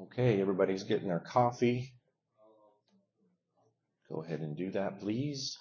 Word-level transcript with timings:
Okay, 0.00 0.40
everybody's 0.40 0.82
getting 0.82 1.08
their 1.08 1.20
coffee. 1.20 1.92
Go 4.08 4.22
ahead 4.22 4.40
and 4.40 4.56
do 4.56 4.70
that, 4.72 5.00
please. 5.00 5.56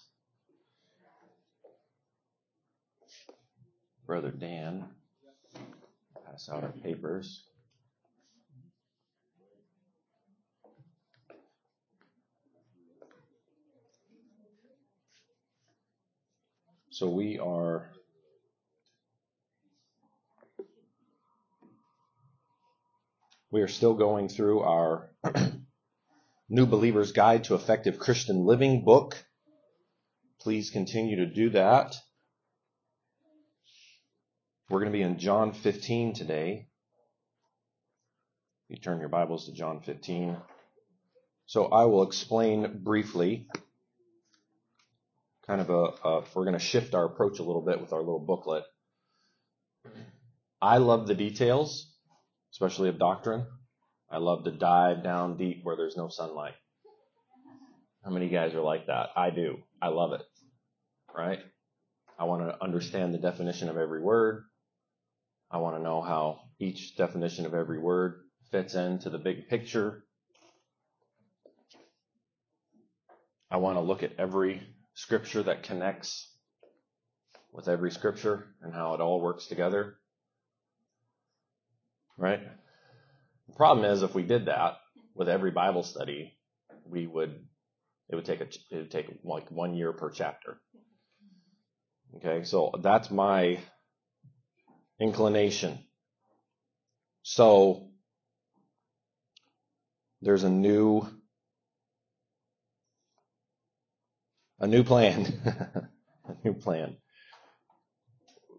Brother 4.07 4.31
Dan, 4.31 4.85
pass 6.25 6.49
out 6.51 6.63
our 6.63 6.71
papers. 6.71 7.45
So 16.89 17.09
we 17.09 17.39
are 17.39 17.91
We 23.53 23.61
are 23.61 23.67
still 23.67 23.93
going 23.93 24.29
through 24.29 24.61
our 24.61 25.11
New 26.49 26.65
Believer's 26.65 27.11
Guide 27.11 27.43
to 27.43 27.53
Effective 27.53 27.99
Christian 27.99 28.47
Living 28.47 28.83
book. 28.83 29.15
Please 30.41 30.71
continue 30.71 31.17
to 31.17 31.27
do 31.27 31.51
that. 31.51 31.95
We're 34.71 34.79
going 34.79 34.91
to 34.91 34.97
be 34.97 35.03
in 35.03 35.19
John 35.19 35.53
15 35.53 36.15
today. 36.15 36.65
You 38.69 38.77
turn 38.77 38.99
your 38.99 39.09
Bibles 39.09 39.45
to 39.45 39.53
John 39.53 39.81
15. 39.81 40.35
So 41.45 41.65
I 41.65 41.85
will 41.85 42.01
explain 42.01 42.79
briefly, 42.83 43.45
kind 45.45 45.61
of 45.61 45.69
a, 45.69 46.07
a 46.07 46.23
we're 46.33 46.45
going 46.45 46.53
to 46.53 46.59
shift 46.59 46.95
our 46.95 47.05
approach 47.05 47.37
a 47.37 47.43
little 47.43 47.63
bit 47.63 47.79
with 47.79 47.93
our 47.93 47.99
little 47.99 48.25
booklet. 48.25 48.63
I 50.59 50.77
love 50.77 51.05
the 51.05 51.13
details 51.13 51.92
especially 52.53 52.89
of 52.89 52.99
doctrine. 52.99 53.45
I 54.09 54.17
love 54.17 54.43
to 54.45 54.51
dive 54.51 55.03
down 55.03 55.37
deep 55.37 55.61
where 55.63 55.75
there's 55.75 55.97
no 55.97 56.07
sunlight. 56.07 56.53
How 58.05 58.11
many 58.11 58.29
guys 58.29 58.53
are 58.53 58.61
like 58.61 58.87
that? 58.87 59.09
I 59.15 59.31
do. 59.31 59.57
I 59.81 59.87
love 59.87 60.13
it. 60.13 60.21
Right? 61.15 61.39
I 62.19 62.25
want 62.25 62.43
to 62.43 62.63
understand 62.63 63.13
the 63.13 63.17
definition 63.17 63.69
of 63.69 63.77
every 63.77 64.01
word. 64.01 64.43
I 65.49 65.57
want 65.57 65.77
to 65.77 65.83
know 65.83 66.01
how 66.01 66.41
each 66.59 66.95
definition 66.95 67.45
of 67.45 67.53
every 67.53 67.79
word 67.79 68.21
fits 68.51 68.75
into 68.75 69.09
the 69.09 69.17
big 69.17 69.47
picture. 69.47 70.03
I 73.49 73.57
want 73.57 73.77
to 73.77 73.81
look 73.81 74.03
at 74.03 74.19
every 74.19 74.61
scripture 74.95 75.43
that 75.43 75.63
connects 75.63 76.29
with 77.51 77.67
every 77.67 77.91
scripture 77.91 78.47
and 78.61 78.73
how 78.73 78.93
it 78.93 79.01
all 79.01 79.21
works 79.21 79.47
together. 79.47 79.95
Right? 82.17 82.41
The 83.47 83.53
problem 83.55 83.85
is 83.85 84.03
if 84.03 84.15
we 84.15 84.23
did 84.23 84.45
that 84.45 84.77
with 85.15 85.29
every 85.29 85.51
Bible 85.51 85.83
study, 85.83 86.37
we 86.85 87.07
would 87.07 87.39
it 88.09 88.15
would 88.15 88.25
take 88.25 88.41
a 88.41 88.47
it 88.71 88.77
would 88.77 88.91
take 88.91 89.07
like 89.23 89.49
one 89.51 89.75
year 89.75 89.93
per 89.93 90.11
chapter. 90.11 90.59
Okay, 92.17 92.43
so 92.43 92.71
that's 92.81 93.09
my 93.09 93.59
inclination. 94.99 95.79
So 97.23 97.89
there's 100.21 100.43
a 100.43 100.49
new 100.49 101.07
a 104.59 104.67
new 104.67 104.83
plan. 104.83 105.25
a 106.25 106.35
new 106.43 106.53
plan. 106.53 106.97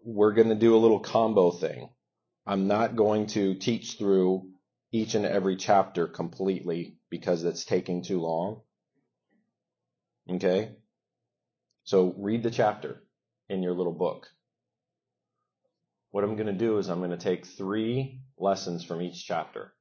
We're 0.03 0.33
going 0.33 0.49
to 0.49 0.55
do 0.55 0.75
a 0.75 0.77
little 0.77 0.99
combo 0.99 1.51
thing. 1.51 1.89
I'm 2.45 2.67
not 2.67 2.95
going 2.95 3.27
to 3.27 3.55
teach 3.55 3.97
through 3.97 4.49
each 4.91 5.15
and 5.15 5.25
every 5.25 5.55
chapter 5.55 6.07
completely 6.07 6.97
because 7.09 7.43
it's 7.43 7.65
taking 7.65 8.03
too 8.03 8.19
long. 8.21 8.61
Okay? 10.29 10.75
So 11.83 12.13
read 12.17 12.43
the 12.43 12.51
chapter 12.51 13.03
in 13.49 13.63
your 13.63 13.73
little 13.73 13.93
book. 13.93 14.27
What 16.11 16.23
I'm 16.23 16.35
going 16.35 16.47
to 16.47 16.53
do 16.53 16.77
is 16.77 16.87
I'm 16.89 16.99
going 16.99 17.11
to 17.11 17.17
take 17.17 17.45
three 17.45 18.21
lessons 18.37 18.83
from 18.83 19.01
each 19.01 19.25
chapter. 19.25 19.73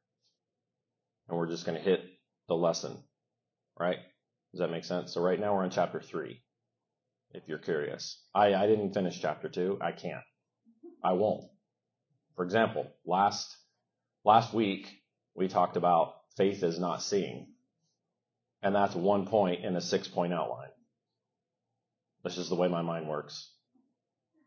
And 1.28 1.38
we're 1.38 1.48
just 1.48 1.64
going 1.64 1.78
to 1.78 1.84
hit 1.84 2.02
the 2.48 2.54
lesson. 2.54 2.96
Right? 3.78 3.98
Does 4.52 4.60
that 4.60 4.70
make 4.70 4.84
sense? 4.84 5.12
So 5.12 5.20
right 5.20 5.38
now 5.38 5.54
we're 5.54 5.64
on 5.64 5.70
chapter 5.70 6.00
three. 6.00 6.42
If 7.32 7.42
you're 7.46 7.58
curious. 7.58 8.22
I, 8.34 8.54
I 8.54 8.66
didn't 8.66 8.94
finish 8.94 9.20
chapter 9.20 9.48
two. 9.48 9.78
I 9.80 9.92
can't. 9.92 10.22
I 11.02 11.12
won't. 11.12 11.44
For 12.36 12.44
example, 12.44 12.90
last 13.06 13.56
last 14.24 14.52
week 14.52 14.90
we 15.34 15.48
talked 15.48 15.76
about 15.76 16.14
faith 16.36 16.62
is 16.62 16.78
not 16.78 17.02
seeing. 17.02 17.48
And 18.62 18.74
that's 18.74 18.94
one 18.94 19.26
point 19.26 19.64
in 19.64 19.76
a 19.76 19.80
six 19.80 20.08
point 20.08 20.32
outline. 20.32 20.70
This 22.24 22.38
is 22.38 22.48
the 22.48 22.54
way 22.54 22.68
my 22.68 22.82
mind 22.82 23.08
works. 23.08 23.50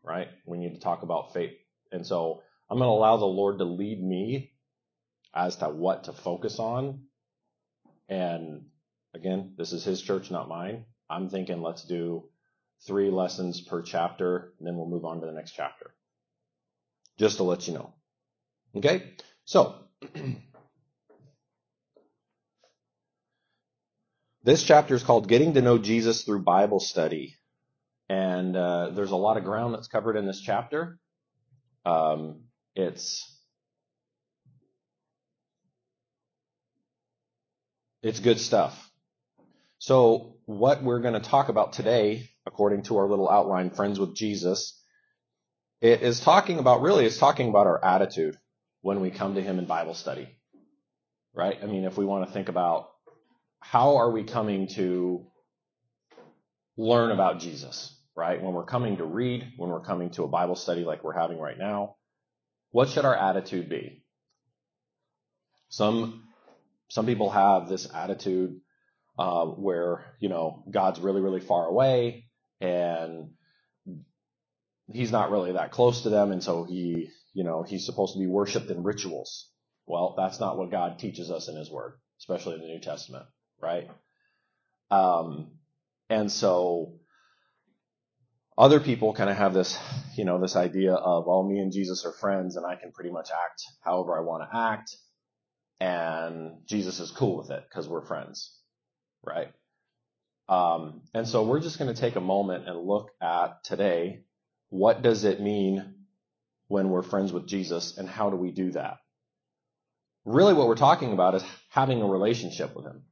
Right? 0.02 0.28
We 0.46 0.58
need 0.58 0.74
to 0.74 0.80
talk 0.80 1.02
about 1.02 1.32
faith. 1.32 1.56
And 1.92 2.06
so 2.06 2.42
I'm 2.68 2.78
going 2.78 2.88
to 2.88 2.92
allow 2.92 3.16
the 3.16 3.24
Lord 3.24 3.58
to 3.58 3.64
lead 3.64 4.02
me 4.02 4.52
as 5.34 5.56
to 5.56 5.68
what 5.68 6.04
to 6.04 6.12
focus 6.12 6.58
on. 6.58 7.04
And 8.08 8.66
again, 9.14 9.54
this 9.56 9.72
is 9.72 9.84
his 9.84 10.02
church, 10.02 10.30
not 10.30 10.48
mine. 10.48 10.84
I'm 11.08 11.28
thinking 11.28 11.62
let's 11.62 11.84
do 11.84 12.28
three 12.86 13.10
lessons 13.10 13.60
per 13.60 13.82
chapter, 13.82 14.52
and 14.58 14.66
then 14.66 14.76
we'll 14.76 14.88
move 14.88 15.04
on 15.04 15.20
to 15.20 15.26
the 15.26 15.32
next 15.32 15.52
chapter 15.52 15.94
just 17.18 17.38
to 17.38 17.42
let 17.42 17.66
you 17.68 17.74
know. 17.74 17.92
Okay? 18.76 19.12
So, 19.44 19.74
this 24.44 24.62
chapter 24.62 24.94
is 24.94 25.02
called 25.02 25.28
Getting 25.28 25.54
to 25.54 25.62
Know 25.62 25.78
Jesus 25.78 26.22
Through 26.22 26.42
Bible 26.42 26.80
Study. 26.80 27.36
And 28.08 28.56
uh, 28.56 28.90
there's 28.90 29.10
a 29.10 29.16
lot 29.16 29.36
of 29.36 29.44
ground 29.44 29.74
that's 29.74 29.88
covered 29.88 30.16
in 30.16 30.26
this 30.26 30.40
chapter. 30.40 30.98
Um, 31.84 32.44
it's 32.74 33.30
it's 38.02 38.20
good 38.20 38.40
stuff. 38.40 38.90
So, 39.78 40.36
what 40.46 40.82
we're 40.82 41.00
going 41.00 41.14
to 41.14 41.20
talk 41.20 41.48
about 41.50 41.72
today, 41.74 42.30
according 42.46 42.82
to 42.84 42.96
our 42.98 43.06
little 43.06 43.28
outline, 43.28 43.70
Friends 43.70 44.00
with 44.00 44.14
Jesus, 44.14 44.77
it 45.80 46.02
is 46.02 46.20
talking 46.20 46.58
about, 46.58 46.82
really, 46.82 47.06
it's 47.06 47.18
talking 47.18 47.48
about 47.48 47.66
our 47.66 47.84
attitude 47.84 48.38
when 48.82 49.00
we 49.00 49.10
come 49.10 49.34
to 49.34 49.42
Him 49.42 49.58
in 49.58 49.66
Bible 49.66 49.94
study. 49.94 50.28
Right? 51.34 51.58
I 51.62 51.66
mean, 51.66 51.84
if 51.84 51.96
we 51.96 52.04
want 52.04 52.26
to 52.26 52.32
think 52.32 52.48
about 52.48 52.90
how 53.60 53.96
are 53.96 54.10
we 54.10 54.24
coming 54.24 54.68
to 54.68 55.26
learn 56.76 57.10
about 57.10 57.40
Jesus, 57.40 57.94
right? 58.16 58.42
When 58.42 58.54
we're 58.54 58.64
coming 58.64 58.96
to 58.96 59.04
read, 59.04 59.52
when 59.56 59.70
we're 59.70 59.80
coming 59.80 60.10
to 60.10 60.24
a 60.24 60.28
Bible 60.28 60.56
study 60.56 60.84
like 60.84 61.04
we're 61.04 61.18
having 61.18 61.38
right 61.38 61.58
now, 61.58 61.96
what 62.70 62.88
should 62.88 63.04
our 63.04 63.16
attitude 63.16 63.68
be? 63.68 64.04
Some 65.68 66.24
some 66.88 67.04
people 67.04 67.30
have 67.30 67.68
this 67.68 67.86
attitude 67.92 68.60
uh, 69.18 69.44
where 69.44 70.14
you 70.20 70.28
know 70.28 70.64
God's 70.70 71.00
really 71.00 71.20
really 71.20 71.40
far 71.40 71.66
away 71.66 72.26
and 72.60 73.30
he's 74.92 75.12
not 75.12 75.30
really 75.30 75.52
that 75.52 75.70
close 75.72 76.02
to 76.02 76.10
them, 76.10 76.32
and 76.32 76.42
so 76.42 76.64
he, 76.64 77.08
you 77.34 77.44
know, 77.44 77.62
he's 77.62 77.86
supposed 77.86 78.14
to 78.14 78.18
be 78.18 78.26
worshipped 78.26 78.70
in 78.70 78.82
rituals. 78.82 79.48
Well, 79.86 80.14
that's 80.16 80.40
not 80.40 80.58
what 80.58 80.70
God 80.70 80.98
teaches 80.98 81.30
us 81.30 81.48
in 81.48 81.56
His 81.56 81.70
Word, 81.70 81.94
especially 82.20 82.54
in 82.54 82.60
the 82.60 82.66
New 82.66 82.80
Testament, 82.80 83.24
right? 83.60 83.88
Um, 84.90 85.52
and 86.10 86.30
so 86.30 86.94
other 88.56 88.80
people 88.80 89.14
kind 89.14 89.30
of 89.30 89.36
have 89.36 89.54
this, 89.54 89.78
you 90.16 90.24
know, 90.24 90.40
this 90.40 90.56
idea 90.56 90.94
of, 90.94 91.26
well, 91.26 91.42
me 91.42 91.58
and 91.58 91.72
Jesus 91.72 92.04
are 92.04 92.12
friends, 92.12 92.56
and 92.56 92.66
I 92.66 92.76
can 92.76 92.92
pretty 92.92 93.10
much 93.10 93.30
act 93.30 93.62
however 93.82 94.16
I 94.18 94.22
want 94.22 94.50
to 94.50 94.56
act, 94.56 94.96
and 95.80 96.58
Jesus 96.66 97.00
is 97.00 97.10
cool 97.10 97.36
with 97.38 97.50
it 97.50 97.64
because 97.68 97.88
we're 97.88 98.06
friends, 98.06 98.58
right? 99.24 99.52
Um, 100.48 101.02
and 101.14 101.28
so 101.28 101.44
we're 101.44 101.60
just 101.60 101.78
going 101.78 101.94
to 101.94 102.00
take 102.00 102.16
a 102.16 102.20
moment 102.20 102.68
and 102.68 102.86
look 102.86 103.10
at 103.20 103.62
today 103.64 104.22
what 104.70 105.02
does 105.02 105.24
it 105.24 105.40
mean 105.40 105.94
when 106.68 106.90
we're 106.90 107.02
friends 107.02 107.32
with 107.32 107.46
Jesus 107.46 107.96
and 107.96 108.08
how 108.08 108.30
do 108.30 108.36
we 108.36 108.50
do 108.50 108.72
that? 108.72 108.98
Really 110.24 110.54
what 110.54 110.68
we're 110.68 110.76
talking 110.76 111.12
about 111.12 111.34
is 111.34 111.44
having 111.70 112.02
a 112.02 112.06
relationship 112.06 112.76
with 112.76 112.84
him. 112.84 113.04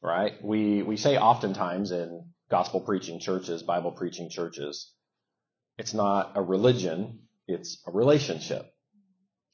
Right? 0.00 0.32
We 0.42 0.82
we 0.82 0.96
say 0.96 1.16
oftentimes 1.16 1.92
in 1.92 2.26
gospel 2.50 2.80
preaching 2.80 3.20
churches, 3.20 3.62
Bible 3.62 3.92
preaching 3.92 4.30
churches, 4.30 4.92
it's 5.78 5.94
not 5.94 6.32
a 6.34 6.42
religion, 6.42 7.20
it's 7.46 7.80
a 7.86 7.92
relationship. 7.92 8.72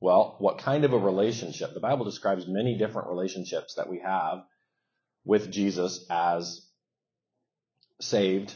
Well, 0.01 0.37
what 0.39 0.59
kind 0.59 0.85
of 0.85 0.93
a 0.93 0.99
relationship? 0.99 1.75
The 1.75 1.81
Bible 1.81 2.05
describes 2.05 2.47
many 2.47 2.79
different 2.79 3.09
relationships 3.09 3.75
that 3.75 3.89
we 3.89 4.01
have 4.01 4.45
with 5.25 5.51
Jesus 5.51 6.07
as 6.09 6.67
saved 8.01 8.55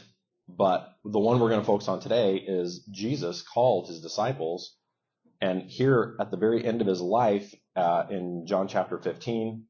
but 0.49 0.95
the 1.05 1.19
one 1.19 1.39
we're 1.39 1.49
going 1.49 1.61
to 1.61 1.67
focus 1.67 1.87
on 1.87 2.01
today 2.01 2.37
is 2.37 2.85
Jesus 2.91 3.41
called 3.43 3.87
his 3.89 4.01
disciples 4.01 4.73
And 5.41 5.63
here 5.63 6.15
at 6.19 6.31
the 6.31 6.37
very 6.37 6.65
end 6.65 6.81
of 6.81 6.87
his 6.87 7.01
life, 7.01 7.53
uh, 7.75 8.05
in 8.09 8.45
John 8.47 8.67
chapter 8.67 8.97
15, 8.97 9.65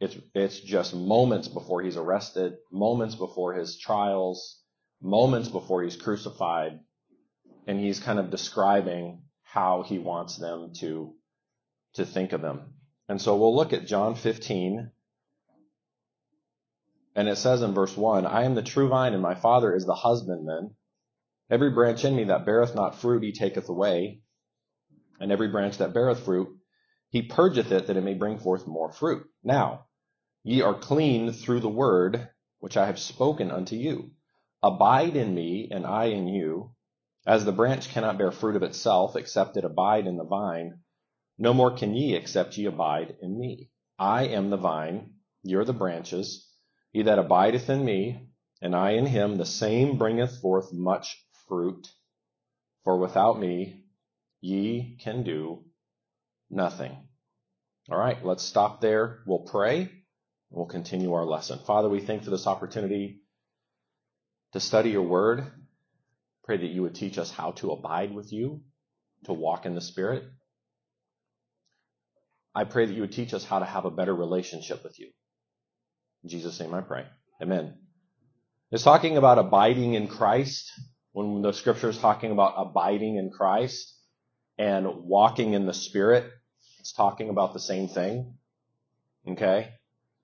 it's, 0.00 0.16
it's 0.34 0.60
just 0.60 0.94
moments 0.94 1.48
before 1.48 1.82
he's 1.82 1.96
arrested, 1.96 2.54
moments 2.72 3.14
before 3.14 3.54
his 3.54 3.78
trials, 3.78 4.60
moments 5.02 5.48
before 5.48 5.82
he's 5.84 5.96
crucified, 5.96 6.80
and 7.66 7.80
he's 7.80 8.00
kind 8.00 8.18
of 8.18 8.30
describing 8.30 9.22
how 9.44 9.82
he 9.84 9.98
wants 9.98 10.36
them 10.38 10.72
to, 10.80 11.14
to 11.94 12.06
think 12.06 12.32
of 12.32 12.42
him. 12.42 12.62
And 13.08 13.22
so 13.22 13.36
we'll 13.36 13.56
look 13.56 13.72
at 13.74 13.86
John 13.86 14.16
15, 14.16 14.90
and 17.14 17.28
it 17.28 17.36
says 17.36 17.62
in 17.62 17.74
verse 17.74 17.96
1, 17.96 18.26
I 18.26 18.44
am 18.44 18.54
the 18.54 18.62
true 18.62 18.88
vine, 18.88 19.12
and 19.12 19.22
my 19.22 19.34
Father 19.34 19.74
is 19.74 19.86
the 19.86 19.94
husbandman. 19.94 20.74
Every 21.50 21.70
branch 21.70 22.04
in 22.04 22.16
me 22.16 22.24
that 22.24 22.44
beareth 22.44 22.74
not 22.74 22.96
fruit 22.96 23.22
he 23.22 23.32
taketh 23.32 23.68
away, 23.68 24.20
and 25.20 25.30
every 25.30 25.48
branch 25.48 25.78
that 25.78 25.92
beareth 25.92 26.20
fruit 26.20 26.48
he 27.10 27.22
purgeth 27.22 27.70
it 27.70 27.86
that 27.86 27.96
it 27.96 28.02
may 28.02 28.14
bring 28.14 28.38
forth 28.38 28.66
more 28.66 28.90
fruit. 28.90 29.24
Now, 29.44 29.86
ye 30.42 30.62
are 30.62 30.74
clean 30.74 31.30
through 31.32 31.60
the 31.60 31.68
word 31.68 32.28
which 32.58 32.76
I 32.76 32.86
have 32.86 32.98
spoken 32.98 33.52
unto 33.52 33.76
you. 33.76 34.10
Abide 34.64 35.14
in 35.14 35.32
me, 35.32 35.68
and 35.70 35.86
I 35.86 36.06
in 36.06 36.26
you. 36.26 36.74
As 37.26 37.44
the 37.44 37.52
branch 37.52 37.90
cannot 37.90 38.18
bear 38.18 38.32
fruit 38.32 38.56
of 38.56 38.64
itself, 38.64 39.14
except 39.14 39.56
it 39.56 39.64
abide 39.64 40.08
in 40.08 40.16
the 40.16 40.24
vine, 40.24 40.80
no 41.38 41.54
more 41.54 41.70
can 41.70 41.94
ye, 41.94 42.14
except 42.16 42.56
ye 42.56 42.66
abide 42.66 43.16
in 43.22 43.38
me. 43.38 43.70
I 43.98 44.24
am 44.26 44.50
the 44.50 44.56
vine, 44.56 45.14
ye 45.44 45.54
are 45.54 45.64
the 45.64 45.72
branches. 45.72 46.43
He 46.94 47.02
that 47.02 47.18
abideth 47.18 47.68
in 47.68 47.84
me, 47.84 48.28
and 48.62 48.74
I 48.74 48.92
in 48.92 49.04
him, 49.04 49.36
the 49.36 49.44
same 49.44 49.98
bringeth 49.98 50.40
forth 50.40 50.72
much 50.72 51.20
fruit. 51.48 51.88
For 52.84 52.96
without 52.96 53.38
me, 53.38 53.82
ye 54.40 54.96
can 55.02 55.24
do 55.24 55.64
nothing. 56.48 56.96
All 57.90 57.98
right, 57.98 58.24
let's 58.24 58.44
stop 58.44 58.80
there. 58.80 59.24
We'll 59.26 59.40
pray. 59.40 59.90
We'll 60.50 60.66
continue 60.66 61.12
our 61.14 61.24
lesson. 61.24 61.58
Father, 61.66 61.88
we 61.88 61.98
thank 62.00 62.22
for 62.22 62.30
this 62.30 62.46
opportunity 62.46 63.22
to 64.52 64.60
study 64.60 64.90
your 64.90 65.02
word. 65.02 65.50
Pray 66.44 66.58
that 66.58 66.70
you 66.70 66.82
would 66.82 66.94
teach 66.94 67.18
us 67.18 67.32
how 67.32 67.50
to 67.52 67.72
abide 67.72 68.14
with 68.14 68.32
you, 68.32 68.62
to 69.24 69.32
walk 69.32 69.66
in 69.66 69.74
the 69.74 69.80
Spirit. 69.80 70.22
I 72.54 72.62
pray 72.62 72.86
that 72.86 72.94
you 72.94 73.00
would 73.00 73.12
teach 73.12 73.34
us 73.34 73.44
how 73.44 73.58
to 73.58 73.64
have 73.64 73.84
a 73.84 73.90
better 73.90 74.14
relationship 74.14 74.84
with 74.84 75.00
you. 75.00 75.10
In 76.24 76.30
Jesus' 76.30 76.58
name 76.58 76.72
I 76.72 76.80
pray. 76.80 77.04
Amen. 77.42 77.74
It's 78.70 78.82
talking 78.82 79.18
about 79.18 79.38
abiding 79.38 79.92
in 79.92 80.08
Christ. 80.08 80.72
When 81.12 81.42
the 81.42 81.52
scripture 81.52 81.90
is 81.90 81.98
talking 81.98 82.32
about 82.32 82.54
abiding 82.56 83.16
in 83.16 83.30
Christ 83.30 83.94
and 84.56 85.04
walking 85.04 85.52
in 85.52 85.66
the 85.66 85.74
Spirit, 85.74 86.24
it's 86.80 86.94
talking 86.94 87.28
about 87.28 87.52
the 87.52 87.60
same 87.60 87.88
thing. 87.88 88.38
Okay? 89.28 89.68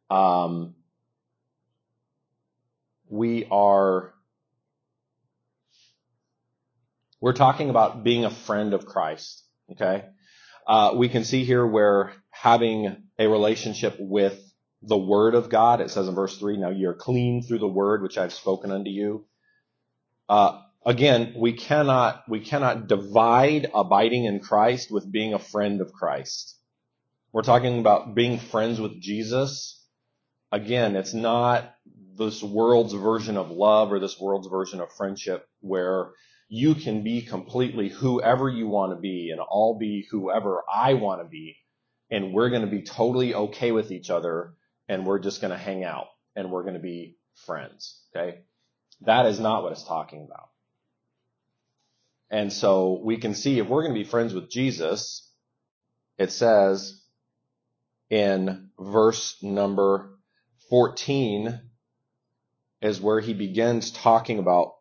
Um, 0.09 0.75
we 3.11 3.47
are 3.51 4.15
we're 7.21 7.35
talking 7.35 7.69
about 7.69 8.05
being 8.05 8.25
a 8.25 8.31
friend 8.31 8.73
of 8.73 8.87
Christ. 8.87 9.45
Okay? 9.73 10.07
Uh, 10.67 10.95
we 10.97 11.11
can 11.11 11.25
see 11.25 11.45
here 11.45 11.67
where 11.67 12.15
having 12.31 13.05
a 13.19 13.27
relationship 13.27 13.97
with 13.99 14.50
the 14.83 14.99
Word 14.99 15.35
of 15.35 15.49
God, 15.51 15.81
it 15.81 15.91
says 15.91 16.09
in 16.09 16.15
verse 16.15 16.39
3, 16.39 16.57
now 16.57 16.71
you're 16.71 16.95
clean 16.95 17.43
through 17.43 17.59
the 17.59 17.69
Word 17.69 18.03
which 18.03 18.17
I've 18.17 18.33
spoken 18.33 18.71
unto 18.73 18.91
you. 18.91 19.27
Uh, 20.29 20.61
again, 20.87 21.35
we 21.37 21.53
cannot, 21.53 22.25
we 22.29 22.41
cannot 22.41 22.87
divide 22.87 23.71
abiding 23.75 24.25
in 24.25 24.41
Christ 24.41 24.91
with 24.91 25.11
being 25.11 25.35
a 25.35 25.39
friend 25.39 25.81
of 25.81 25.93
Christ. 25.93 26.57
We're 27.33 27.43
talking 27.43 27.79
about 27.79 28.15
being 28.15 28.39
friends 28.39 28.81
with 28.81 29.01
Jesus. 29.01 29.85
Again, 30.51 30.97
it's 30.97 31.15
not 31.15 31.75
this 32.17 32.43
world's 32.43 32.93
version 32.93 33.37
of 33.37 33.51
love 33.51 33.93
or 33.93 34.01
this 34.01 34.19
world's 34.19 34.49
version 34.49 34.81
of 34.81 34.93
friendship 34.93 35.47
where 35.61 36.11
you 36.49 36.75
can 36.75 37.05
be 37.05 37.23
completely 37.23 37.89
whoever 37.89 38.49
you 38.49 38.67
want 38.67 38.93
to 38.93 39.01
be 39.01 39.31
and 39.31 39.41
I'll 39.41 39.79
be 39.79 40.07
whoever 40.11 40.63
I 40.73 40.95
want 40.95 41.23
to 41.23 41.29
be. 41.29 41.57
And 42.11 42.33
we're 42.33 42.51
going 42.51 42.63
to 42.63 42.69
be 42.69 42.83
totally 42.83 43.35
okay 43.35 43.71
with 43.71 43.93
each 43.93 44.11
other 44.11 44.55
and 44.91 45.07
we're 45.07 45.21
just 45.21 45.41
going 45.41 45.53
to 45.53 45.57
hang 45.57 45.85
out 45.85 46.09
and 46.35 46.51
we're 46.51 46.65
going 46.65 46.75
to 46.75 46.81
be 46.81 47.17
friends. 47.47 48.03
Okay. 48.15 48.41
That 49.03 49.27
is 49.27 49.39
not 49.39 49.63
what 49.63 49.71
it's 49.71 49.85
talking 49.85 50.27
about. 50.29 50.49
And 52.29 52.53
so 52.53 53.01
we 53.05 53.17
can 53.17 53.35
see 53.35 53.61
if 53.61 53.69
we're 53.69 53.83
going 53.83 53.95
to 53.95 54.03
be 54.03 54.09
friends 54.09 54.35
with 54.35 54.51
Jesus, 54.51 55.31
it 56.19 56.33
says 56.33 57.01
in 58.11 58.71
verse 58.81 59.37
number 59.43 60.19
14 60.71 61.61
is 62.83 63.01
where 63.01 63.21
he 63.21 63.33
begins 63.33 63.93
talking 63.93 64.41
about 64.41 64.73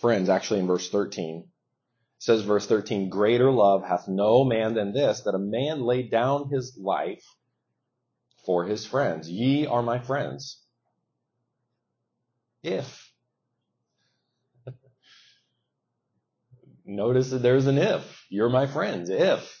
friends, 0.00 0.28
actually 0.28 0.60
in 0.60 0.68
verse 0.68 0.88
13. 0.90 1.40
It 1.40 2.22
says 2.22 2.42
verse 2.42 2.66
13, 2.66 3.08
greater 3.08 3.50
love 3.50 3.82
hath 3.84 4.06
no 4.06 4.44
man 4.44 4.74
than 4.74 4.92
this, 4.92 5.22
that 5.22 5.34
a 5.34 5.40
man 5.40 5.82
lay 5.82 6.04
down 6.04 6.50
his 6.50 6.78
life 6.80 7.24
for 8.46 8.64
his 8.64 8.86
friends. 8.86 9.28
Ye 9.28 9.66
are 9.66 9.82
my 9.82 9.98
friends. 9.98 10.62
If 12.62 13.10
Notice 16.86 17.30
that 17.30 17.42
there's 17.42 17.66
an 17.66 17.78
if. 17.78 18.24
You're 18.30 18.48
my 18.48 18.66
friends. 18.66 19.10
If 19.10 19.52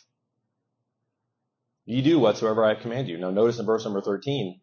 you 1.84 2.02
do 2.02 2.18
whatsoever 2.18 2.64
I 2.64 2.74
command 2.74 3.08
you. 3.08 3.18
Now 3.18 3.30
notice 3.30 3.58
in 3.58 3.66
verse 3.66 3.84
number 3.84 4.00
13, 4.00 4.60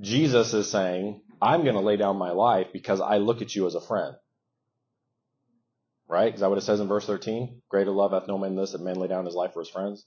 Jesus 0.00 0.54
is 0.54 0.70
saying, 0.70 1.22
I'm 1.42 1.62
going 1.62 1.74
to 1.74 1.80
lay 1.80 1.96
down 1.96 2.16
my 2.16 2.30
life 2.30 2.68
because 2.72 3.00
I 3.00 3.18
look 3.18 3.42
at 3.42 3.54
you 3.54 3.66
as 3.66 3.74
a 3.74 3.80
friend. 3.80 4.14
Right? 6.08 6.32
Is 6.34 6.40
that 6.40 6.48
what 6.48 6.58
it 6.58 6.62
says 6.62 6.80
in 6.80 6.88
verse 6.88 7.06
13? 7.06 7.62
Greater 7.68 7.90
love 7.90 8.12
hath 8.12 8.28
no 8.28 8.38
man 8.38 8.54
than 8.54 8.62
this 8.62 8.72
that 8.72 8.80
man 8.80 8.96
lay 8.96 9.08
down 9.08 9.26
his 9.26 9.34
life 9.34 9.52
for 9.52 9.60
his 9.60 9.68
friends. 9.68 10.06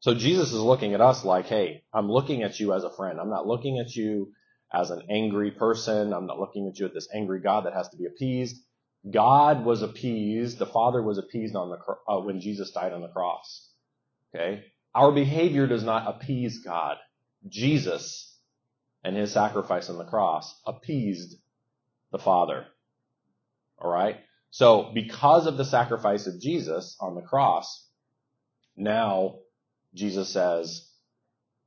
So 0.00 0.14
Jesus 0.14 0.52
is 0.52 0.60
looking 0.60 0.94
at 0.94 1.00
us 1.02 1.24
like, 1.24 1.46
hey, 1.46 1.84
I'm 1.92 2.10
looking 2.10 2.42
at 2.42 2.58
you 2.58 2.72
as 2.72 2.84
a 2.84 2.90
friend. 2.90 3.20
I'm 3.20 3.28
not 3.28 3.46
looking 3.46 3.78
at 3.78 3.94
you 3.94 4.32
as 4.72 4.90
an 4.90 5.02
angry 5.10 5.50
person. 5.50 6.12
I'm 6.12 6.26
not 6.26 6.38
looking 6.38 6.68
at 6.68 6.78
you 6.78 6.86
at 6.86 6.94
this 6.94 7.08
angry 7.14 7.40
God 7.40 7.66
that 7.66 7.74
has 7.74 7.88
to 7.90 7.96
be 7.98 8.06
appeased. 8.06 8.56
God 9.08 9.64
was 9.64 9.82
appeased. 9.82 10.58
The 10.58 10.66
Father 10.66 11.02
was 11.02 11.18
appeased 11.18 11.54
on 11.54 11.70
the 11.70 11.78
uh, 12.08 12.20
when 12.20 12.40
Jesus 12.40 12.70
died 12.70 12.92
on 12.92 13.02
the 13.02 13.08
cross. 13.08 13.68
Okay, 14.34 14.64
our 14.94 15.12
behavior 15.12 15.66
does 15.66 15.82
not 15.82 16.06
appease 16.06 16.58
God. 16.58 16.96
Jesus 17.48 18.38
and 19.02 19.16
His 19.16 19.32
sacrifice 19.32 19.88
on 19.88 19.98
the 19.98 20.04
cross 20.04 20.54
appeased 20.66 21.36
the 22.12 22.18
Father. 22.18 22.66
All 23.78 23.90
right. 23.90 24.16
So 24.50 24.90
because 24.94 25.46
of 25.46 25.56
the 25.56 25.64
sacrifice 25.64 26.26
of 26.26 26.40
Jesus 26.40 26.96
on 27.00 27.14
the 27.14 27.22
cross, 27.22 27.86
now 28.76 29.36
Jesus 29.94 30.28
says, 30.28 30.88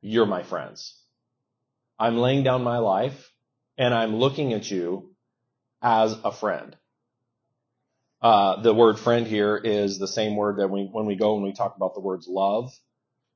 "You're 0.01 0.25
my 0.25 0.43
friends. 0.43 0.99
I'm 1.99 2.17
laying 2.17 2.43
down 2.43 2.63
my 2.63 2.79
life, 2.79 3.31
and 3.77 3.93
I'm 3.93 4.15
looking 4.17 4.53
at 4.53 4.69
you 4.69 5.11
as 5.81 6.17
a 6.23 6.31
friend." 6.31 6.75
Uh, 8.21 8.61
the 8.61 8.73
word 8.73 8.97
friend 8.97 9.27
here 9.27 9.57
is 9.57 9.99
the 9.99 10.07
same 10.07 10.37
word 10.37 10.57
that 10.57 10.69
we, 10.69 10.85
when 10.91 11.05
we 11.05 11.15
go 11.15 11.35
and 11.35 11.43
we 11.43 11.53
talk 11.53 11.75
about 11.75 11.93
the 11.93 11.99
words 11.99 12.25
love 12.27 12.71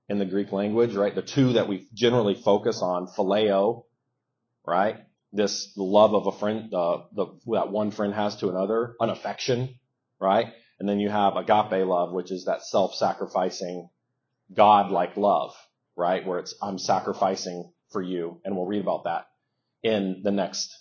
in 0.08 0.17
the 0.17 0.25
Greek 0.25 0.53
language, 0.53 0.96
right? 0.96 1.13
The 1.13 1.22
two 1.22 1.53
that 1.53 1.67
we 1.67 1.88
generally 1.94 2.36
focus 2.36 2.82
on, 2.82 3.08
phileo, 3.08 3.84
right? 4.65 4.98
This 5.34 5.74
love 5.75 6.13
of 6.13 6.27
a 6.27 6.32
friend, 6.32 6.74
uh, 6.74 7.00
the, 7.13 7.27
that 7.51 7.70
one 7.70 7.91
friend 7.91 8.13
has 8.13 8.38
to 8.38 8.50
another, 8.50 8.96
an 9.01 9.10
affection, 9.10 9.75
right? 10.22 10.53
And 10.79 10.88
then 10.88 11.00
you 11.00 11.10
have 11.10 11.36
agape 11.36 11.86
love, 11.86 12.13
which 12.13 12.32
is 12.32 12.46
that 12.46 12.63
self-sacrificing, 12.63 13.89
God-like 14.56 15.18
love, 15.18 15.56
right? 15.96 16.25
Where 16.25 16.39
it's, 16.39 16.56
I'm 16.62 16.77
sacrificing 16.77 17.72
for 17.92 18.01
you. 18.01 18.42
And 18.44 18.56
we'll 18.56 18.66
read 18.66 18.82
about 18.82 19.06
that 19.06 19.25
in 19.84 20.22
the 20.24 20.32
next 20.32 20.75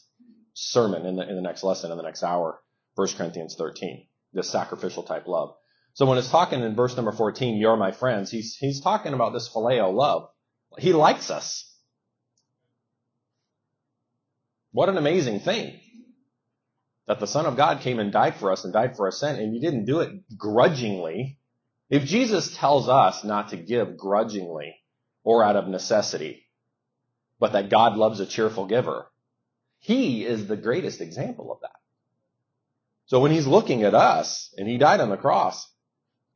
sermon, 0.55 1.07
in 1.07 1.17
the, 1.17 1.29
in 1.29 1.37
the 1.37 1.43
next 1.43 1.63
lesson, 1.63 1.91
in 1.91 1.97
the 1.97 2.03
next 2.03 2.23
hour. 2.23 2.61
1 2.95 3.09
Corinthians 3.17 3.57
13, 3.59 4.07
this 4.33 4.51
sacrificial 4.51 5.03
type 5.03 5.27
love. 5.27 5.55
So 5.95 6.07
when 6.07 6.19
it's 6.19 6.31
talking 6.31 6.63
in 6.63 6.75
verse 6.75 6.97
number 6.97 7.13
14, 7.13 7.57
you're 7.57 7.77
my 7.77 7.93
friends, 7.93 8.31
he's, 8.31 8.57
he's 8.57 8.81
talking 8.81 9.13
about 9.13 9.33
this 9.33 9.49
phileo 9.49 9.95
love. 9.95 10.29
He 10.79 10.93
likes 10.93 11.31
us. 11.31 11.73
What 14.73 14.89
an 14.91 14.99
amazing 14.99 15.41
thing 15.41 15.81
that 17.07 17.21
the 17.21 17.27
Son 17.27 17.47
of 17.47 17.57
God 17.57 17.81
came 17.81 17.99
and 17.99 18.13
died 18.13 18.37
for 18.37 18.53
us 18.53 18.65
and 18.65 18.73
died 18.73 18.97
for 18.97 19.07
our 19.07 19.13
sin, 19.13 19.37
and 19.37 19.55
he 19.55 19.61
didn't 19.61 19.87
do 19.87 20.01
it 20.01 20.11
grudgingly. 20.37 21.39
If 21.90 22.05
Jesus 22.05 22.57
tells 22.57 22.88
us 22.88 23.25
not 23.25 23.50
to 23.50 23.57
give 23.57 23.97
grudgingly 23.97 24.76
or 25.25 25.45
out 25.45 25.57
of 25.57 25.69
necessity, 25.69 26.47
but 27.38 27.52
that 27.52 27.71
God 27.71 27.97
loves 27.97 28.21
a 28.21 28.26
cheerful 28.26 28.66
giver, 28.66 29.07
he 29.78 30.25
is 30.25 30.47
the 30.47 30.57
greatest 30.57 31.00
example 31.00 31.52
of 31.52 31.61
that. 31.61 31.76
So 33.07 33.21
when 33.21 33.31
he's 33.31 33.47
looking 33.47 33.85
at 33.85 33.95
us 33.95 34.52
and 34.57 34.69
he 34.69 34.78
died 34.78 35.00
on 35.00 35.11
the 35.11 35.16
cross, 35.16 35.69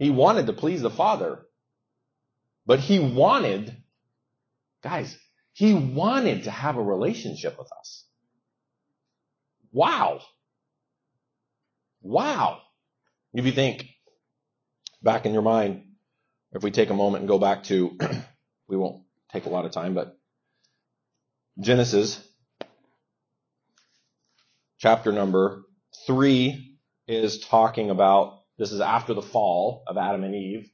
He 0.01 0.09
wanted 0.09 0.47
to 0.47 0.55
please 0.55 0.81
the 0.81 0.91
Father. 0.91 1.43
But 2.65 2.81
he 2.81 2.99
wanted, 2.99 3.77
guys, 4.83 5.17
he 5.53 5.75
wanted 5.75 6.45
to 6.45 6.51
have 6.51 6.77
a 6.77 6.83
relationship 6.83 7.59
with 7.59 7.69
us. 7.79 8.07
Wow. 9.73 10.23
Wow. 12.01 12.63
If 13.35 13.45
you 13.45 13.53
think 13.53 13.85
back 15.03 15.27
in 15.27 15.33
your 15.33 15.43
mind, 15.43 15.85
if 16.53 16.63
we 16.63 16.71
take 16.71 16.91
a 16.91 16.95
moment 16.95 17.23
and 17.23 17.29
go 17.29 17.39
back 17.39 17.65
to, 17.65 17.97
we 18.69 18.77
won't 18.77 19.03
take 19.33 19.47
a 19.47 19.51
lot 19.51 19.65
of 19.65 19.73
time, 19.73 19.95
but 19.95 20.19
Genesis 21.59 22.23
chapter 24.79 25.13
number 25.13 25.63
three 26.07 26.79
is 27.07 27.41
talking 27.41 27.91
about, 27.91 28.41
this 28.59 28.73
is 28.73 28.81
after 28.81 29.15
the 29.15 29.23
fall 29.23 29.85
of 29.87 29.97
Adam 29.97 30.25
and 30.25 30.35
Eve 30.35 30.71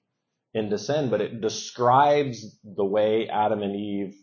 into 0.55 0.79
sin, 0.79 1.11
but 1.11 1.21
it 1.21 1.41
describes 1.41 2.59
the 2.65 2.85
way 2.85 3.29
Adam 3.29 3.63
and 3.63 3.77
Eve 3.77 4.17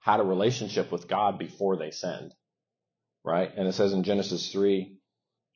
had 0.00 0.20
a 0.20 0.24
relationship 0.24 0.90
with 0.90 1.08
God 1.08 1.38
before 1.38 1.76
they 1.76 1.90
sinned. 1.90 2.32
Right? 3.24 3.52
And 3.56 3.66
it 3.66 3.72
says 3.72 3.92
in 3.92 4.04
Genesis 4.04 4.50
3 4.52 4.95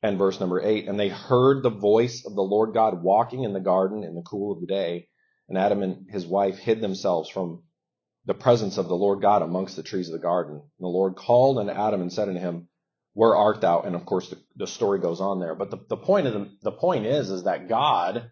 and 0.03 0.17
verse 0.17 0.39
number 0.39 0.61
8, 0.61 0.87
and 0.87 0.99
they 0.99 1.09
heard 1.09 1.63
the 1.63 1.69
voice 1.69 2.25
of 2.25 2.35
the 2.35 2.41
Lord 2.41 2.73
God 2.73 3.03
walking 3.03 3.43
in 3.43 3.53
the 3.53 3.59
garden 3.59 4.03
in 4.03 4.15
the 4.15 4.23
cool 4.23 4.51
of 4.51 4.61
the 4.61 4.67
day, 4.67 5.07
and 5.47 5.57
Adam 5.57 5.83
and 5.83 6.09
his 6.09 6.25
wife 6.25 6.57
hid 6.57 6.81
themselves 6.81 7.29
from 7.29 7.63
the 8.25 8.33
presence 8.33 8.77
of 8.77 8.87
the 8.87 8.95
Lord 8.95 9.21
God 9.21 9.41
amongst 9.41 9.75
the 9.75 9.83
trees 9.83 10.07
of 10.07 10.13
the 10.13 10.19
garden. 10.19 10.53
And 10.53 10.85
the 10.85 10.87
Lord 10.87 11.15
called 11.15 11.57
unto 11.57 11.71
Adam 11.71 12.01
and 12.01 12.13
said 12.13 12.27
unto 12.27 12.39
him, 12.39 12.67
Where 13.13 13.35
art 13.35 13.61
thou? 13.61 13.81
And 13.81 13.95
of 13.95 14.05
course 14.05 14.29
the, 14.29 14.37
the 14.55 14.67
story 14.67 14.99
goes 14.99 15.21
on 15.21 15.39
there. 15.39 15.55
But 15.55 15.71
the, 15.71 15.79
the 15.89 15.97
point 15.97 16.27
of 16.27 16.33
the, 16.33 16.51
the 16.61 16.71
point 16.71 17.05
is, 17.05 17.29
is 17.29 17.43
that 17.43 17.67
God 17.67 18.29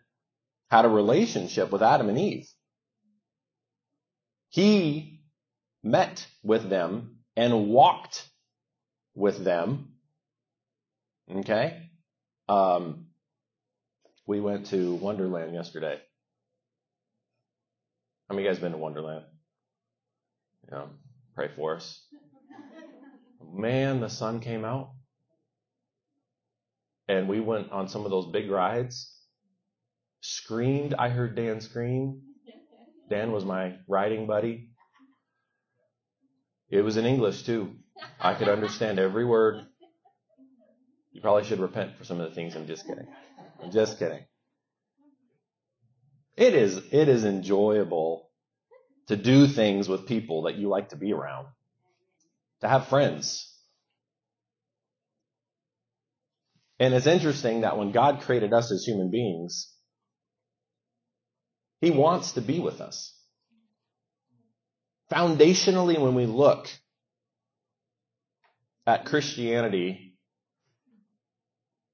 had 0.69 0.85
a 0.85 0.89
relationship 0.89 1.71
with 1.71 1.81
Adam 1.81 2.09
and 2.09 2.17
Eve. 2.17 2.47
He 4.49 5.21
met 5.83 6.25
with 6.43 6.69
them 6.69 7.17
and 7.35 7.69
walked 7.69 8.27
with 9.15 9.43
them. 9.43 9.88
Okay? 11.33 11.89
Um, 12.47 13.07
we 14.25 14.39
went 14.41 14.67
to 14.67 14.95
Wonderland 14.95 15.53
yesterday. 15.53 15.99
How 18.27 18.35
many 18.35 18.47
of 18.47 18.51
you 18.51 18.55
guys 18.55 18.61
been 18.61 18.71
to 18.73 18.77
Wonderland? 18.77 19.25
Yeah, 20.71 20.85
pray 21.35 21.49
for 21.55 21.75
us. 21.75 22.05
Man, 23.53 24.01
the 24.01 24.09
sun 24.09 24.39
came 24.39 24.65
out. 24.65 24.91
And 27.07 27.27
we 27.27 27.39
went 27.39 27.71
on 27.71 27.87
some 27.87 28.05
of 28.05 28.11
those 28.11 28.27
big 28.27 28.51
rides. 28.51 29.11
Screamed. 30.21 30.93
I 30.93 31.09
heard 31.09 31.35
Dan 31.35 31.59
scream. 31.61 32.21
Dan 33.09 33.31
was 33.31 33.45
my 33.45 33.77
riding 33.87 34.27
buddy. 34.27 34.69
It 36.69 36.81
was 36.81 36.97
in 36.97 37.05
English 37.05 37.43
too. 37.43 37.75
I 38.19 38.35
could 38.35 38.47
understand 38.47 38.99
every 38.99 39.25
word. 39.25 39.65
You 41.19 41.23
probably 41.23 41.43
should 41.43 41.59
repent 41.59 41.97
for 41.97 42.05
some 42.05 42.21
of 42.21 42.29
the 42.29 42.33
things. 42.33 42.55
I'm 42.55 42.65
just 42.65 42.87
kidding. 42.87 43.05
I'm 43.61 43.71
just 43.71 43.99
kidding. 43.99 44.23
It 46.37 46.55
is, 46.55 46.77
it 46.77 47.09
is 47.09 47.25
enjoyable 47.25 48.29
to 49.07 49.17
do 49.17 49.45
things 49.45 49.89
with 49.89 50.07
people 50.07 50.43
that 50.43 50.55
you 50.55 50.69
like 50.69 50.91
to 50.91 50.95
be 50.95 51.11
around, 51.11 51.47
to 52.61 52.69
have 52.69 52.87
friends. 52.87 53.53
And 56.79 56.93
it's 56.93 57.05
interesting 57.05 57.61
that 57.61 57.77
when 57.77 57.91
God 57.91 58.21
created 58.21 58.53
us 58.53 58.71
as 58.71 58.85
human 58.85 59.11
beings, 59.11 59.73
He 61.81 61.91
wants 61.91 62.31
to 62.31 62.41
be 62.41 62.61
with 62.61 62.79
us. 62.79 63.13
Foundationally, 65.11 65.99
when 65.99 66.15
we 66.15 66.27
look 66.27 66.69
at 68.87 69.03
Christianity, 69.03 70.08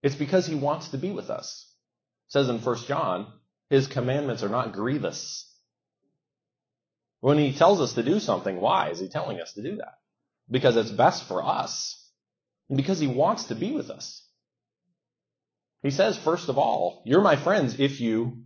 it's 0.05 0.15
because 0.15 0.45
He 0.45 0.53
wants 0.53 0.89
to 0.89 0.99
be 0.99 1.09
with 1.09 1.31
us. 1.31 1.67
It 2.27 2.33
says 2.33 2.47
in 2.47 2.59
1 2.59 2.77
John, 2.85 3.25
His 3.71 3.87
commandments 3.87 4.43
are 4.43 4.49
not 4.49 4.71
grievous. 4.71 5.51
When 7.21 7.39
He 7.39 7.53
tells 7.53 7.81
us 7.81 7.93
to 7.93 8.03
do 8.03 8.19
something, 8.19 8.61
why 8.61 8.89
is 8.91 8.99
He 8.99 9.07
telling 9.07 9.41
us 9.41 9.53
to 9.53 9.63
do 9.63 9.77
that? 9.77 9.95
Because 10.47 10.77
it's 10.77 10.91
best 10.91 11.27
for 11.27 11.43
us. 11.43 12.07
And 12.69 12.77
because 12.77 12.99
He 12.99 13.07
wants 13.07 13.45
to 13.45 13.55
be 13.55 13.71
with 13.71 13.89
us. 13.89 14.23
He 15.81 15.89
says, 15.89 16.19
first 16.19 16.49
of 16.49 16.59
all, 16.59 17.01
you're 17.07 17.21
my 17.21 17.35
friends 17.35 17.79
if 17.79 17.99
you 17.99 18.43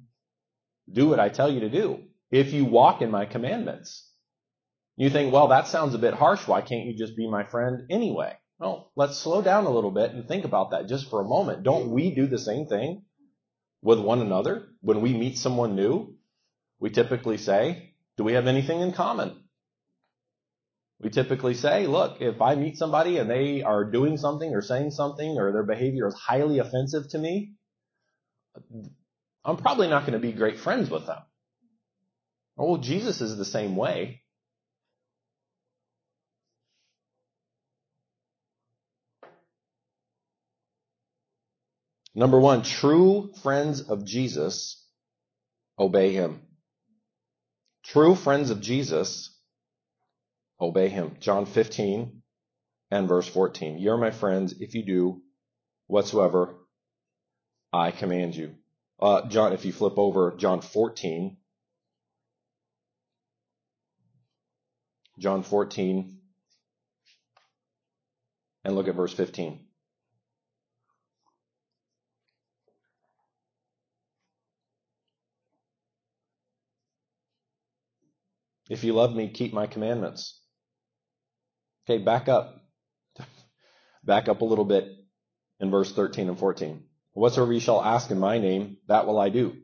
do 0.90 1.10
what 1.10 1.20
I 1.20 1.28
tell 1.28 1.52
you 1.52 1.60
to 1.60 1.70
do. 1.70 2.04
If 2.32 2.54
you 2.54 2.64
walk 2.64 3.02
in 3.02 3.12
my 3.12 3.26
commandments. 3.26 4.10
You 4.96 5.10
think, 5.10 5.34
well, 5.34 5.50
that 5.50 5.68
sounds 5.68 5.94
a 5.94 5.98
bit 6.00 6.14
harsh. 6.14 6.48
Why 6.48 6.62
can't 6.62 6.86
you 6.86 6.98
just 6.98 7.18
be 7.18 7.30
my 7.30 7.44
friend 7.44 7.82
anyway? 7.90 8.38
Well, 8.60 8.92
let's 8.96 9.18
slow 9.18 9.42
down 9.42 9.66
a 9.66 9.70
little 9.70 9.92
bit 9.92 10.12
and 10.12 10.28
think 10.28 10.44
about 10.44 10.72
that 10.72 10.88
just 10.88 11.10
for 11.10 11.22
a 11.22 11.28
moment. 11.28 11.64
Don't 11.64 11.92
we 11.92 12.14
do 12.14 12.28
the 12.28 12.38
same 12.38 12.68
thing 12.68 13.04
with 13.82 14.00
one 14.00 14.20
another? 14.20 14.68
When 14.82 15.02
we 15.02 15.14
meet 15.14 15.38
someone 15.38 15.76
new, 15.76 16.16
we 16.80 16.90
typically 16.90 17.38
say, 17.38 17.94
do 18.18 18.26
we 18.26 18.34
have 18.34 18.48
anything 18.48 18.82
in 18.82 18.92
common? 18.92 19.44
We 21.02 21.10
typically 21.10 21.54
say, 21.54 21.88
look, 21.88 22.22
if 22.22 22.42
I 22.42 22.56
meet 22.56 22.78
somebody 22.78 23.18
and 23.18 23.30
they 23.30 23.64
are 23.64 23.86
doing 23.86 24.18
something 24.18 24.54
or 24.54 24.62
saying 24.62 24.92
something 24.92 25.38
or 25.38 25.54
their 25.54 25.64
behavior 25.64 26.08
is 26.08 26.14
highly 26.14 26.60
offensive 26.60 27.08
to 27.12 27.18
me, 27.18 27.54
I'm 29.46 29.56
probably 29.56 29.88
not 29.88 30.02
going 30.02 30.14
to 30.14 30.20
be 30.20 30.34
great 30.34 30.60
friends 30.60 30.90
with 30.90 31.06
them. 31.06 31.20
Well, 32.58 32.76
Jesus 32.78 33.22
is 33.22 33.38
the 33.38 33.46
same 33.46 33.78
way. 33.78 34.24
Number 42.16 42.40
one, 42.40 42.64
true 42.64 43.32
friends 43.44 43.82
of 43.82 44.06
Jesus 44.06 44.86
obey 45.78 46.12
him. 46.14 46.42
True 47.84 48.16
friends 48.16 48.50
of 48.50 48.62
Jesus 48.62 49.38
obey 50.60 50.90
him. 50.90 51.18
John 51.20 51.46
15 51.46 52.22
and 52.92 53.08
verse 53.08 53.28
14. 53.28 53.78
You're 53.78 53.98
my 53.98 54.12
friends 54.12 54.56
if 54.60 54.74
you 54.74 54.84
do 54.84 55.22
whatsoever 55.88 56.56
I 57.72 57.92
command 57.92 58.36
you. 58.36 58.56
Uh, 59.00 59.28
John, 59.28 59.54
if 59.54 59.64
you 59.64 59.72
flip 59.72 59.98
over 59.98 60.36
John 60.36 60.62
14, 60.62 61.38
John 65.20 65.44
14, 65.44 66.18
and 68.66 68.76
look 68.76 68.88
at 68.88 68.96
verse 68.96 69.14
15. 69.14 69.69
If 78.70 78.84
you 78.84 78.94
love 78.94 79.16
me, 79.16 79.30
keep 79.30 79.52
my 79.52 79.66
commandments. 79.66 80.40
Okay, 81.86 82.02
back 82.02 82.30
up. 82.30 82.64
back 84.04 84.30
up 84.30 84.42
a 84.42 84.46
little 84.46 84.66
bit 84.66 84.88
in 85.60 85.72
verse 85.72 85.92
13 85.92 86.30
and 86.30 86.38
14. 86.40 86.84
Whatsoever 87.14 87.52
you 87.52 87.60
shall 87.60 87.84
ask 87.84 88.12
in 88.12 88.20
my 88.20 88.38
name, 88.38 88.78
that 88.88 89.08
will 89.08 89.20
I 89.20 89.30
do, 89.30 89.58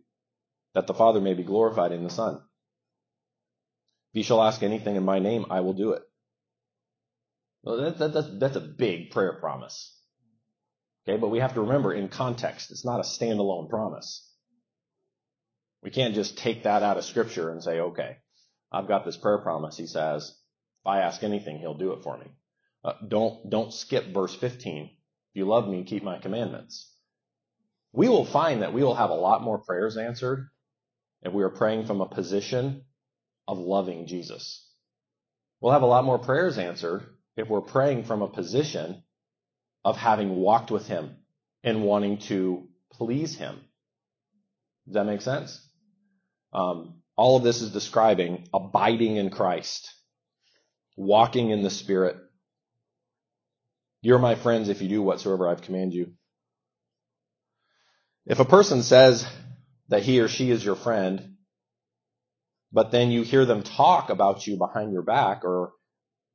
that 0.73 0.87
the 0.87 0.93
Father 0.93 1.21
may 1.21 1.35
be 1.35 1.43
glorified 1.43 1.91
in 1.91 2.03
the 2.03 2.09
Son. 2.09 2.41
If 4.11 4.17
you 4.17 4.23
shall 4.23 4.41
ask 4.41 4.63
anything 4.63 4.95
in 4.95 5.05
my 5.05 5.19
name, 5.19 5.45
I 5.49 5.61
will 5.61 5.73
do 5.73 5.91
it. 5.91 6.01
Well, 7.63 7.77
that, 7.77 7.97
that, 7.99 8.13
that's, 8.13 8.27
that's 8.39 8.55
a 8.55 8.61
big 8.61 9.11
prayer 9.11 9.33
promise. 9.39 9.95
Okay, 11.07 11.19
but 11.19 11.29
we 11.29 11.39
have 11.39 11.53
to 11.53 11.61
remember 11.61 11.93
in 11.93 12.09
context, 12.09 12.71
it's 12.71 12.85
not 12.85 12.99
a 12.99 13.03
standalone 13.03 13.69
promise. 13.69 14.27
We 15.83 15.91
can't 15.91 16.15
just 16.15 16.37
take 16.37 16.63
that 16.63 16.81
out 16.81 16.97
of 16.97 17.05
scripture 17.05 17.51
and 17.51 17.63
say, 17.63 17.79
okay, 17.79 18.17
I've 18.75 18.89
got 18.89 19.05
this 19.05 19.15
prayer 19.15 19.37
promise. 19.37 19.77
He 19.77 19.87
says, 19.87 20.29
if 20.29 20.87
I 20.87 20.99
ask 20.99 21.23
anything, 21.23 21.59
he'll 21.59 21.77
do 21.77 21.93
it 21.93 22.03
for 22.03 22.17
me. 22.17 22.25
Uh, 22.83 22.93
don't, 23.07 23.49
don't 23.49 23.73
skip 23.73 24.13
verse 24.13 24.35
15. 24.35 24.83
If 24.83 24.89
you 25.33 25.45
love 25.45 25.67
me, 25.67 25.85
keep 25.85 26.03
my 26.03 26.19
commandments. 26.19 26.91
We 27.93 28.09
will 28.09 28.25
find 28.25 28.61
that 28.61 28.73
we 28.73 28.83
will 28.83 28.95
have 28.95 29.11
a 29.11 29.15
lot 29.15 29.41
more 29.41 29.59
prayers 29.59 29.95
answered 29.95 30.49
if 31.21 31.31
we 31.31 31.43
are 31.43 31.49
praying 31.49 31.85
from 31.85 32.01
a 32.01 32.09
position 32.09 32.83
of 33.47 33.57
loving 33.57 34.07
Jesus. 34.07 34.69
We'll 35.61 35.71
have 35.71 35.81
a 35.81 35.87
lot 35.87 36.03
more 36.03 36.19
prayers 36.19 36.57
answered 36.57 37.05
if 37.37 37.47
we're 37.47 37.61
praying 37.61 38.03
from 38.03 38.21
a 38.21 38.27
position 38.27 39.03
of 39.85 39.95
having 39.95 40.35
walked 40.35 40.69
with 40.69 40.85
him 40.85 41.15
and 41.63 41.85
wanting 41.85 42.17
to 42.17 42.67
please 42.91 43.35
him. 43.37 43.55
Does 44.85 44.95
that 44.95 45.05
make 45.05 45.21
sense? 45.21 45.65
Um, 46.51 47.01
all 47.15 47.37
of 47.37 47.43
this 47.43 47.61
is 47.61 47.71
describing 47.71 48.47
abiding 48.53 49.15
in 49.17 49.29
Christ, 49.29 49.91
walking 50.97 51.49
in 51.49 51.63
the 51.63 51.69
Spirit. 51.69 52.17
You're 54.01 54.19
my 54.19 54.35
friends 54.35 54.69
if 54.69 54.81
you 54.81 54.89
do 54.89 55.01
whatsoever 55.01 55.47
I've 55.47 55.61
commanded 55.61 55.95
you. 55.95 56.13
If 58.25 58.39
a 58.39 58.45
person 58.45 58.83
says 58.83 59.25
that 59.89 60.03
he 60.03 60.19
or 60.19 60.27
she 60.27 60.51
is 60.51 60.65
your 60.65 60.75
friend, 60.75 61.35
but 62.71 62.91
then 62.91 63.11
you 63.11 63.21
hear 63.21 63.45
them 63.45 63.63
talk 63.63 64.09
about 64.09 64.45
you 64.45 64.57
behind 64.57 64.91
your 64.91 65.03
back, 65.03 65.45
or 65.45 65.71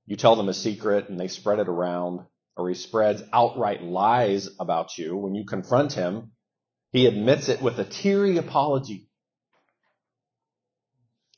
you 0.07 0.17
tell 0.17 0.37
them 0.37 0.49
a 0.49 0.55
secret 0.55 1.09
and 1.09 1.21
they 1.21 1.29
spread 1.29 1.59
it 1.59 1.69
around, 1.69 2.21
or 2.57 2.69
he 2.69 2.75
spreads 2.75 3.23
outright 3.33 3.83
lies 3.83 4.49
about 4.59 4.97
you, 4.97 5.17
when 5.17 5.35
you 5.35 5.45
confront 5.45 5.93
him, 5.93 6.33
he 6.93 7.07
admits 7.07 7.49
it 7.49 7.61
with 7.61 7.79
a 7.79 7.85
teary 7.85 8.39
apology. 8.39 9.10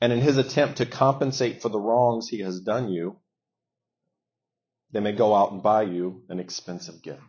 And 0.02 0.12
in 0.12 0.21
his 0.21 0.37
attempt 0.37 0.78
to 0.78 0.87
compensate 0.87 1.62
for 1.62 1.68
the 1.68 1.78
wrongs 1.78 2.28
he 2.28 2.40
has 2.40 2.59
done 2.59 2.90
you, 2.90 3.21
they 4.90 4.99
may 4.99 5.12
go 5.12 5.32
out 5.32 5.52
and 5.52 5.62
buy 5.62 5.82
you 5.82 6.25
an 6.28 6.40
expensive 6.40 7.00
gift. 7.04 7.23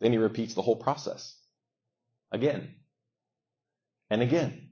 Then 0.00 0.12
he 0.12 0.16
repeats 0.16 0.54
the 0.54 0.62
whole 0.62 0.76
process 0.76 1.36
again 2.32 2.76
and 4.08 4.22
again, 4.22 4.70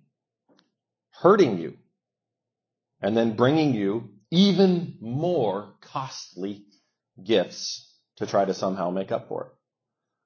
hurting 1.11 1.59
you, 1.59 1.77
and 3.03 3.15
then 3.15 3.37
bringing 3.37 3.75
you 3.75 4.15
even 4.31 4.97
more 4.99 5.75
costly 5.83 6.65
gifts 7.23 7.99
to 8.17 8.25
try 8.25 8.47
to 8.47 8.55
somehow 8.55 8.89
make 8.89 9.13
up 9.13 9.29
for 9.29 9.45
it. 9.45 9.53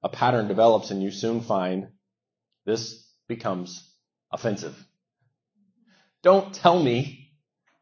A 0.03 0.07
pattern 0.07 0.47
develops 0.47 0.91
and 0.91 1.03
you 1.03 1.11
soon 1.11 1.41
find 1.41 1.89
this 2.65 3.05
becomes 3.27 3.93
offensive. 4.31 4.86
Don't 6.27 6.53
tell 6.53 6.83
me 6.83 7.31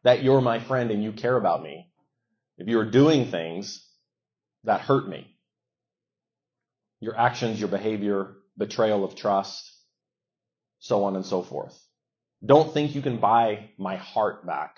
that 0.04 0.22
you're 0.22 0.40
my 0.40 0.60
friend 0.60 0.92
and 0.92 1.02
you 1.02 1.10
care 1.10 1.34
about 1.36 1.64
me 1.64 1.90
if 2.58 2.68
you're 2.68 2.88
doing 2.88 3.28
things 3.28 3.84
that 4.62 4.82
hurt 4.82 5.08
me. 5.08 5.26
Your 7.00 7.18
actions, 7.18 7.58
your 7.58 7.68
behavior, 7.68 8.36
betrayal 8.56 9.02
of 9.02 9.16
trust, 9.16 9.68
so 10.78 11.02
on 11.02 11.16
and 11.16 11.26
so 11.26 11.42
forth. 11.42 11.76
Don't 12.44 12.72
think 12.72 12.94
you 12.94 13.02
can 13.02 13.16
buy 13.16 13.70
my 13.78 13.96
heart 13.96 14.46
back 14.46 14.76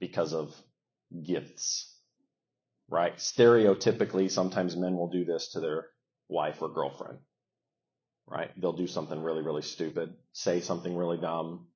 because 0.00 0.34
of 0.34 0.52
gifts. 1.24 1.96
Right? 2.88 3.16
Stereotypically, 3.18 4.32
sometimes 4.32 4.74
men 4.74 4.96
will 4.96 5.10
do 5.10 5.24
this 5.24 5.52
to 5.52 5.60
their 5.60 5.86
wife 6.28 6.60
or 6.60 6.70
girlfriend. 6.70 7.18
Right? 8.26 8.50
They'll 8.60 8.72
do 8.72 8.88
something 8.88 9.22
really, 9.22 9.42
really 9.42 9.62
stupid, 9.62 10.12
say 10.32 10.60
something 10.60 10.96
really 10.96 11.18
dumb, 11.18 11.68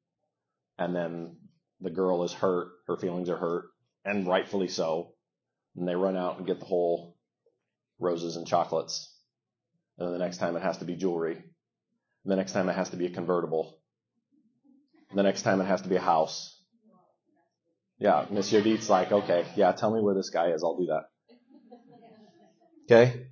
and 0.78 0.94
then 0.94 1.36
the 1.80 1.90
girl 1.90 2.22
is 2.24 2.32
hurt, 2.32 2.68
her 2.86 2.96
feelings 2.96 3.28
are 3.28 3.36
hurt, 3.36 3.66
and 4.04 4.26
rightfully 4.26 4.68
so. 4.68 5.12
And 5.76 5.86
they 5.86 5.94
run 5.94 6.16
out 6.16 6.38
and 6.38 6.46
get 6.46 6.60
the 6.60 6.66
whole 6.66 7.16
roses 7.98 8.36
and 8.36 8.46
chocolates. 8.46 9.14
And 9.98 10.06
then 10.06 10.12
the 10.12 10.24
next 10.24 10.38
time 10.38 10.56
it 10.56 10.62
has 10.62 10.78
to 10.78 10.84
be 10.84 10.96
jewelry. 10.96 11.34
And 11.34 12.32
the 12.32 12.36
next 12.36 12.52
time 12.52 12.68
it 12.68 12.74
has 12.74 12.90
to 12.90 12.96
be 12.96 13.06
a 13.06 13.10
convertible. 13.10 13.78
And 15.10 15.18
the 15.18 15.22
next 15.22 15.42
time 15.42 15.60
it 15.60 15.64
has 15.64 15.82
to 15.82 15.88
be 15.88 15.96
a 15.96 16.00
house. 16.00 16.54
Yeah, 17.98 18.26
Monsieur 18.30 18.60
Deet's 18.60 18.88
like, 18.88 19.10
okay, 19.10 19.46
yeah, 19.56 19.72
tell 19.72 19.92
me 19.92 20.00
where 20.00 20.14
this 20.14 20.30
guy 20.30 20.50
is. 20.50 20.62
I'll 20.62 20.78
do 20.78 20.86
that. 20.86 21.04
Okay? 22.84 23.26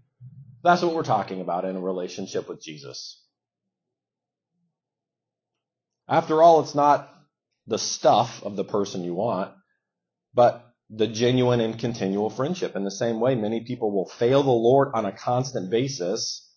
That's 0.65 0.83
what 0.83 0.95
we're 0.95 1.05
talking 1.05 1.41
about 1.41 1.65
in 1.65 1.77
a 1.77 1.81
relationship 1.81 2.49
with 2.49 2.61
Jesus. 2.61 3.23
After 6.09 6.43
all, 6.43 6.61
it's 6.61 6.75
not 6.75 7.16
the 7.67 7.79
stuff 7.79 8.43
of 8.43 8.57
the 8.57 8.65
person 8.65 9.05
you 9.05 9.15
want, 9.15 9.53
but 10.35 10.63
the 10.91 11.07
genuine 11.07 11.61
and 11.61 11.79
continual 11.79 12.31
friendship. 12.31 12.77
In 12.77 12.85
the 12.85 12.91
same 12.91 13.21
way, 13.21 13.35
many 13.35 13.65
people 13.65 13.93
will 13.93 14.09
fail 14.09 14.43
the 14.43 14.51
Lord 14.51 14.89
on 14.95 15.05
a 15.05 15.13
constant 15.13 15.71
basis, 15.71 16.49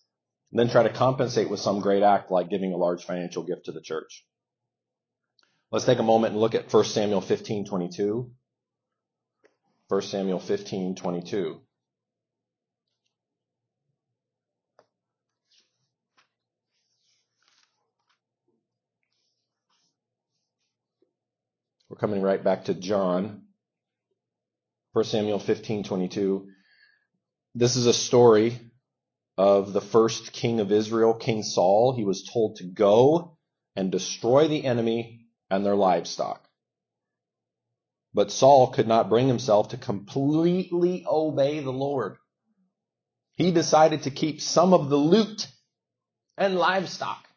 and 0.52 0.60
then 0.60 0.68
try 0.68 0.82
to 0.82 0.92
compensate 0.92 1.50
with 1.50 1.60
some 1.60 1.80
great 1.80 2.02
act 2.02 2.30
like 2.30 2.50
giving 2.50 2.72
a 2.72 2.76
large 2.76 3.04
financial 3.04 3.42
gift 3.42 3.64
to 3.66 3.72
the 3.72 3.80
church. 3.80 4.24
Let's 5.72 5.84
take 5.84 5.98
a 5.98 6.04
moment 6.04 6.32
and 6.32 6.40
look 6.40 6.54
at 6.54 6.72
1 6.72 6.84
Samuel 6.84 7.20
15, 7.20 7.66
22. 7.66 8.30
1 9.88 10.02
Samuel 10.02 10.40
15, 10.40 10.96
22. 10.96 11.60
Coming 22.00 22.22
right 22.22 22.42
back 22.42 22.64
to 22.64 22.74
John. 22.74 23.42
1 24.94 25.04
Samuel 25.04 25.38
15:22. 25.38 26.46
This 27.54 27.76
is 27.76 27.84
a 27.84 27.92
story 27.92 28.58
of 29.36 29.74
the 29.74 29.82
first 29.82 30.32
king 30.32 30.60
of 30.60 30.72
Israel, 30.72 31.12
King 31.12 31.42
Saul. 31.42 31.94
He 31.94 32.04
was 32.04 32.24
told 32.24 32.56
to 32.56 32.64
go 32.64 33.36
and 33.76 33.92
destroy 33.92 34.48
the 34.48 34.64
enemy 34.64 35.26
and 35.50 35.64
their 35.64 35.76
livestock. 35.76 36.42
But 38.14 38.32
Saul 38.32 38.68
could 38.68 38.88
not 38.88 39.10
bring 39.10 39.28
himself 39.28 39.68
to 39.68 39.76
completely 39.76 41.04
obey 41.06 41.60
the 41.60 41.70
Lord. 41.70 42.16
He 43.34 43.52
decided 43.52 44.04
to 44.04 44.10
keep 44.10 44.40
some 44.40 44.72
of 44.72 44.88
the 44.88 44.96
loot 44.96 45.46
and 46.38 46.56
livestock 46.56 47.28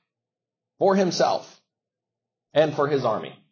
for 0.80 0.96
himself 0.96 1.62
and 2.54 2.74
for 2.74 2.88
his 2.88 3.04
army. 3.04 3.43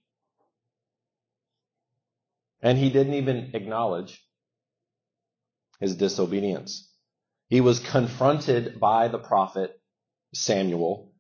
And 2.62 2.78
he 2.78 2.90
didn't 2.90 3.16
even 3.16 3.52
acknowledge 3.54 4.22
his 5.80 5.96
disobedience. 5.96 6.90
He 7.50 7.62
was 7.62 7.80
confronted 7.80 8.80
by 8.80 9.08
the 9.08 9.20
prophet 9.20 9.80
Samuel, 10.34 11.12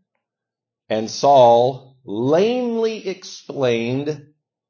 and 0.89 1.10
Saul 1.10 1.97
lamely 2.06 3.08
explained 3.08 4.27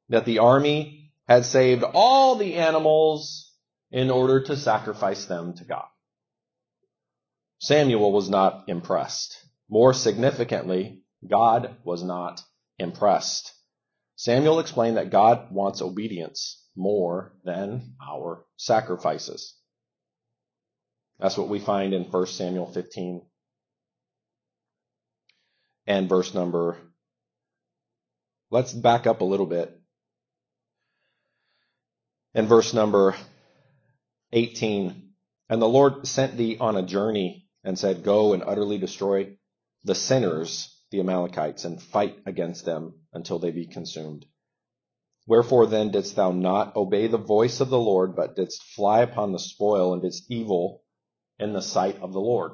that 0.08 0.24
the 0.24 0.38
army 0.40 1.12
had 1.28 1.44
saved 1.44 1.84
all 1.94 2.36
the 2.36 2.54
animals 2.54 3.52
in 3.90 4.10
order 4.10 4.42
to 4.44 4.56
sacrifice 4.56 5.26
them 5.26 5.54
to 5.54 5.64
God. 5.64 5.86
Samuel 7.60 8.12
was 8.12 8.28
not 8.28 8.64
impressed. 8.68 9.36
More 9.68 9.94
significantly, 9.94 11.02
God 11.28 11.76
was 11.84 12.02
not 12.02 12.42
impressed. 12.78 13.52
Samuel 14.16 14.58
explained 14.60 14.96
that 14.96 15.10
God 15.10 15.52
wants 15.52 15.80
obedience 15.82 16.61
more 16.76 17.32
than 17.44 17.94
our 18.00 18.44
sacrifices. 18.56 19.54
That's 21.18 21.36
what 21.36 21.48
we 21.48 21.60
find 21.60 21.94
in 21.94 22.04
1 22.04 22.26
Samuel 22.26 22.72
15 22.72 23.22
and 25.86 26.08
verse 26.08 26.34
number. 26.34 26.78
Let's 28.50 28.72
back 28.72 29.06
up 29.06 29.20
a 29.20 29.24
little 29.24 29.46
bit. 29.46 29.78
In 32.34 32.46
verse 32.46 32.72
number 32.72 33.14
18, 34.32 35.10
and 35.48 35.62
the 35.62 35.68
Lord 35.68 36.06
sent 36.06 36.36
thee 36.36 36.56
on 36.58 36.76
a 36.76 36.82
journey 36.82 37.46
and 37.62 37.78
said, 37.78 38.04
Go 38.04 38.32
and 38.32 38.42
utterly 38.42 38.78
destroy 38.78 39.36
the 39.84 39.94
sinners, 39.94 40.74
the 40.90 41.00
Amalekites, 41.00 41.64
and 41.64 41.80
fight 41.80 42.16
against 42.26 42.64
them 42.64 42.94
until 43.12 43.38
they 43.38 43.50
be 43.50 43.66
consumed. 43.66 44.26
Wherefore 45.26 45.66
then 45.66 45.90
didst 45.90 46.16
thou 46.16 46.32
not 46.32 46.74
obey 46.74 47.06
the 47.06 47.18
voice 47.18 47.60
of 47.60 47.68
the 47.68 47.78
Lord, 47.78 48.16
but 48.16 48.34
didst 48.34 48.62
fly 48.74 49.02
upon 49.02 49.32
the 49.32 49.38
spoil 49.38 49.92
and 49.92 50.02
didst 50.02 50.30
evil 50.30 50.82
in 51.38 51.52
the 51.52 51.62
sight 51.62 52.00
of 52.02 52.12
the 52.12 52.20
Lord? 52.20 52.52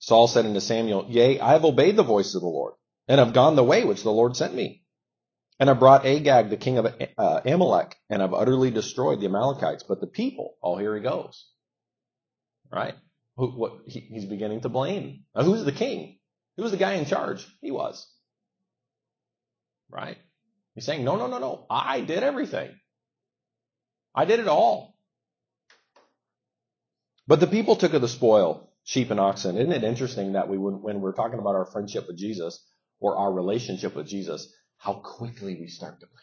Saul 0.00 0.28
said 0.28 0.44
unto 0.44 0.60
Samuel, 0.60 1.06
Yea, 1.08 1.40
I 1.40 1.52
have 1.52 1.64
obeyed 1.64 1.96
the 1.96 2.02
voice 2.02 2.34
of 2.34 2.42
the 2.42 2.48
Lord, 2.48 2.74
and 3.08 3.18
have 3.18 3.32
gone 3.32 3.56
the 3.56 3.64
way 3.64 3.84
which 3.84 4.02
the 4.02 4.12
Lord 4.12 4.36
sent 4.36 4.54
me. 4.54 4.82
And 5.60 5.68
have 5.68 5.78
brought 5.78 6.04
Agag, 6.04 6.50
the 6.50 6.56
king 6.56 6.78
of 6.78 6.86
uh, 7.16 7.40
Amalek, 7.44 7.96
and 8.10 8.20
have 8.20 8.34
utterly 8.34 8.72
destroyed 8.72 9.20
the 9.20 9.26
Amalekites. 9.26 9.84
But 9.84 10.00
the 10.00 10.08
people, 10.08 10.56
oh, 10.62 10.76
here 10.76 10.96
he 10.96 11.00
goes. 11.00 11.46
Right? 12.72 12.96
Who, 13.36 13.52
what, 13.52 13.72
he, 13.86 14.00
he's 14.00 14.24
beginning 14.24 14.62
to 14.62 14.68
blame. 14.68 15.24
Now, 15.34 15.44
who's 15.44 15.64
the 15.64 15.72
king? 15.72 16.18
Who's 16.56 16.72
the 16.72 16.76
guy 16.76 16.94
in 16.94 17.06
charge? 17.06 17.46
He 17.60 17.70
was. 17.70 18.04
Right? 19.88 20.18
He's 20.74 20.84
saying, 20.84 21.04
no, 21.04 21.16
no, 21.16 21.26
no, 21.28 21.38
no. 21.38 21.66
I 21.70 22.00
did 22.00 22.22
everything. 22.22 22.70
I 24.14 24.24
did 24.24 24.40
it 24.40 24.48
all. 24.48 24.94
But 27.26 27.40
the 27.40 27.46
people 27.46 27.76
took 27.76 27.94
of 27.94 28.02
the 28.02 28.08
spoil, 28.08 28.70
sheep 28.84 29.10
and 29.10 29.20
oxen. 29.20 29.56
Isn't 29.56 29.72
it 29.72 29.84
interesting 29.84 30.32
that 30.32 30.48
we, 30.48 30.58
when 30.58 31.00
we're 31.00 31.14
talking 31.14 31.38
about 31.38 31.54
our 31.54 31.66
friendship 31.66 32.06
with 32.06 32.18
Jesus 32.18 32.62
or 33.00 33.16
our 33.16 33.32
relationship 33.32 33.94
with 33.94 34.06
Jesus, 34.06 34.52
how 34.78 34.94
quickly 34.94 35.56
we 35.58 35.68
start 35.68 36.00
to 36.00 36.06
blame 36.06 36.18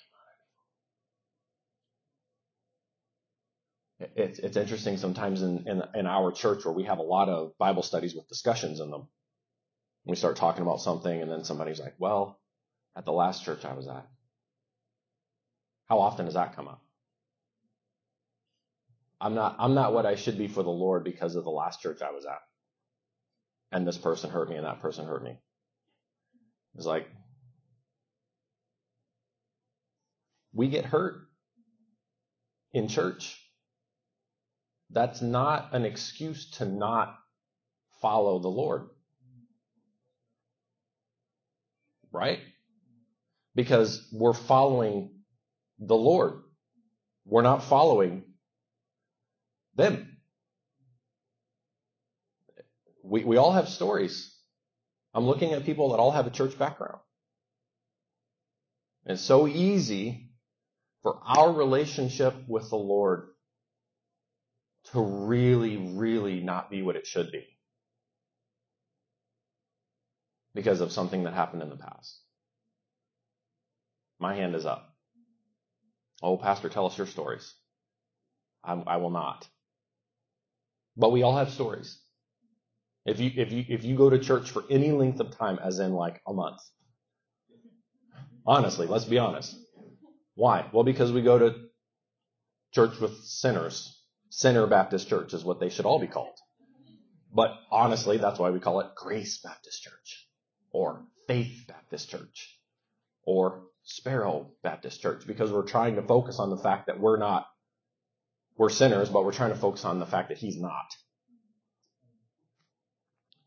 other 4.00 4.12
people. 4.16 4.24
It's, 4.24 4.40
it's 4.40 4.58
interesting 4.58 4.98
sometimes 4.98 5.42
in, 5.42 5.68
in, 5.68 5.82
in 5.96 6.08
our 6.08 6.32
church 6.32 6.66
where 6.66 6.74
we 6.74 6.84
have 6.84 7.00
a 7.00 7.04
lot 7.04 7.30
of 7.30 7.58
Bible 7.58 7.84
studies 7.84 8.14
with 8.16 8.28
discussions 8.28 8.80
in 8.80 8.92
them. 8.92 9.08
We 10.06 10.16
start 10.16 10.36
talking 10.36 10.62
about 10.62 10.82
something 10.82 11.22
and 11.22 11.32
then 11.32 11.44
somebody's 11.44 11.80
like, 11.80 11.96
well, 11.98 12.40
at 12.96 13.06
the 13.06 13.12
last 13.12 13.44
church 13.44 13.66
I 13.66 13.74
was 13.74 13.88
at, 13.88 14.08
how 15.92 16.00
often 16.02 16.26
does 16.26 16.36
that 16.36 16.56
come 16.56 16.70
up? 16.70 16.82
I'm 19.22 19.36
not, 19.36 19.58
I'm 19.60 19.76
not 19.76 19.94
what 19.94 20.06
I 20.08 20.16
should 20.16 20.38
be 20.40 20.48
for 20.50 20.64
the 20.64 20.72
Lord 20.72 21.04
because 21.04 21.36
of 21.36 21.46
the 21.46 21.52
last 21.52 21.82
church 21.82 22.02
I 22.04 22.12
was 22.12 22.26
at. 22.26 22.40
and 23.72 23.88
this 23.88 24.00
person 24.00 24.32
hurt 24.32 24.50
me 24.50 24.58
and 24.58 24.68
that 24.68 24.82
person 24.82 25.08
hurt 25.08 25.24
me. 25.24 25.38
It's 26.78 26.88
like, 26.88 27.08
we 30.54 30.70
get 30.70 30.86
hurt 30.86 31.18
in 32.74 32.90
church. 32.90 33.40
That's 34.92 35.22
not 35.22 35.74
an 35.74 35.86
excuse 35.86 36.52
to 36.60 36.66
not 36.66 37.16
follow 38.02 38.40
the 38.40 38.50
Lord. 38.50 38.90
Right? 42.12 42.40
Because 43.56 44.08
we're 44.14 44.34
following 44.34 45.12
the 45.82 45.96
Lord. 45.96 46.44
We're 47.26 47.42
not 47.42 47.64
following 47.64 48.24
them. 49.76 50.18
We, 53.04 53.24
we 53.24 53.38
all 53.38 53.52
have 53.52 53.68
stories. 53.68 54.34
I'm 55.14 55.26
looking 55.26 55.54
at 55.54 55.66
people 55.66 55.90
that 55.92 55.98
all 55.98 56.12
have 56.12 56.28
a 56.28 56.32
church 56.32 56.58
background. 56.58 57.00
It's 59.06 59.22
so 59.22 59.48
easy 59.48 60.30
for 61.02 61.20
our 61.26 61.52
relationship 61.52 62.36
with 62.48 62.70
the 62.70 62.78
Lord 62.78 63.30
to 64.92 65.02
really, 65.02 65.78
really 65.78 66.42
not 66.42 66.70
be 66.70 66.82
what 66.84 66.96
it 66.96 67.08
should 67.08 67.32
be 67.32 67.46
because 70.54 70.82
of 70.82 70.92
something 70.92 71.24
that 71.24 71.34
happened 71.34 71.64
in 71.64 71.70
the 71.70 71.78
past. 71.78 72.20
My 74.20 74.36
hand 74.36 74.56
is 74.56 74.66
up. 74.66 74.91
Oh, 76.22 76.38
Pastor, 76.38 76.70
tell 76.70 76.86
us 76.86 76.98
your 76.98 77.08
stories. 77.08 77.54
I, 78.64 78.74
I 78.74 78.98
will 78.98 79.10
not. 79.10 79.48
But 80.98 81.12
we 81.12 81.24
all 81.24 81.38
have 81.38 81.52
stories. 81.52 82.00
If 83.06 83.20
you 83.20 83.32
if 83.36 83.52
you 83.52 83.66
if 83.68 83.84
you 83.84 83.96
go 83.96 84.10
to 84.12 84.20
church 84.20 84.52
for 84.52 84.64
any 84.70 84.92
length 84.92 85.20
of 85.20 85.36
time, 85.36 85.58
as 85.64 85.80
in 85.80 85.94
like 85.94 86.22
a 86.28 86.34
month, 86.34 86.62
honestly, 88.46 88.86
let's 88.86 89.06
be 89.06 89.18
honest. 89.18 89.56
Why? 90.36 90.68
Well, 90.72 90.84
because 90.84 91.12
we 91.12 91.24
go 91.24 91.40
to 91.40 91.56
church 92.74 93.00
with 93.00 93.18
sinners. 93.24 93.98
Sinner 94.30 94.66
Baptist 94.68 95.10
Church 95.10 95.34
is 95.34 95.44
what 95.44 95.60
they 95.60 95.70
should 95.70 95.86
all 95.86 96.00
be 96.00 96.08
called. 96.08 96.38
But 97.34 97.52
honestly, 97.70 98.18
that's 98.18 98.40
why 98.40 98.50
we 98.50 98.60
call 98.60 98.80
it 98.80 98.96
Grace 98.96 99.42
Baptist 99.42 99.82
Church 99.84 100.28
or 100.72 101.06
Faith 101.28 101.66
Baptist 101.68 102.10
Church 102.10 102.60
or 103.26 103.64
Sparrow 103.84 104.52
Baptist 104.64 105.02
Church 105.02 105.26
because 105.26 105.52
we're 105.52 105.68
trying 105.68 105.96
to 105.96 106.02
focus 106.02 106.40
on 106.40 106.50
the 106.50 106.58
fact 106.58 106.88
that 106.88 107.00
we're 107.00 107.18
not, 107.18 107.48
we're 108.58 108.70
sinners, 108.70 109.10
but 109.10 109.26
we're 109.26 109.34
trying 109.34 109.52
to 109.52 109.60
focus 109.60 109.86
on 109.86 110.00
the 110.00 110.06
fact 110.06 110.30
that 110.30 110.38
he's 110.38 110.60
not. 110.60 110.96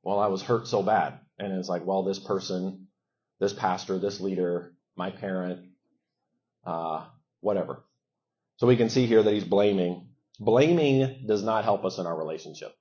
Well, 0.03 0.18
I 0.18 0.27
was 0.27 0.42
hurt 0.42 0.66
so 0.66 0.83
bad. 0.83 1.20
And 1.38 1.53
it's 1.53 1.68
like, 1.68 1.85
well, 1.85 2.05
this 2.05 2.18
person, 2.18 2.88
this 3.40 3.53
pastor, 3.53 3.99
this 3.99 4.20
leader, 4.20 4.75
my 4.97 5.11
parent, 5.11 5.66
uh, 6.64 7.07
whatever. 7.40 7.85
So 8.57 8.66
we 8.66 8.77
can 8.77 8.90
see 8.90 9.07
here 9.07 9.23
that 9.23 9.33
he's 9.33 9.44
blaming. 9.44 10.09
Blaming 10.38 11.25
does 11.27 11.42
not 11.42 11.64
help 11.64 11.85
us 11.85 11.99
in 11.99 12.07
our 12.07 12.16
relationship. 12.16 12.73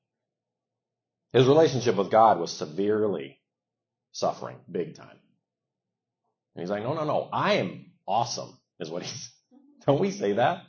His 1.32 1.48
relationship 1.48 1.96
with 1.96 2.12
God 2.12 2.39
was 2.39 2.52
severely 2.52 3.39
suffering, 4.12 4.58
big 4.72 4.96
time. 4.96 5.18
And 6.56 6.62
he's 6.62 6.70
like, 6.70 6.84
no, 6.84 6.94
no, 6.94 7.04
no, 7.06 7.30
I 7.32 7.54
am 7.54 7.92
awesome, 8.08 8.58
is 8.80 8.89
what 8.89 9.04
he's. 9.04 9.32
Don't 9.86 10.00
we 10.00 10.12
say 10.12 10.34
that? 10.34 10.63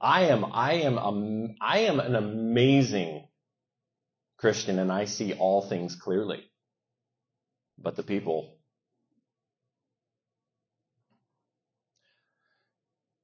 I 0.00 0.26
am, 0.26 0.44
I 0.52 0.74
am, 0.74 0.98
um, 0.98 1.54
I 1.60 1.80
am 1.80 2.00
an 2.00 2.14
amazing 2.14 3.26
Christian, 4.38 4.78
and 4.78 4.90
I 4.90 5.04
see 5.06 5.34
all 5.34 5.62
things 5.62 5.96
clearly. 5.96 6.44
But 7.78 7.96
the 7.96 8.02
people 8.02 8.56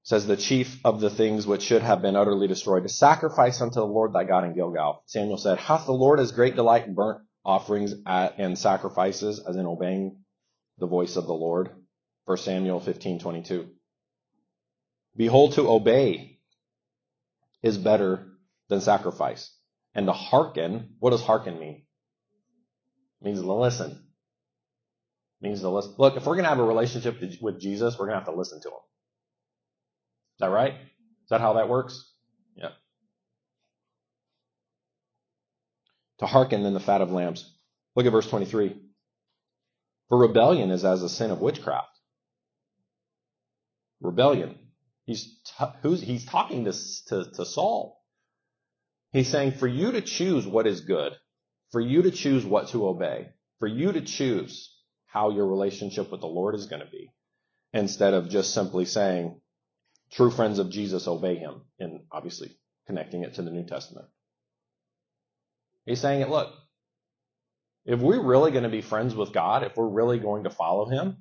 says 0.02 0.26
the 0.26 0.36
chief 0.36 0.78
of 0.84 1.00
the 1.00 1.10
things 1.10 1.46
which 1.48 1.62
should 1.62 1.82
have 1.82 2.00
been 2.00 2.14
utterly 2.14 2.46
destroyed, 2.46 2.84
to 2.84 2.88
sacrifice 2.88 3.60
unto 3.60 3.80
the 3.80 3.84
Lord 3.86 4.12
thy 4.12 4.22
God 4.24 4.44
in 4.44 4.54
Gilgal. 4.54 5.02
Samuel 5.06 5.36
said, 5.36 5.58
Hath 5.58 5.86
the 5.86 5.92
Lord 5.92 6.20
as 6.20 6.30
great 6.30 6.54
delight 6.54 6.86
in 6.86 6.94
burnt 6.94 7.22
offerings 7.44 7.92
and 8.06 8.56
sacrifices 8.56 9.40
as 9.46 9.56
in 9.56 9.66
obeying 9.66 10.18
the 10.78 10.86
voice 10.86 11.16
of 11.16 11.26
the 11.26 11.34
Lord? 11.34 11.70
1 12.26 12.36
Samuel 12.38 12.80
15:22. 12.80 13.68
Behold, 15.16 15.54
to 15.54 15.68
obey 15.68 16.40
is 17.62 17.78
better 17.78 18.26
than 18.68 18.80
sacrifice. 18.80 19.52
And 19.94 20.06
to 20.06 20.12
hearken, 20.12 20.96
what 20.98 21.10
does 21.10 21.22
hearken 21.22 21.58
mean? 21.58 21.86
It 23.20 23.24
means 23.24 23.40
to 23.40 23.52
listen. 23.52 23.90
It 23.92 25.46
means 25.46 25.60
to 25.60 25.70
listen. 25.70 25.94
Look, 25.96 26.16
if 26.16 26.26
we're 26.26 26.34
going 26.34 26.44
to 26.44 26.50
have 26.50 26.58
a 26.58 26.64
relationship 26.64 27.20
with 27.40 27.60
Jesus, 27.60 27.98
we're 27.98 28.06
going 28.06 28.18
to 28.18 28.24
have 28.24 28.32
to 28.32 28.38
listen 28.38 28.60
to 28.60 28.68
him. 28.68 28.74
Is 28.74 30.40
that 30.40 30.50
right? 30.50 30.74
Is 30.74 31.30
that 31.30 31.40
how 31.40 31.54
that 31.54 31.68
works? 31.68 32.12
Yeah. 32.54 32.70
To 36.18 36.26
hearken 36.26 36.62
than 36.62 36.74
the 36.74 36.80
fat 36.80 37.00
of 37.00 37.10
lambs. 37.10 37.50
Look 37.94 38.04
at 38.04 38.12
verse 38.12 38.28
23. 38.28 38.76
For 40.08 40.18
rebellion 40.18 40.70
is 40.70 40.84
as 40.84 41.02
a 41.02 41.08
sin 41.08 41.30
of 41.30 41.40
witchcraft. 41.40 41.88
Rebellion. 44.00 44.58
He's 45.04 45.40
t- 45.44 45.98
he's 45.98 46.24
talking 46.26 46.64
to, 46.64 46.72
to, 47.08 47.30
to 47.32 47.44
Saul. 47.44 48.02
He's 49.12 49.28
saying 49.28 49.52
for 49.52 49.66
you 49.66 49.92
to 49.92 50.00
choose 50.00 50.46
what 50.46 50.66
is 50.66 50.80
good, 50.80 51.12
for 51.70 51.80
you 51.80 52.02
to 52.02 52.10
choose 52.10 52.44
what 52.44 52.68
to 52.68 52.86
obey, 52.88 53.28
for 53.58 53.66
you 53.68 53.92
to 53.92 54.00
choose 54.00 54.74
how 55.06 55.30
your 55.30 55.46
relationship 55.46 56.10
with 56.10 56.20
the 56.20 56.26
Lord 56.26 56.54
is 56.54 56.66
going 56.66 56.82
to 56.82 56.90
be, 56.90 57.12
instead 57.72 58.14
of 58.14 58.28
just 58.28 58.52
simply 58.52 58.84
saying, 58.84 59.40
True 60.12 60.30
friends 60.30 60.58
of 60.58 60.70
Jesus 60.70 61.08
obey 61.08 61.36
him, 61.36 61.62
and 61.80 62.00
obviously 62.12 62.56
connecting 62.86 63.22
it 63.24 63.34
to 63.34 63.42
the 63.42 63.50
New 63.50 63.64
Testament. 63.64 64.06
He's 65.84 66.00
saying 66.00 66.20
it, 66.20 66.28
look, 66.28 66.52
if 67.86 68.00
we're 68.00 68.22
really 68.22 68.50
going 68.50 68.64
to 68.64 68.68
be 68.68 68.82
friends 68.82 69.14
with 69.14 69.32
God, 69.32 69.62
if 69.62 69.76
we're 69.76 69.88
really 69.88 70.18
going 70.18 70.44
to 70.44 70.50
follow 70.50 70.88
him, 70.88 71.16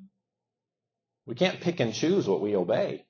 we 1.28 1.36
can't 1.36 1.62
pick 1.62 1.80
and 1.80 1.94
choose 1.94 2.28
what 2.28 2.42
we 2.42 2.56
obey. 2.56 3.06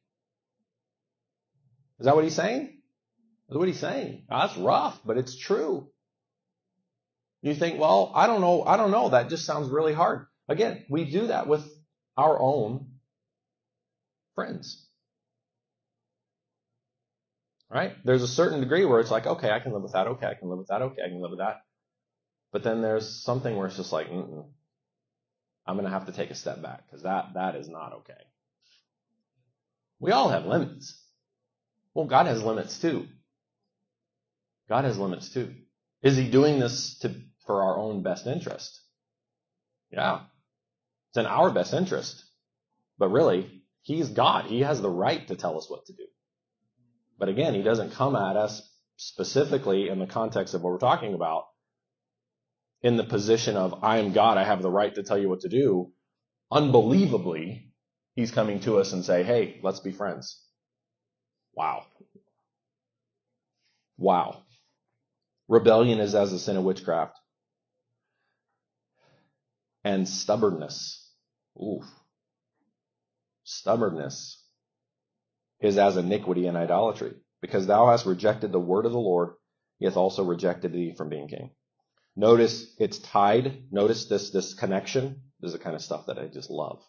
Is 2.00 2.06
that 2.06 2.15
what 2.15 2.26
he's 2.26 2.36
saying? 2.36 2.82
That's 3.48 3.58
what 3.58 3.68
he's 3.68 3.80
saying. 3.80 4.26
That's 4.30 4.58
rough, 4.58 5.00
but 5.06 5.18
it's 5.18 5.38
true. 5.38 5.89
You 7.41 7.56
think, 7.56 7.80
well, 7.80 8.12
I 8.13 8.28
don't 8.28 8.41
know, 8.41 8.63
I 8.63 8.76
don't 8.76 8.91
know, 8.91 9.10
that 9.10 9.30
just 9.30 9.46
sounds 9.46 9.70
really 9.70 9.94
hard. 9.94 10.26
Again, 10.50 10.86
we 10.89 11.06
do 11.06 11.28
that 11.28 11.48
with 11.48 11.65
our 12.18 12.38
own 12.39 12.88
friends. 14.36 14.86
Right? 17.70 17.94
There's 18.04 18.24
a 18.24 18.28
certain 18.28 18.60
degree 18.60 18.86
where 18.86 19.00
it's 19.00 19.12
like, 19.12 19.26
okay, 19.26 19.50
I 19.50 19.60
can 19.60 19.74
live 19.74 19.82
with 19.82 19.94
that. 19.94 20.08
Okay, 20.08 20.28
I 20.28 20.34
can 20.34 20.50
live 20.50 20.60
with 20.60 20.68
that. 20.68 20.82
Okay, 20.82 21.02
I 21.06 21.10
can 21.10 21.22
live 21.22 21.32
with 21.32 21.39
that. 21.39 21.62
But 22.56 22.63
then 22.63 22.82
there's 22.82 23.22
something 23.22 23.54
where 23.54 23.68
it's 23.68 23.76
just 23.76 23.91
like, 23.91 24.08
I'm 24.10 25.76
going 25.76 25.84
to 25.84 25.89
have 25.89 26.06
to 26.06 26.13
take 26.13 26.32
a 26.32 26.36
step 26.36 26.62
back 26.62 26.86
because 26.86 27.04
that, 27.04 27.34
that 27.34 27.58
is 27.58 27.68
not 27.68 27.91
okay. 27.96 28.13
We 30.00 30.13
all 30.13 30.30
have 30.30 30.46
limits. 30.46 30.98
Well, 31.94 32.06
God 32.06 32.28
has 32.28 32.41
limits 32.41 32.80
too. 32.80 33.08
God 34.70 34.86
has 34.86 34.98
limits 34.98 35.34
too. 35.34 35.54
Is 36.02 36.15
he 36.15 36.32
doing 36.32 36.62
this 36.62 36.98
to, 37.00 37.13
for 37.46 37.62
our 37.62 37.78
own 37.78 38.04
best 38.04 38.26
interest? 38.26 38.80
Yeah. 39.91 40.22
It's 41.10 41.18
in 41.18 41.26
our 41.26 41.52
best 41.52 41.74
interest. 41.74 42.24
But 42.98 43.10
really, 43.10 43.63
he's 43.82 44.08
God. 44.08 44.46
He 44.46 44.62
has 44.62 44.82
the 44.82 44.89
right 44.89 45.28
to 45.28 45.36
tell 45.36 45.58
us 45.58 45.70
what 45.70 45.88
to 45.88 45.94
do. 45.94 46.06
But 47.20 47.28
again, 47.28 47.54
he 47.54 47.63
doesn't 47.63 47.96
come 47.96 48.15
at 48.15 48.38
us 48.38 48.62
specifically 48.96 49.89
in 49.89 50.00
the 50.00 50.08
context 50.08 50.54
of 50.54 50.62
what 50.62 50.72
we're 50.72 50.80
talking 50.80 51.15
about 51.15 51.48
in 52.86 52.98
the 52.98 53.04
position 53.04 53.58
of, 53.58 53.84
I 53.84 53.98
am 53.98 54.13
God, 54.13 54.38
I 54.38 54.43
have 54.43 54.62
the 54.62 54.69
right 54.69 54.93
to 54.93 55.02
tell 55.02 55.17
you 55.17 55.28
what 55.28 55.39
to 55.39 55.50
do. 55.50 55.91
Unbelievably, 56.52 57.71
he's 58.13 58.30
coming 58.30 58.60
to 58.60 58.78
us 58.78 58.93
and 58.93 59.04
say, 59.04 59.24
hey, 59.24 59.60
let's 59.63 59.80
be 59.80 59.91
friends. 59.91 60.39
Wow. 61.56 61.88
Wow. 63.98 64.43
Rebellion 65.48 66.00
is 66.00 66.13
as 66.13 66.32
a 66.32 66.38
sin 66.38 66.58
of 66.58 66.63
witchcraft. 66.63 67.17
And 69.84 70.08
stubbornness. 70.08 71.10
Oof. 71.60 71.86
Stubbornness 73.45 74.43
is 75.60 75.80
as 75.80 75.98
iniquity 75.98 76.45
and 76.45 76.56
idolatry, 76.56 77.13
because 77.41 77.65
thou 77.65 77.89
hast 77.89 78.06
rejected 78.06 78.52
the 78.52 78.60
word 78.60 78.86
of 78.86 78.91
the 78.91 79.00
Lord, 79.00 79.32
he 79.80 79.86
hath 79.86 79.98
also 79.98 80.24
rejected 80.24 80.71
thee 80.71 80.93
from 80.95 81.10
being 81.10 81.28
king. 81.28 81.50
Notice 82.15 82.73
it's 82.80 82.99
tied. 82.99 83.63
Notice 83.71 84.06
this, 84.06 84.30
this 84.32 84.54
connection. 84.54 85.21
This 85.41 85.49
is 85.49 85.58
the 85.58 85.63
kind 85.63 85.75
of 85.75 85.82
stuff 85.82 86.06
that 86.08 86.17
I 86.17 86.28
just 86.28 86.49
love. 86.49 86.82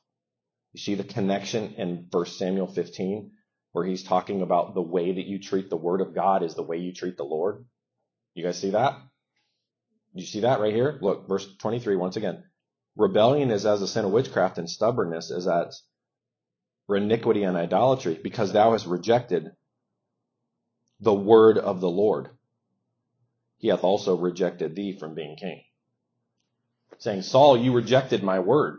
You 0.72 0.80
see 0.80 0.94
the 0.94 1.04
connection 1.04 1.74
in 1.74 2.06
1 2.10 2.26
Samuel 2.26 2.66
15, 2.66 3.32
where 3.72 3.84
he's 3.84 4.04
talking 4.04 4.42
about 4.42 4.74
the 4.74 4.82
way 4.82 5.12
that 5.12 5.26
you 5.26 5.38
treat 5.38 5.70
the 5.70 5.76
word 5.76 6.00
of 6.00 6.14
God 6.14 6.42
is 6.42 6.54
the 6.54 6.62
way 6.62 6.78
you 6.78 6.92
treat 6.92 7.16
the 7.16 7.24
Lord. 7.24 7.64
You 8.34 8.44
guys 8.44 8.58
see 8.58 8.70
that? 8.70 8.98
You 10.14 10.24
see 10.24 10.40
that 10.40 10.60
right 10.60 10.74
here? 10.74 10.98
Look, 11.00 11.28
verse 11.28 11.46
23 11.58 11.96
once 11.96 12.16
again. 12.16 12.44
Rebellion 12.96 13.50
is 13.50 13.66
as 13.66 13.82
a 13.82 13.88
sin 13.88 14.04
of 14.04 14.12
witchcraft, 14.12 14.58
and 14.58 14.68
stubbornness 14.68 15.30
is 15.30 15.48
as 15.48 15.82
iniquity 16.88 17.42
and 17.42 17.56
idolatry, 17.56 18.18
because 18.22 18.52
thou 18.52 18.72
hast 18.72 18.86
rejected 18.86 19.50
the 21.00 21.14
word 21.14 21.58
of 21.58 21.80
the 21.80 21.90
Lord. 21.90 22.30
He 23.58 23.68
hath 23.68 23.84
also 23.84 24.16
rejected 24.16 24.74
thee 24.74 24.96
from 24.98 25.14
being 25.14 25.36
king. 25.36 25.62
Saying, 26.98 27.22
Saul, 27.22 27.56
you 27.56 27.72
rejected 27.72 28.22
my 28.22 28.40
word. 28.40 28.78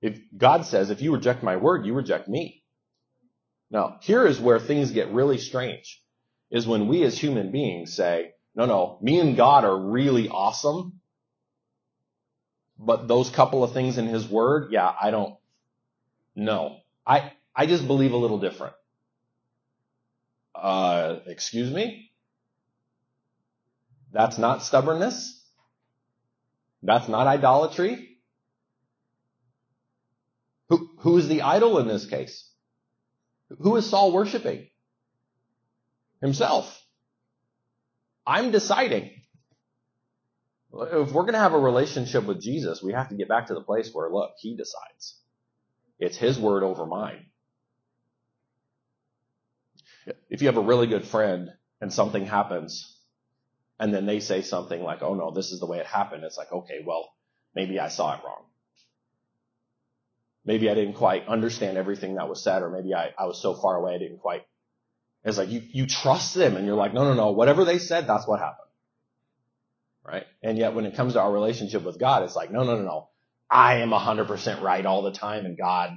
If 0.00 0.18
God 0.36 0.64
says, 0.64 0.90
if 0.90 1.02
you 1.02 1.14
reject 1.14 1.42
my 1.42 1.56
word, 1.56 1.86
you 1.86 1.94
reject 1.94 2.28
me. 2.28 2.62
Now, 3.70 3.98
here 4.02 4.26
is 4.26 4.40
where 4.40 4.60
things 4.60 4.90
get 4.92 5.10
really 5.12 5.38
strange, 5.38 6.02
is 6.50 6.66
when 6.66 6.88
we 6.88 7.02
as 7.02 7.18
human 7.18 7.50
beings 7.50 7.94
say, 7.94 8.32
no, 8.54 8.66
no, 8.66 8.98
me 9.02 9.18
and 9.18 9.36
God 9.36 9.64
are 9.64 9.76
really 9.76 10.28
awesome, 10.28 11.00
but 12.78 13.08
those 13.08 13.30
couple 13.30 13.64
of 13.64 13.72
things 13.72 13.98
in 13.98 14.06
his 14.06 14.28
word, 14.28 14.70
yeah, 14.70 14.92
I 15.00 15.10
don't 15.10 15.34
know. 16.34 16.78
I, 17.06 17.32
I 17.54 17.66
just 17.66 17.86
believe 17.86 18.12
a 18.12 18.16
little 18.16 18.38
different. 18.38 18.74
Uh, 20.54 21.16
excuse 21.26 21.72
me? 21.72 22.10
That's 24.16 24.38
not 24.38 24.62
stubbornness. 24.62 25.44
That's 26.82 27.06
not 27.06 27.26
idolatry. 27.26 28.16
Who, 30.70 30.88
who 31.00 31.18
is 31.18 31.28
the 31.28 31.42
idol 31.42 31.78
in 31.80 31.86
this 31.86 32.06
case? 32.06 32.50
Who 33.60 33.76
is 33.76 33.84
Saul 33.84 34.12
worshiping? 34.12 34.68
Himself. 36.22 36.82
I'm 38.26 38.52
deciding. 38.52 39.10
If 40.72 41.12
we're 41.12 41.22
going 41.24 41.34
to 41.34 41.38
have 41.38 41.52
a 41.52 41.58
relationship 41.58 42.24
with 42.24 42.40
Jesus, 42.40 42.82
we 42.82 42.94
have 42.94 43.10
to 43.10 43.16
get 43.16 43.28
back 43.28 43.48
to 43.48 43.54
the 43.54 43.60
place 43.60 43.90
where, 43.92 44.10
look, 44.10 44.30
he 44.38 44.56
decides. 44.56 45.20
It's 45.98 46.16
his 46.16 46.38
word 46.38 46.62
over 46.62 46.86
mine. 46.86 47.26
If 50.30 50.40
you 50.40 50.48
have 50.48 50.56
a 50.56 50.62
really 50.62 50.86
good 50.86 51.04
friend 51.04 51.50
and 51.82 51.92
something 51.92 52.24
happens 52.24 52.95
and 53.78 53.92
then 53.92 54.06
they 54.06 54.20
say 54.20 54.42
something 54.42 54.82
like, 54.82 55.02
oh 55.02 55.14
no, 55.14 55.30
this 55.30 55.52
is 55.52 55.60
the 55.60 55.66
way 55.66 55.78
it 55.78 55.86
happened. 55.86 56.24
It's 56.24 56.38
like, 56.38 56.52
okay, 56.52 56.82
well, 56.84 57.10
maybe 57.54 57.78
I 57.78 57.88
saw 57.88 58.14
it 58.14 58.20
wrong. 58.24 58.44
Maybe 60.44 60.70
I 60.70 60.74
didn't 60.74 60.94
quite 60.94 61.26
understand 61.26 61.76
everything 61.76 62.14
that 62.16 62.28
was 62.28 62.42
said 62.42 62.62
or 62.62 62.70
maybe 62.70 62.94
I, 62.94 63.10
I 63.18 63.26
was 63.26 63.40
so 63.40 63.54
far 63.54 63.76
away 63.76 63.94
I 63.94 63.98
didn't 63.98 64.18
quite. 64.18 64.46
It's 65.24 65.38
like 65.38 65.50
you, 65.50 65.60
you 65.72 65.86
trust 65.86 66.34
them 66.34 66.56
and 66.56 66.64
you're 66.64 66.76
like, 66.76 66.94
no, 66.94 67.04
no, 67.04 67.14
no, 67.14 67.32
whatever 67.32 67.64
they 67.64 67.78
said, 67.78 68.06
that's 68.06 68.26
what 68.26 68.38
happened. 68.38 68.68
Right? 70.04 70.24
And 70.42 70.56
yet 70.56 70.74
when 70.74 70.86
it 70.86 70.94
comes 70.94 71.14
to 71.14 71.20
our 71.20 71.32
relationship 71.32 71.82
with 71.82 71.98
God, 71.98 72.22
it's 72.22 72.36
like, 72.36 72.52
no, 72.52 72.62
no, 72.62 72.76
no, 72.76 72.82
no. 72.82 73.08
I 73.50 73.78
am 73.78 73.90
100% 73.90 74.62
right 74.62 74.86
all 74.86 75.02
the 75.02 75.12
time 75.12 75.46
and 75.46 75.58
God, 75.58 75.90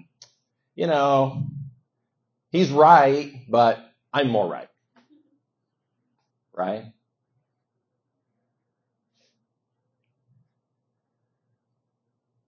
you 0.75 0.87
know, 0.87 1.43
He's 2.51 2.71
right, 2.71 3.31
but 3.47 3.79
I'm 4.11 4.29
more 4.29 4.49
right. 4.49 4.69
Right? 6.51 6.85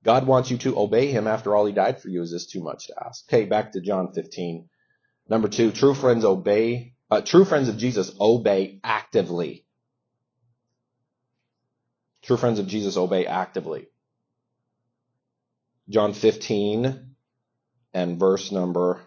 God 0.04 0.26
wants 0.26 0.50
you 0.50 0.58
to 0.60 0.80
obey 0.80 1.12
him 1.12 1.28
after 1.28 1.56
all 1.56 1.66
he 1.66 1.74
died 1.74 2.02
for 2.02 2.10
you. 2.10 2.22
Is 2.22 2.32
this 2.32 2.48
too 2.48 2.62
much 2.62 2.88
to 2.88 2.96
ask? 3.06 3.26
Okay, 3.28 3.46
back 3.46 3.74
to 3.74 3.82
John 3.82 4.14
15. 4.14 4.68
Number 5.30 5.48
two, 5.48 5.72
true 5.72 5.94
friends 5.94 6.26
obey, 6.26 6.94
uh, 7.10 7.22
true 7.22 7.46
friends 7.46 7.70
of 7.70 7.78
Jesus 7.78 8.12
obey 8.20 8.80
actively. 8.84 9.66
True 12.24 12.38
friends 12.38 12.60
of 12.60 12.68
Jesus 12.68 12.98
obey 12.98 13.26
actively. 13.26 13.88
John 15.90 16.14
15 16.14 17.16
and 17.94 18.20
verse 18.20 18.52
number 18.52 19.02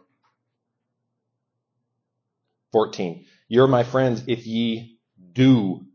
14. 2.72 3.24
You're 3.48 3.68
my 3.68 3.85
friends 3.85 4.24
if 4.26 4.46
ye 4.46 4.98
do 5.33 5.87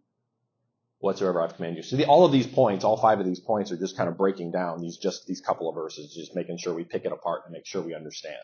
whatsoever 0.99 1.41
I've 1.41 1.55
commanded 1.55 1.77
you. 1.77 1.83
So 1.83 1.95
the, 1.95 2.05
all 2.05 2.25
of 2.25 2.31
these 2.31 2.47
points, 2.47 2.83
all 2.83 2.97
five 2.97 3.19
of 3.19 3.25
these 3.25 3.39
points 3.39 3.71
are 3.71 3.77
just 3.77 3.97
kind 3.97 4.09
of 4.09 4.17
breaking 4.17 4.51
down 4.51 4.81
these 4.81 4.97
just 4.97 5.25
these 5.25 5.41
couple 5.41 5.69
of 5.69 5.75
verses, 5.75 6.13
just 6.13 6.35
making 6.35 6.57
sure 6.57 6.73
we 6.73 6.83
pick 6.83 7.05
it 7.05 7.11
apart 7.11 7.43
and 7.45 7.53
make 7.53 7.65
sure 7.65 7.81
we 7.81 7.95
understand. 7.95 8.37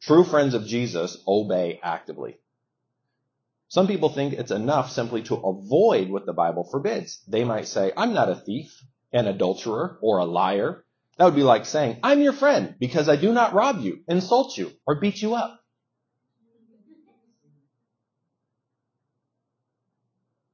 True 0.00 0.24
friends 0.24 0.54
of 0.54 0.66
Jesus 0.66 1.18
obey 1.26 1.78
actively. 1.82 2.38
Some 3.68 3.86
people 3.86 4.08
think 4.08 4.32
it's 4.32 4.50
enough 4.50 4.90
simply 4.90 5.22
to 5.24 5.34
avoid 5.36 6.10
what 6.10 6.26
the 6.26 6.32
Bible 6.32 6.64
forbids. 6.64 7.22
They 7.28 7.44
might 7.44 7.68
say, 7.68 7.92
I'm 7.96 8.14
not 8.14 8.30
a 8.30 8.34
thief, 8.34 8.82
an 9.12 9.26
adulterer, 9.26 9.98
or 10.02 10.18
a 10.18 10.24
liar. 10.24 10.84
That 11.18 11.26
would 11.26 11.36
be 11.36 11.42
like 11.42 11.66
saying, 11.66 11.98
I'm 12.02 12.20
your 12.20 12.32
friend 12.32 12.74
because 12.80 13.08
I 13.08 13.16
do 13.16 13.32
not 13.32 13.52
rob 13.52 13.80
you, 13.80 14.00
insult 14.08 14.56
you, 14.56 14.72
or 14.86 15.00
beat 15.00 15.22
you 15.22 15.34
up. 15.34 15.59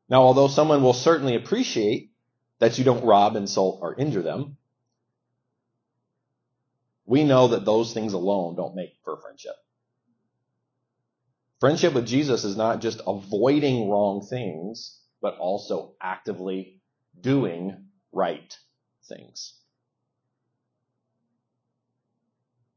Now, 0.09 0.23
although 0.23 0.49
someone 0.49 0.83
will 0.83 0.93
certainly 0.93 1.35
appreciate 1.35 2.13
that 2.59 2.79
you 2.79 2.85
don't 2.85 3.05
rob, 3.05 3.37
insult, 3.37 3.81
or 3.83 3.95
injure 3.95 4.23
them, 4.23 4.57
we 7.05 7.25
know 7.25 7.49
that 7.49 7.65
those 7.65 7.93
things 7.93 8.13
alone 8.13 8.57
don't 8.57 8.75
make 8.75 8.95
for 9.05 9.21
friendship. 9.21 9.55
Friendship 11.61 11.95
with 11.95 12.07
Jesus 12.07 12.45
is 12.45 12.57
not 12.57 12.81
just 12.81 13.01
avoiding 13.07 13.89
wrong 13.89 14.27
things, 14.27 15.01
but 15.23 15.39
also 15.39 15.95
actively 16.01 16.81
doing 17.19 17.87
right 18.13 18.57
things. 19.09 19.55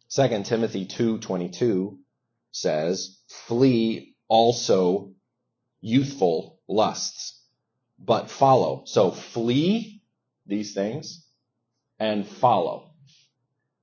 2 0.10 0.44
Timothy 0.44 0.86
2:22 0.86 2.00
says, 2.52 3.20
"Flee 3.28 4.16
also 4.28 5.14
youthful 5.82 6.59
lusts, 6.70 7.42
but 7.98 8.30
follow. 8.30 8.84
So 8.86 9.12
flee 9.12 10.02
these 10.46 10.74
things 10.74 11.26
and 12.00 12.26
follow. 12.26 12.92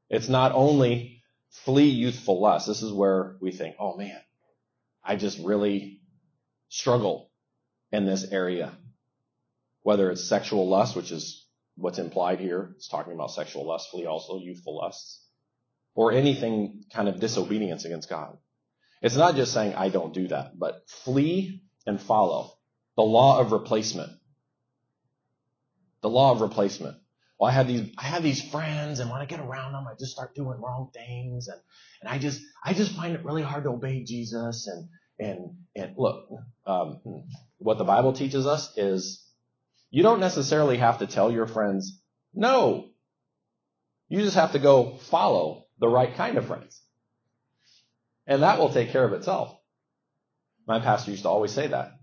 It's 0.08 0.28
not 0.28 0.52
only 0.52 1.22
flee 1.50 1.88
youthful 1.88 2.40
lust. 2.40 2.66
This 2.66 2.82
is 2.82 2.92
where 2.92 3.36
we 3.40 3.52
think, 3.52 3.76
oh 3.78 3.96
man, 3.96 4.18
I 5.04 5.16
just 5.16 5.38
really 5.38 6.00
struggle 6.68 7.30
in 7.92 8.06
this 8.06 8.24
area. 8.30 8.72
Whether 9.82 10.10
it's 10.10 10.28
sexual 10.28 10.68
lust, 10.68 10.96
which 10.96 11.12
is 11.12 11.46
what's 11.76 11.98
implied 11.98 12.40
here, 12.40 12.72
it's 12.76 12.88
talking 12.88 13.12
about 13.12 13.32
sexual 13.32 13.66
lust, 13.66 13.90
flee 13.90 14.06
also 14.06 14.38
youthful 14.38 14.76
lusts, 14.76 15.22
or 15.94 16.12
anything 16.12 16.84
kind 16.92 17.08
of 17.08 17.20
disobedience 17.20 17.84
against 17.84 18.08
God. 18.08 18.36
It's 19.02 19.16
not 19.16 19.36
just 19.36 19.52
saying 19.52 19.74
I 19.74 19.88
don't 19.88 20.14
do 20.14 20.28
that, 20.28 20.58
but 20.58 20.88
flee 21.04 21.62
and 21.86 22.00
follow. 22.00 22.52
The 22.96 23.02
law 23.02 23.40
of 23.40 23.52
replacement. 23.52 24.10
The 26.02 26.10
law 26.10 26.32
of 26.32 26.40
replacement. 26.40 26.96
Well, 27.38 27.50
I 27.50 27.54
have 27.54 27.68
these, 27.68 27.90
I 27.98 28.04
have 28.04 28.22
these 28.22 28.42
friends 28.42 29.00
and 29.00 29.10
when 29.10 29.20
I 29.20 29.26
get 29.26 29.40
around 29.40 29.72
them, 29.72 29.86
I 29.86 29.94
just 29.98 30.12
start 30.12 30.34
doing 30.34 30.58
wrong 30.58 30.90
things 30.94 31.48
and, 31.48 31.60
and 32.00 32.08
I 32.08 32.18
just, 32.18 32.40
I 32.64 32.72
just 32.72 32.96
find 32.96 33.14
it 33.14 33.24
really 33.24 33.42
hard 33.42 33.64
to 33.64 33.70
obey 33.70 34.04
Jesus 34.04 34.66
and, 34.66 34.88
and, 35.18 35.56
and 35.74 35.94
look, 35.98 36.28
um, 36.66 37.00
what 37.58 37.78
the 37.78 37.84
Bible 37.84 38.14
teaches 38.14 38.46
us 38.46 38.72
is 38.78 39.22
you 39.90 40.02
don't 40.02 40.20
necessarily 40.20 40.78
have 40.78 40.98
to 40.98 41.06
tell 41.06 41.30
your 41.30 41.46
friends 41.46 42.00
no. 42.36 42.90
You 44.08 44.20
just 44.20 44.36
have 44.36 44.52
to 44.52 44.58
go 44.58 44.98
follow 45.10 45.64
the 45.78 45.88
right 45.88 46.14
kind 46.14 46.36
of 46.38 46.46
friends. 46.46 46.80
And 48.26 48.42
that 48.42 48.58
will 48.58 48.72
take 48.72 48.90
care 48.90 49.04
of 49.04 49.12
itself. 49.14 49.56
My 50.66 50.80
pastor 50.80 51.12
used 51.12 51.22
to 51.22 51.28
always 51.28 51.52
say 51.52 51.68
that. 51.68 51.95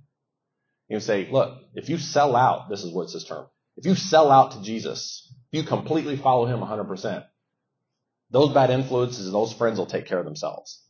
You 0.93 0.99
say, 0.99 1.27
look, 1.31 1.57
if 1.73 1.89
you 1.89 1.97
sell 1.97 2.35
out, 2.35 2.69
this 2.69 2.83
is 2.83 2.93
what's 2.93 3.13
this 3.13 3.23
term. 3.23 3.47
If 3.77 3.87
you 3.87 3.95
sell 3.95 4.29
out 4.31 4.51
to 4.51 4.61
Jesus, 4.61 5.33
if 5.51 5.59
you 5.59 5.67
completely 5.67 6.17
follow 6.17 6.45
him 6.45 6.59
100%, 6.59 7.25
those 8.29 8.53
bad 8.53 8.69
influences 8.69 9.25
and 9.25 9.33
those 9.33 9.51
friends 9.53 9.79
will 9.79 9.87
take 9.87 10.05
care 10.05 10.19
of 10.19 10.25
themselves. 10.25 10.83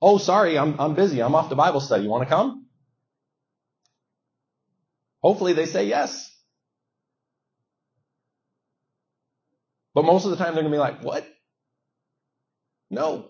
Oh, 0.00 0.16
sorry, 0.16 0.56
I'm, 0.56 0.80
I'm 0.80 0.94
busy. 0.94 1.20
I'm 1.20 1.34
off 1.34 1.50
to 1.50 1.56
Bible 1.56 1.80
study. 1.80 2.04
You 2.04 2.08
want 2.08 2.26
to 2.26 2.34
come? 2.34 2.64
Hopefully 5.20 5.52
they 5.52 5.66
say 5.66 5.84
yes. 5.84 6.34
But 9.92 10.06
most 10.06 10.24
of 10.24 10.30
the 10.30 10.38
time 10.38 10.54
they're 10.54 10.62
going 10.62 10.72
to 10.72 10.76
be 10.76 10.80
like, 10.80 11.02
what? 11.02 11.26
No. 12.88 13.28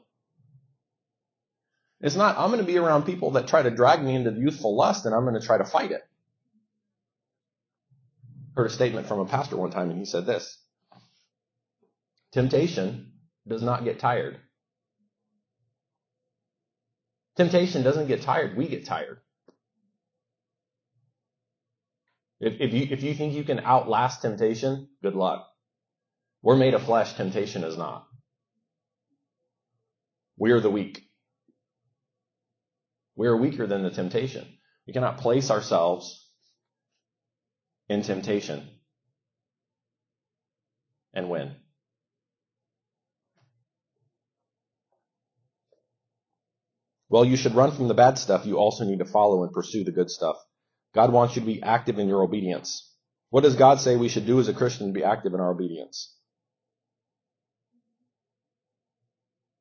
It's 2.00 2.14
not, 2.14 2.38
I'm 2.38 2.50
going 2.50 2.60
to 2.60 2.66
be 2.66 2.78
around 2.78 3.04
people 3.04 3.32
that 3.32 3.48
try 3.48 3.62
to 3.62 3.70
drag 3.70 4.02
me 4.02 4.14
into 4.14 4.30
youthful 4.32 4.76
lust 4.76 5.04
and 5.04 5.14
I'm 5.14 5.24
going 5.24 5.40
to 5.40 5.46
try 5.46 5.58
to 5.58 5.64
fight 5.64 5.90
it. 5.90 6.02
Heard 8.54 8.66
a 8.66 8.70
statement 8.70 9.06
from 9.08 9.20
a 9.20 9.26
pastor 9.26 9.56
one 9.56 9.70
time 9.70 9.90
and 9.90 9.98
he 9.98 10.04
said 10.04 10.26
this. 10.26 10.58
Temptation 12.32 13.12
does 13.46 13.62
not 13.62 13.84
get 13.84 13.98
tired. 13.98 14.38
Temptation 17.36 17.82
doesn't 17.82 18.08
get 18.08 18.22
tired. 18.22 18.56
We 18.56 18.68
get 18.68 18.84
tired. 18.84 19.18
If, 22.40 22.60
if 22.60 22.72
you 22.72 22.86
if 22.90 23.02
you 23.02 23.14
think 23.14 23.34
you 23.34 23.42
can 23.44 23.60
outlast 23.60 24.22
temptation, 24.22 24.88
good 25.02 25.14
luck. 25.14 25.48
We're 26.42 26.56
made 26.56 26.74
of 26.74 26.84
flesh, 26.84 27.14
temptation 27.14 27.64
is 27.64 27.76
not. 27.76 28.06
We 30.36 30.52
are 30.52 30.60
the 30.60 30.70
weak. 30.70 31.07
We 33.18 33.26
are 33.26 33.36
weaker 33.36 33.66
than 33.66 33.82
the 33.82 33.90
temptation. 33.90 34.46
We 34.86 34.92
cannot 34.92 35.18
place 35.18 35.50
ourselves 35.50 36.24
in 37.88 38.02
temptation 38.02 38.68
and 41.12 41.28
win. 41.28 41.56
Well, 47.08 47.24
you 47.24 47.36
should 47.36 47.56
run 47.56 47.72
from 47.72 47.88
the 47.88 47.94
bad 47.94 48.18
stuff. 48.18 48.46
You 48.46 48.56
also 48.56 48.84
need 48.84 49.00
to 49.00 49.04
follow 49.04 49.42
and 49.42 49.52
pursue 49.52 49.82
the 49.82 49.90
good 49.90 50.10
stuff. 50.10 50.36
God 50.94 51.12
wants 51.12 51.34
you 51.34 51.40
to 51.40 51.46
be 51.46 51.60
active 51.60 51.98
in 51.98 52.06
your 52.06 52.22
obedience. 52.22 52.88
What 53.30 53.42
does 53.42 53.56
God 53.56 53.80
say 53.80 53.96
we 53.96 54.08
should 54.08 54.26
do 54.26 54.38
as 54.38 54.46
a 54.46 54.54
Christian 54.54 54.86
to 54.86 54.92
be 54.92 55.02
active 55.02 55.34
in 55.34 55.40
our 55.40 55.50
obedience? 55.50 56.14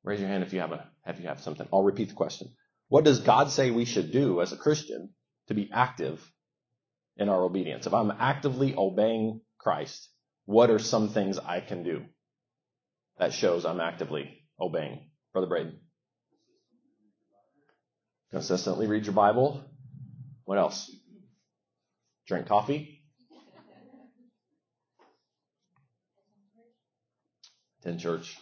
Raise 0.04 0.20
your 0.20 0.30
hand 0.30 0.44
if 0.44 0.54
you 0.54 0.60
have 0.60 0.74
a 0.74 0.88
if 1.08 1.20
you 1.20 1.28
have 1.28 1.42
something. 1.42 1.68
I'll 1.74 1.84
repeat 1.84 2.10
the 2.10 2.16
question. 2.16 2.50
What 2.90 3.04
does 3.04 3.20
God 3.20 3.52
say 3.52 3.72
we 3.72 3.86
should 3.86 4.12
do 4.12 4.42
as 4.42 4.54
a 4.54 4.58
Christian 4.58 5.10
to 5.48 5.54
be 5.54 5.70
active 5.74 6.22
in 7.18 7.30
our 7.30 7.44
obedience? 7.44 7.86
If 7.86 7.94
I'm 7.94 8.12
actively 8.12 8.76
obeying 8.76 9.42
Christ, 9.58 10.10
what 10.46 10.70
are 10.70 10.80
some 10.80 11.10
things 11.10 11.38
I 11.38 11.60
can 11.60 11.84
do 11.84 12.06
that 13.20 13.34
shows 13.34 13.66
I'm 13.66 13.82
actively 13.82 14.44
obeying? 14.60 15.10
Brother 15.34 15.48
Braden. 15.48 15.80
Consistently 18.32 18.88
read 18.88 19.06
your 19.06 19.14
Bible. 19.14 19.64
What 20.46 20.58
else? 20.58 20.90
Drink 22.28 22.48
coffee. 22.48 23.04
Attend 27.82 28.00
church. 28.00 28.38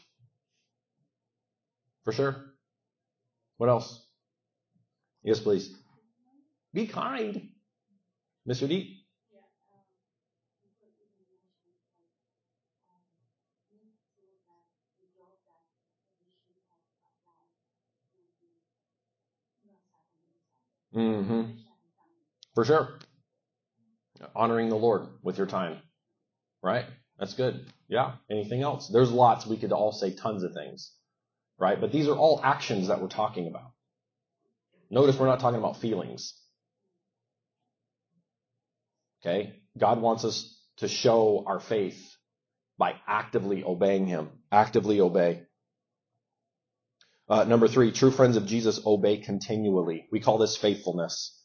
For 2.04 2.14
sure. 2.14 2.36
What 3.58 3.70
else? 3.70 4.05
Yes, 5.26 5.40
please. 5.40 5.74
Be 6.74 6.86
kind. 6.86 7.50
Mr. 8.48 8.70
D. 8.70 9.02
Mm-hmm. 20.96 21.42
For 22.54 22.64
sure. 22.64 23.00
Honoring 24.36 24.70
the 24.70 24.76
Lord 24.76 25.08
with 25.24 25.38
your 25.40 25.48
time. 25.48 25.80
Right? 26.62 26.86
That's 27.20 27.34
good. 27.34 27.66
Yeah. 27.90 28.14
Anything 28.30 28.62
else? 28.62 28.90
There's 28.90 29.12
lots. 29.12 29.48
We 29.48 29.58
could 29.58 29.72
all 29.72 29.92
say 29.92 30.14
tons 30.16 30.44
of 30.44 30.54
things. 30.54 30.92
Right? 31.58 31.82
But 31.82 31.92
these 31.92 32.08
are 32.08 32.16
all 32.16 32.40
actions 32.44 32.90
that 32.90 33.02
we're 33.02 33.08
talking 33.08 33.48
about. 33.48 33.72
Notice 34.90 35.18
we're 35.18 35.28
not 35.28 35.40
talking 35.40 35.60
about 35.60 35.82
feelings. 35.82 36.34
Okay? 39.22 39.62
God 39.78 40.02
wants 40.02 40.24
us 40.24 40.60
to 40.78 40.88
show 40.88 41.44
our 41.48 41.60
faith 41.60 42.00
by 42.78 42.96
actively 43.08 43.64
obeying 43.64 44.06
Him. 44.06 44.30
Actively 44.52 45.00
obey. 45.00 45.44
Uh, 47.28 47.44
number 47.46 47.68
three, 47.68 47.92
true 47.92 48.12
friends 48.12 48.38
of 48.38 48.46
Jesus 48.46 48.80
obey 48.86 49.18
continually. 49.18 50.08
We 50.12 50.20
call 50.20 50.38
this 50.38 50.58
faithfulness. 50.58 51.42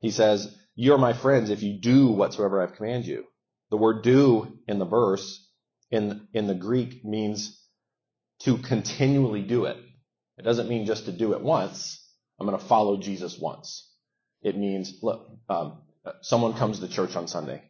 He 0.00 0.10
says, 0.10 0.54
You're 0.74 0.98
my 0.98 1.14
friends 1.14 1.50
if 1.50 1.62
you 1.62 1.80
do 1.80 2.08
whatsoever 2.08 2.62
I've 2.62 2.74
commanded 2.74 3.06
you. 3.06 3.24
The 3.70 3.78
word 3.78 4.02
do 4.02 4.58
in 4.66 4.78
the 4.78 4.84
verse 4.84 5.46
in, 5.90 6.28
in 6.34 6.46
the 6.46 6.54
Greek 6.54 7.04
means 7.04 7.58
to 8.40 8.58
continually 8.58 9.42
do 9.42 9.64
it. 9.64 9.76
It 10.36 10.42
doesn't 10.42 10.68
mean 10.68 10.86
just 10.86 11.06
to 11.06 11.12
do 11.12 11.32
it 11.32 11.40
once. 11.40 12.04
I'm 12.38 12.46
going 12.46 12.58
to 12.58 12.64
follow 12.64 12.96
Jesus 12.96 13.38
once. 13.38 13.90
It 14.42 14.56
means, 14.56 14.98
look, 15.02 15.28
um, 15.48 15.82
someone 16.20 16.54
comes 16.54 16.80
to 16.80 16.88
church 16.88 17.16
on 17.16 17.26
Sunday 17.26 17.62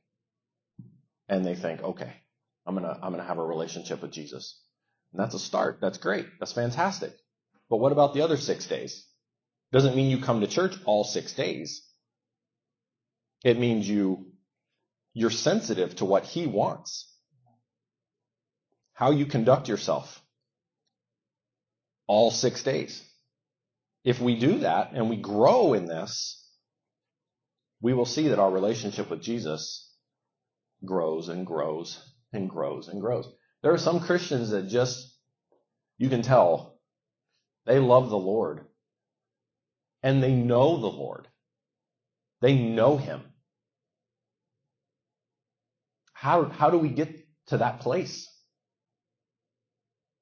and 1.28 1.44
they 1.44 1.54
think, 1.54 1.83
okay, 1.83 2.12
I'm 2.66 2.74
going 2.74 2.87
to, 2.87 2.94
I'm 2.94 3.12
going 3.12 3.22
to 3.22 3.28
have 3.28 3.38
a 3.38 3.46
relationship 3.46 4.02
with 4.02 4.12
Jesus. 4.12 4.61
And 5.12 5.22
that's 5.22 5.35
a 5.35 5.38
start. 5.38 5.78
That's 5.81 5.98
great. 5.98 6.26
That's 6.38 6.52
fantastic. 6.52 7.12
But 7.70 7.78
what 7.78 7.92
about 7.92 8.14
the 8.14 8.22
other 8.22 8.37
six 8.37 8.66
days? 8.66 9.07
Doesn't 9.72 9.96
mean 9.96 10.11
you 10.11 10.22
come 10.22 10.40
to 10.40 10.46
church 10.46 10.74
all 10.85 11.04
six 11.04 11.33
days. 11.33 11.83
It 13.44 13.59
means 13.59 13.88
you, 13.88 14.26
you're 15.14 15.31
sensitive 15.31 15.96
to 15.96 16.04
what 16.04 16.24
he 16.24 16.46
wants. 16.46 17.14
How 18.92 19.12
you 19.12 19.26
conduct 19.26 19.68
yourself 19.68 20.20
all 22.07 22.31
six 22.31 22.62
days. 22.62 23.02
If 24.09 24.23
we 24.23 24.40
do 24.40 24.61
that 24.61 24.92
and 24.94 25.11
we 25.11 25.16
grow 25.16 25.75
in 25.75 25.85
this, 25.85 26.42
we 27.83 27.92
will 27.92 28.07
see 28.07 28.29
that 28.29 28.38
our 28.38 28.51
relationship 28.51 29.11
with 29.11 29.21
Jesus 29.21 29.94
grows 30.83 31.29
and 31.29 31.47
grows 31.47 32.03
and 32.33 32.49
grows 32.49 32.88
and 32.88 33.03
grows. 33.03 33.31
There 33.62 33.75
are 33.75 33.77
some 33.77 34.01
Christians 34.01 34.49
that 34.49 34.68
just, 34.68 35.14
you 35.99 36.09
can 36.09 36.23
tell, 36.23 36.81
they 37.66 37.79
love 37.79 38.09
the 38.09 38.16
Lord. 38.16 38.64
And 40.03 40.23
they 40.23 40.33
know 40.33 40.81
the 40.81 40.87
Lord. 40.87 41.29
They 42.40 42.55
know 42.55 42.97
Him. 42.97 43.21
How, 46.14 46.44
how 46.47 46.71
do 46.71 46.79
we 46.79 46.88
get 46.88 47.14
to 47.49 47.59
that 47.59 47.81
place? 47.81 48.27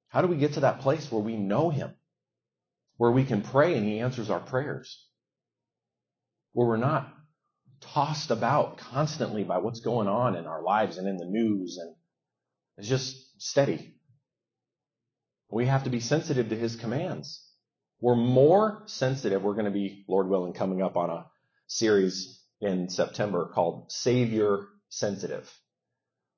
How 0.09 0.21
do 0.21 0.27
we 0.27 0.35
get 0.35 0.55
to 0.55 0.59
that 0.59 0.81
place 0.81 1.09
where 1.09 1.23
we 1.23 1.37
know 1.37 1.69
Him? 1.69 1.93
Where 2.97 3.11
we 3.11 3.23
can 3.25 3.41
pray 3.41 3.77
and 3.77 3.87
He 3.87 3.99
answers 3.99 4.29
our 4.29 4.39
prayers? 4.39 5.05
Where 6.53 6.67
we're 6.67 6.77
not 6.77 7.13
tossed 7.79 8.31
about 8.31 8.77
constantly 8.77 9.43
by 9.43 9.59
what's 9.59 9.79
going 9.79 10.07
on 10.07 10.35
in 10.35 10.45
our 10.45 10.63
lives 10.63 10.97
and 10.97 11.07
in 11.07 11.17
the 11.17 11.25
news 11.25 11.77
and 11.79 11.95
it's 12.77 12.87
just 12.87 13.41
steady. 13.41 13.95
We 15.49 15.65
have 15.65 15.85
to 15.85 15.89
be 15.89 15.99
sensitive 15.99 16.49
to 16.49 16.55
his 16.55 16.75
commands. 16.75 17.43
We're 17.99 18.15
more 18.15 18.83
sensitive. 18.85 19.41
We're 19.41 19.53
going 19.53 19.65
to 19.65 19.71
be, 19.71 20.05
Lord 20.07 20.29
willing, 20.29 20.53
coming 20.53 20.83
up 20.83 20.95
on 20.95 21.09
a 21.09 21.25
series 21.67 22.43
in 22.61 22.89
September 22.89 23.49
called 23.53 23.91
Savior 23.91 24.67
Sensitive. 24.89 25.51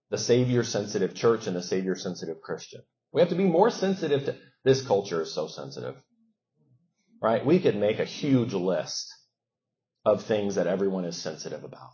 The 0.09 0.17
Savior 0.17 0.63
Sensitive 0.63 1.13
Church 1.13 1.47
and 1.47 1.55
the 1.55 1.61
Savior 1.61 1.95
Sensitive 1.95 2.41
Christian. 2.41 2.81
We 3.11 3.21
have 3.21 3.29
to 3.29 3.35
be 3.35 3.43
more 3.43 3.69
sensitive 3.69 4.25
to, 4.25 4.35
this 4.63 4.85
culture 4.85 5.21
is 5.21 5.33
so 5.33 5.47
sensitive. 5.47 5.95
Right? 7.21 7.45
We 7.45 7.59
could 7.59 7.75
make 7.75 7.99
a 7.99 8.05
huge 8.05 8.53
list 8.53 9.13
of 10.05 10.23
things 10.23 10.55
that 10.55 10.67
everyone 10.67 11.05
is 11.05 11.21
sensitive 11.21 11.63
about. 11.63 11.91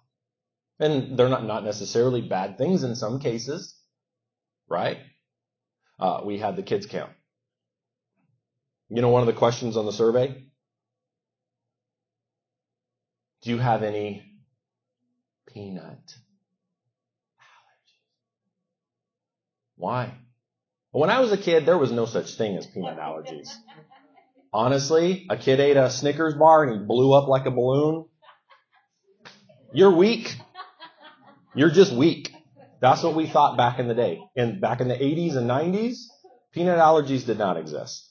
And 0.79 1.17
they're 1.17 1.29
not, 1.29 1.45
not 1.45 1.63
necessarily 1.63 2.21
bad 2.21 2.57
things 2.57 2.83
in 2.83 2.95
some 2.95 3.19
cases 3.19 3.75
right? 4.67 4.97
Uh, 5.99 6.21
we 6.25 6.37
had 6.37 6.55
the 6.55 6.63
kids 6.63 6.85
camp. 6.85 7.11
You 8.89 9.01
know, 9.01 9.09
one 9.09 9.21
of 9.21 9.27
the 9.27 9.33
questions 9.33 9.77
on 9.77 9.85
the 9.85 9.93
survey? 9.93 10.43
Do 13.41 13.49
you 13.49 13.57
have 13.57 13.83
any 13.83 14.23
peanut 15.47 16.13
allergies? 17.39 17.97
Why? 19.77 20.13
When 20.91 21.09
I 21.09 21.19
was 21.19 21.31
a 21.31 21.37
kid, 21.37 21.65
there 21.65 21.77
was 21.77 21.91
no 21.91 22.05
such 22.05 22.35
thing 22.35 22.57
as 22.57 22.65
peanut 22.67 22.97
allergies. 22.97 23.49
Honestly, 24.55 25.27
a 25.29 25.35
kid 25.35 25.59
ate 25.59 25.75
a 25.75 25.89
Snickers 25.89 26.33
bar 26.33 26.63
and 26.63 26.71
he 26.71 26.87
blew 26.87 27.11
up 27.11 27.27
like 27.27 27.45
a 27.45 27.51
balloon. 27.51 28.05
You're 29.73 29.91
weak. 29.91 30.33
You're 31.53 31.71
just 31.71 31.91
weak. 31.91 32.33
That's 32.79 33.03
what 33.03 33.15
we 33.15 33.27
thought 33.27 33.57
back 33.57 33.79
in 33.79 33.89
the 33.89 33.93
day. 33.93 34.21
And 34.33 34.61
back 34.61 34.79
in 34.79 34.87
the 34.87 34.95
80s 34.95 35.35
and 35.35 35.49
90s, 35.49 35.97
peanut 36.53 36.79
allergies 36.79 37.25
did 37.25 37.37
not 37.37 37.57
exist. 37.57 38.09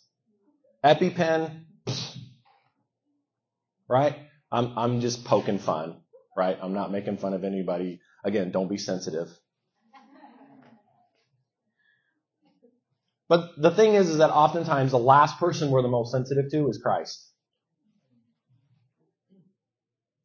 EpiPen, 0.84 1.64
right? 3.88 4.14
I'm, 4.52 4.76
I'm 4.76 5.00
just 5.00 5.24
poking 5.24 5.58
fun, 5.58 6.02
right? 6.36 6.58
I'm 6.60 6.74
not 6.74 6.92
making 6.92 7.16
fun 7.16 7.32
of 7.32 7.44
anybody. 7.44 8.02
Again, 8.22 8.50
don't 8.50 8.68
be 8.68 8.76
sensitive. 8.76 9.28
But 13.28 13.50
the 13.56 13.70
thing 13.70 13.94
is, 13.94 14.10
is 14.10 14.18
that 14.18 14.30
oftentimes 14.30 14.90
the 14.90 14.98
last 14.98 15.38
person 15.38 15.70
we're 15.70 15.82
the 15.82 15.88
most 15.88 16.12
sensitive 16.12 16.50
to 16.50 16.68
is 16.68 16.78
Christ. 16.82 17.26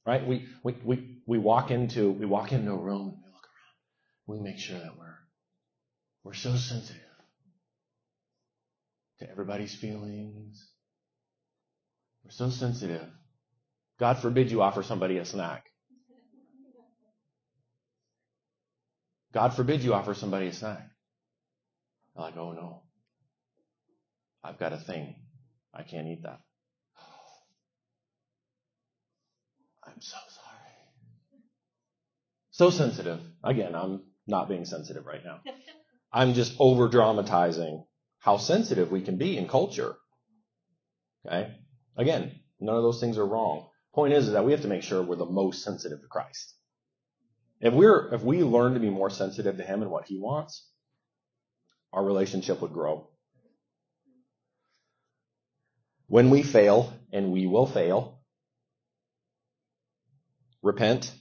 Right? 0.06 0.26
We, 0.26 0.48
we, 0.64 0.76
we, 0.84 1.22
we 1.28 1.38
walk 1.38 1.72
into, 1.72 2.12
we 2.12 2.26
walk 2.26 2.52
into 2.52 2.72
a 2.72 2.78
room 2.78 3.08
and 3.08 3.24
we 3.24 3.32
look 3.32 3.46
around. 3.46 4.40
we 4.40 4.40
make 4.42 4.60
sure 4.60 4.80
that 4.80 4.98
we're 4.98 5.16
we're 6.24 6.34
so 6.34 6.56
sensitive 6.56 7.02
to 9.20 9.30
everybody's 9.30 9.74
feelings. 9.76 10.70
We're 12.24 12.32
so 12.32 12.50
sensitive. 12.50 13.08
God 14.00 14.20
forbid 14.20 14.52
you 14.52 14.62
offer 14.62 14.84
somebody 14.84 15.18
a 15.18 15.26
snack. 15.26 15.66
God 19.34 19.54
forbid 19.56 19.82
you 19.84 19.94
offer 19.94 20.14
somebody 20.14 20.48
a 20.48 20.54
snack. 20.54 20.90
Like, 22.16 22.36
oh 22.38 22.52
no. 22.54 22.84
I've 24.44 24.60
got 24.60 24.74
a 24.74 24.78
thing. 24.78 25.16
I 25.74 25.84
can't 25.84 26.08
eat 26.08 26.24
that. 26.24 26.40
I'm 29.86 30.02
so 30.02 30.18
sorry. 30.30 30.58
So 32.52 32.70
sensitive. 32.70 33.20
Again, 33.44 33.76
I'm 33.76 34.04
not 34.28 34.50
being 34.50 34.66
sensitive 34.66 35.06
right 35.06 35.24
now. 35.24 35.40
I'm 36.14 36.34
just 36.34 36.56
over 36.60 36.88
dramatizing 36.88 37.86
how 38.20 38.38
sensitive 38.38 38.92
we 38.92 39.02
can 39.02 39.18
be 39.18 39.38
in 39.38 39.48
culture. 39.48 39.96
Okay? 41.26 41.54
Again, 41.98 42.32
none 42.60 42.76
of 42.76 42.84
those 42.84 43.00
things 43.00 43.18
are 43.18 43.26
wrong. 43.26 43.68
Point 43.94 44.14
is, 44.14 44.28
is 44.28 44.34
that 44.34 44.46
we 44.46 44.52
have 44.52 44.62
to 44.62 44.68
make 44.68 44.84
sure 44.84 45.02
we're 45.02 45.16
the 45.16 45.26
most 45.26 45.64
sensitive 45.64 46.02
to 46.02 46.08
Christ. 46.08 46.56
If 47.62 47.74
we're 47.74 48.14
if 48.14 48.24
we 48.24 48.44
learn 48.44 48.76
to 48.76 48.80
be 48.80 48.90
more 48.90 49.10
sensitive 49.10 49.58
to 49.58 49.64
him 49.64 49.82
and 49.82 49.92
what 49.92 50.06
he 50.06 50.18
wants, 50.18 50.66
our 51.92 52.04
relationship 52.04 52.62
would 52.62 52.72
grow. 52.72 53.10
When 56.10 56.32
we 56.32 56.44
fail, 56.44 56.92
and 57.14 57.32
we 57.32 57.46
will 57.46 57.68
fail, 57.68 58.20
repent, 60.64 61.12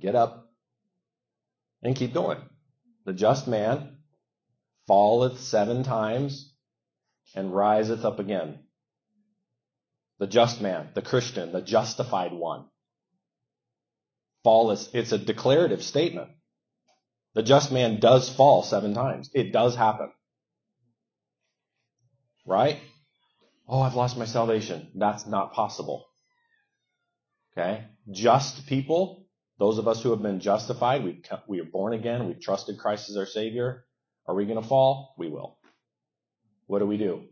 get 0.00 0.14
up, 0.14 0.50
and 1.82 1.94
keep 1.94 2.14
going. 2.14 2.38
The 3.04 3.12
just 3.12 3.46
man 3.46 3.98
falleth 4.86 5.40
seven 5.40 5.82
times 5.82 6.54
and 7.34 7.54
riseth 7.54 8.04
up 8.04 8.18
again. 8.18 8.60
The 10.18 10.26
just 10.26 10.62
man, 10.62 10.88
the 10.94 11.02
Christian, 11.02 11.52
the 11.52 11.60
justified 11.60 12.32
one. 12.32 12.64
Falleth, 14.42 14.94
it's 14.94 15.12
a 15.12 15.18
declarative 15.18 15.82
statement. 15.82 16.30
The 17.34 17.42
just 17.42 17.70
man 17.70 18.00
does 18.00 18.30
fall 18.30 18.62
seven 18.62 18.94
times. 18.94 19.30
It 19.34 19.52
does 19.52 19.76
happen. 19.76 20.12
Right? 22.46 22.78
Oh, 23.68 23.80
I've 23.80 23.94
lost 23.94 24.16
my 24.16 24.24
salvation. 24.24 24.88
That's 24.94 25.26
not 25.26 25.52
possible. 25.52 26.06
Okay? 27.52 27.84
Just 28.10 28.66
people, 28.66 29.26
those 29.58 29.78
of 29.78 29.88
us 29.88 30.02
who 30.02 30.10
have 30.10 30.22
been 30.22 30.40
justified, 30.40 31.02
we, 31.04 31.22
we 31.48 31.60
are 31.60 31.64
born 31.64 31.92
again, 31.92 32.28
we've 32.28 32.40
trusted 32.40 32.78
Christ 32.78 33.10
as 33.10 33.16
our 33.16 33.26
Savior. 33.26 33.84
Are 34.28 34.34
we 34.34 34.46
going 34.46 34.60
to 34.60 34.68
fall? 34.68 35.14
We 35.18 35.28
will. 35.28 35.58
What 36.66 36.80
do 36.80 36.86
we 36.86 36.96
do? 36.96 37.24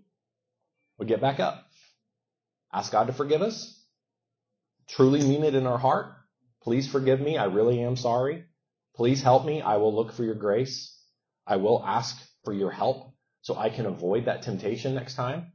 We 0.99 1.07
get 1.07 1.21
back 1.21 1.41
up. 1.41 1.65
Ask 2.73 2.91
God 2.91 3.07
to 3.07 3.13
forgive 3.13 3.43
us. 3.43 3.81
Truly 4.89 5.21
mean 5.23 5.45
it 5.45 5.55
in 5.55 5.67
our 5.67 5.79
heart. 5.79 6.13
Please 6.63 6.91
forgive 6.91 7.21
me. 7.21 7.37
I 7.39 7.45
really 7.45 7.81
am 7.83 7.97
sorry. 7.97 8.45
Please 8.97 9.23
help 9.23 9.45
me. 9.45 9.61
I 9.61 9.77
will 9.77 9.95
look 9.95 10.13
for 10.13 10.25
your 10.25 10.35
grace. 10.35 10.97
I 11.47 11.57
will 11.57 11.85
ask 11.85 12.17
for 12.45 12.53
your 12.53 12.71
help 12.71 13.14
so 13.45 13.55
I 13.59 13.69
can 13.69 13.85
avoid 13.85 14.25
that 14.25 14.41
temptation 14.41 14.95
next 14.95 15.17
time. 15.17 15.53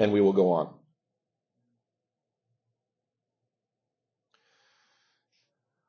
And 0.00 0.12
we 0.12 0.20
will 0.20 0.32
go 0.32 0.50
on. 0.50 0.74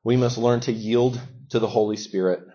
We 0.04 0.16
must 0.16 0.38
learn 0.38 0.60
to 0.60 0.72
yield 0.72 1.20
to 1.48 1.58
the 1.58 1.66
Holy 1.66 1.96
Spirit. 1.96 2.46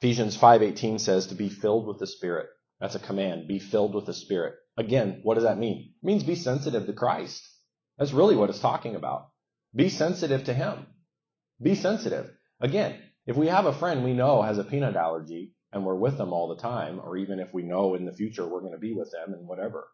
Ephesians 0.00 0.36
5:18 0.36 1.00
says 1.00 1.26
to 1.26 1.34
be 1.34 1.48
filled 1.48 1.88
with 1.88 1.98
the 1.98 2.06
Spirit. 2.06 2.48
That's 2.78 2.94
a 2.94 3.00
command. 3.00 3.48
Be 3.48 3.58
filled 3.58 3.92
with 3.92 4.06
the 4.06 4.14
Spirit. 4.14 4.54
Again, 4.76 5.22
what 5.24 5.34
does 5.34 5.44
that 5.44 5.58
mean? 5.58 5.92
It 6.00 6.06
means 6.06 6.22
be 6.22 6.36
sensitive 6.36 6.86
to 6.86 6.92
Christ. 6.92 7.42
That's 7.98 8.12
really 8.12 8.36
what 8.36 8.48
it's 8.48 8.60
talking 8.60 8.94
about. 8.94 9.30
Be 9.74 9.88
sensitive 9.88 10.44
to 10.44 10.54
Him. 10.54 10.86
Be 11.60 11.74
sensitive. 11.74 12.30
Again, 12.60 13.02
if 13.26 13.36
we 13.36 13.48
have 13.48 13.66
a 13.66 13.72
friend 13.72 14.04
we 14.04 14.12
know 14.12 14.40
has 14.42 14.58
a 14.58 14.64
peanut 14.64 14.94
allergy 14.94 15.54
and 15.72 15.84
we're 15.84 15.96
with 15.96 16.18
them 16.18 16.32
all 16.32 16.48
the 16.48 16.60
time, 16.60 17.00
or 17.02 17.16
even 17.16 17.40
if 17.40 17.52
we 17.52 17.62
know 17.62 17.94
in 17.94 18.04
the 18.04 18.12
future 18.12 18.46
we're 18.46 18.60
going 18.60 18.72
to 18.72 18.78
be 18.78 18.92
with 18.92 19.10
them 19.10 19.34
and 19.34 19.46
whatever, 19.46 19.88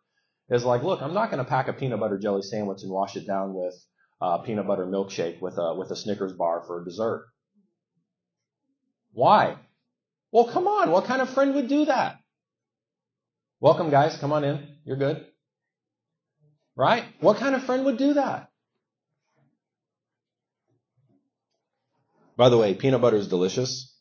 is 0.50 0.64
like, 0.64 0.82
look, 0.82 1.02
I'm 1.02 1.14
not 1.14 1.30
going 1.30 1.44
to 1.44 1.48
pack 1.48 1.68
a 1.68 1.72
peanut 1.72 2.00
butter 2.00 2.18
jelly 2.18 2.42
sandwich 2.42 2.82
and 2.82 2.90
wash 2.90 3.16
it 3.16 3.26
down 3.26 3.54
with 3.54 3.74
a 4.20 4.40
peanut 4.40 4.66
butter 4.66 4.86
milkshake 4.86 5.40
with 5.40 5.58
a 5.58 5.74
with 5.76 5.90
a 5.90 5.96
Snickers 5.96 6.32
bar 6.32 6.64
for 6.66 6.84
dessert. 6.84 7.26
Why? 9.12 9.56
Well, 10.32 10.48
come 10.48 10.66
on. 10.66 10.90
What 10.90 11.04
kind 11.04 11.22
of 11.22 11.30
friend 11.30 11.54
would 11.54 11.68
do 11.68 11.86
that? 11.86 12.16
Welcome, 13.60 13.90
guys. 13.90 14.16
Come 14.16 14.32
on 14.32 14.44
in. 14.44 14.66
You're 14.84 14.96
good. 14.96 15.24
Right? 16.76 17.04
What 17.20 17.38
kind 17.38 17.54
of 17.54 17.64
friend 17.64 17.84
would 17.86 17.98
do 17.98 18.14
that? 18.14 18.50
By 22.36 22.50
the 22.50 22.58
way, 22.58 22.74
peanut 22.74 23.00
butter 23.00 23.16
is 23.16 23.26
delicious. 23.26 23.97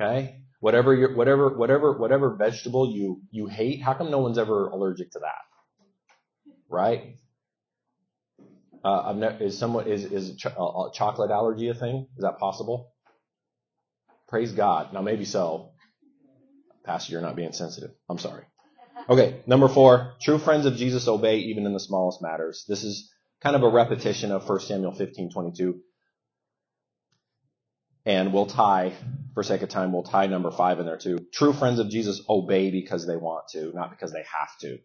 Okay? 0.00 0.36
Whatever 0.60 0.94
your, 0.94 1.14
whatever, 1.14 1.56
whatever, 1.56 1.96
whatever 1.96 2.34
vegetable 2.34 2.92
you, 2.92 3.22
you 3.30 3.46
hate, 3.46 3.82
how 3.82 3.94
come 3.94 4.10
no 4.10 4.18
one's 4.18 4.38
ever 4.38 4.68
allergic 4.68 5.10
to 5.12 5.20
that? 5.20 6.52
Right? 6.68 7.16
Uh, 8.84 9.02
I've 9.06 9.16
never, 9.16 9.44
is 9.44 9.58
someone, 9.58 9.86
is, 9.86 10.04
is 10.04 10.36
ch- 10.36 10.46
chocolate 10.94 11.30
allergy 11.30 11.68
a 11.68 11.74
thing? 11.74 12.06
Is 12.16 12.22
that 12.22 12.38
possible? 12.38 12.92
Praise 14.28 14.52
God. 14.52 14.92
Now 14.92 15.02
maybe 15.02 15.24
so. 15.24 15.70
Pastor, 16.84 17.12
you're 17.12 17.20
not 17.20 17.36
being 17.36 17.52
sensitive. 17.52 17.90
I'm 18.08 18.18
sorry. 18.18 18.44
Okay, 19.08 19.40
number 19.46 19.68
four, 19.68 20.14
true 20.20 20.38
friends 20.38 20.66
of 20.66 20.76
Jesus 20.76 21.08
obey 21.08 21.38
even 21.38 21.66
in 21.66 21.72
the 21.72 21.80
smallest 21.80 22.22
matters. 22.22 22.64
This 22.68 22.84
is 22.84 23.10
kind 23.42 23.56
of 23.56 23.62
a 23.62 23.68
repetition 23.68 24.30
of 24.30 24.48
1 24.48 24.60
Samuel 24.60 24.92
15, 24.92 25.32
22. 25.32 25.80
And 28.06 28.32
we'll 28.32 28.46
tie, 28.46 28.94
for 29.34 29.42
sake 29.42 29.62
of 29.62 29.68
time, 29.68 29.92
we'll 29.92 30.02
tie 30.04 30.26
number 30.26 30.50
five 30.50 30.80
in 30.80 30.86
there 30.86 30.96
too. 30.98 31.18
True 31.32 31.52
friends 31.52 31.78
of 31.78 31.90
Jesus 31.90 32.22
obey 32.28 32.70
because 32.70 33.06
they 33.06 33.16
want 33.16 33.48
to, 33.52 33.72
not 33.74 33.90
because 33.90 34.12
they 34.12 34.24
have 34.38 34.56
to. 34.62 34.78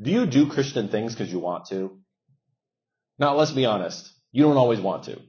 Do 0.00 0.10
you 0.10 0.26
do 0.26 0.48
Christian 0.48 0.88
things 0.88 1.14
because 1.14 1.32
you 1.32 1.40
want 1.40 1.66
to? 1.66 1.98
Now, 3.18 3.34
let's 3.36 3.52
be 3.52 3.66
honest. 3.66 4.12
You 4.32 4.44
don't 4.44 4.56
always 4.58 4.80
want 4.80 5.04
to. 5.04 5.20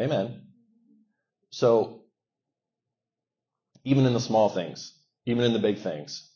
Amen. 0.00 0.42
So, 1.50 2.02
even 3.84 4.06
in 4.06 4.14
the 4.14 4.20
small 4.20 4.50
things, 4.50 4.94
even 5.26 5.44
in 5.44 5.52
the 5.54 5.60
big 5.60 5.78
things, 5.80 6.30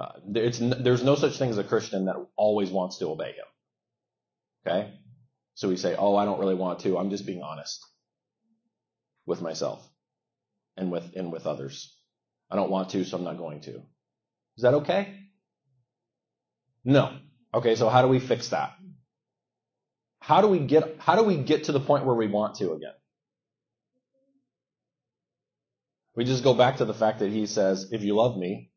uh, 0.00 0.12
there's 0.26 1.04
no 1.04 1.16
such 1.16 1.38
thing 1.38 1.50
as 1.50 1.58
a 1.58 1.64
Christian 1.64 2.06
that 2.06 2.16
always 2.36 2.70
wants 2.70 2.98
to 2.98 3.08
obey 3.08 3.32
him. 3.32 3.49
Okay? 4.66 4.92
So 5.54 5.68
we 5.68 5.76
say, 5.76 5.94
oh, 5.96 6.16
I 6.16 6.24
don't 6.24 6.40
really 6.40 6.54
want 6.54 6.80
to. 6.80 6.98
I'm 6.98 7.10
just 7.10 7.26
being 7.26 7.42
honest 7.42 7.84
with 9.26 9.42
myself 9.42 9.86
and 10.76 10.90
with, 10.90 11.14
and 11.16 11.32
with 11.32 11.46
others. 11.46 11.96
I 12.50 12.56
don't 12.56 12.70
want 12.70 12.90
to, 12.90 13.04
so 13.04 13.16
I'm 13.16 13.24
not 13.24 13.38
going 13.38 13.60
to. 13.62 13.82
Is 14.56 14.62
that 14.62 14.74
okay? 14.74 15.16
No. 16.84 17.16
Okay, 17.52 17.76
so 17.76 17.88
how 17.88 18.02
do 18.02 18.08
we 18.08 18.18
fix 18.18 18.48
that? 18.48 18.72
How 20.20 20.40
do 20.40 20.48
we 20.48 20.58
get, 20.60 20.96
how 20.98 21.16
do 21.16 21.24
we 21.24 21.36
get 21.36 21.64
to 21.64 21.72
the 21.72 21.80
point 21.80 22.04
where 22.04 22.14
we 22.14 22.26
want 22.26 22.56
to 22.56 22.72
again? 22.72 22.92
We 26.14 26.24
just 26.24 26.44
go 26.44 26.54
back 26.54 26.78
to 26.78 26.84
the 26.84 26.94
fact 26.94 27.20
that 27.20 27.30
he 27.30 27.46
says, 27.46 27.92
if 27.92 28.02
you 28.02 28.14
love 28.14 28.36
me, 28.36 28.70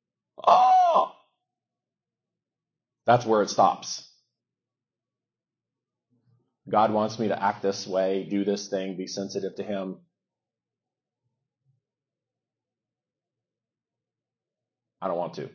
oh, 0.45 1.11
that's 3.05 3.25
where 3.25 3.41
it 3.41 3.49
stops. 3.49 4.09
God 6.69 6.93
wants 6.93 7.19
me 7.19 7.27
to 7.27 7.43
act 7.43 7.61
this 7.61 7.85
way, 7.85 8.25
do 8.29 8.45
this 8.45 8.69
thing, 8.69 8.95
be 8.95 9.07
sensitive 9.07 9.55
to 9.55 9.63
Him. 9.63 9.97
I 15.01 15.07
don't 15.07 15.17
want 15.17 15.33
to. 15.35 15.49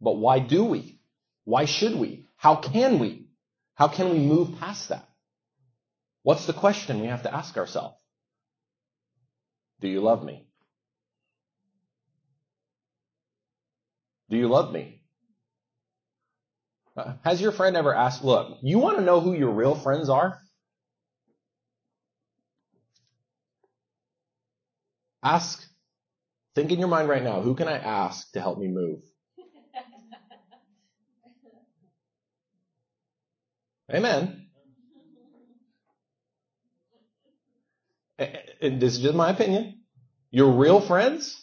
But 0.00 0.16
why 0.16 0.38
do 0.38 0.64
we? 0.64 1.00
Why 1.44 1.64
should 1.64 1.96
we? 1.96 2.26
How 2.36 2.56
can 2.56 2.98
we? 2.98 3.28
How 3.74 3.88
can 3.88 4.10
we 4.10 4.18
move 4.18 4.58
past 4.58 4.90
that? 4.90 5.08
What's 6.22 6.46
the 6.46 6.52
question 6.52 7.00
we 7.00 7.06
have 7.06 7.22
to 7.22 7.34
ask 7.34 7.56
ourselves? 7.56 7.94
Do 9.80 9.88
you 9.88 10.00
love 10.00 10.24
me? 10.24 10.46
Do 14.28 14.36
you 14.36 14.48
love 14.48 14.72
me? 14.72 14.95
Has 17.24 17.40
your 17.40 17.52
friend 17.52 17.76
ever 17.76 17.94
asked, 17.94 18.24
look, 18.24 18.58
you 18.62 18.78
want 18.78 18.98
to 18.98 19.04
know 19.04 19.20
who 19.20 19.34
your 19.34 19.50
real 19.52 19.74
friends 19.74 20.08
are? 20.08 20.40
Ask, 25.22 25.66
think 26.54 26.70
in 26.72 26.78
your 26.78 26.88
mind 26.88 27.08
right 27.08 27.22
now, 27.22 27.40
who 27.42 27.54
can 27.54 27.68
I 27.68 27.78
ask 27.78 28.30
to 28.32 28.40
help 28.40 28.58
me 28.58 28.68
move? 28.68 29.00
Amen. 33.92 34.48
And 38.18 38.80
this 38.80 38.94
is 38.96 39.00
just 39.00 39.14
my 39.14 39.30
opinion. 39.30 39.82
Your 40.30 40.52
real 40.52 40.80
friends 40.80 41.42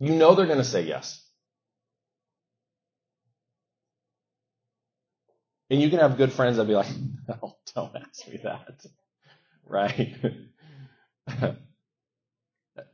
You 0.00 0.14
know 0.14 0.34
they're 0.34 0.46
going 0.46 0.58
to 0.58 0.64
say 0.64 0.82
yes. 0.82 1.27
And 5.70 5.80
you 5.82 5.90
can 5.90 5.98
have 5.98 6.16
good 6.16 6.32
friends 6.32 6.56
that 6.56 6.66
be 6.66 6.74
like, 6.74 6.88
don't 7.74 7.96
ask 7.96 8.28
me 8.28 8.40
that. 8.44 8.84
Right? 9.70 10.16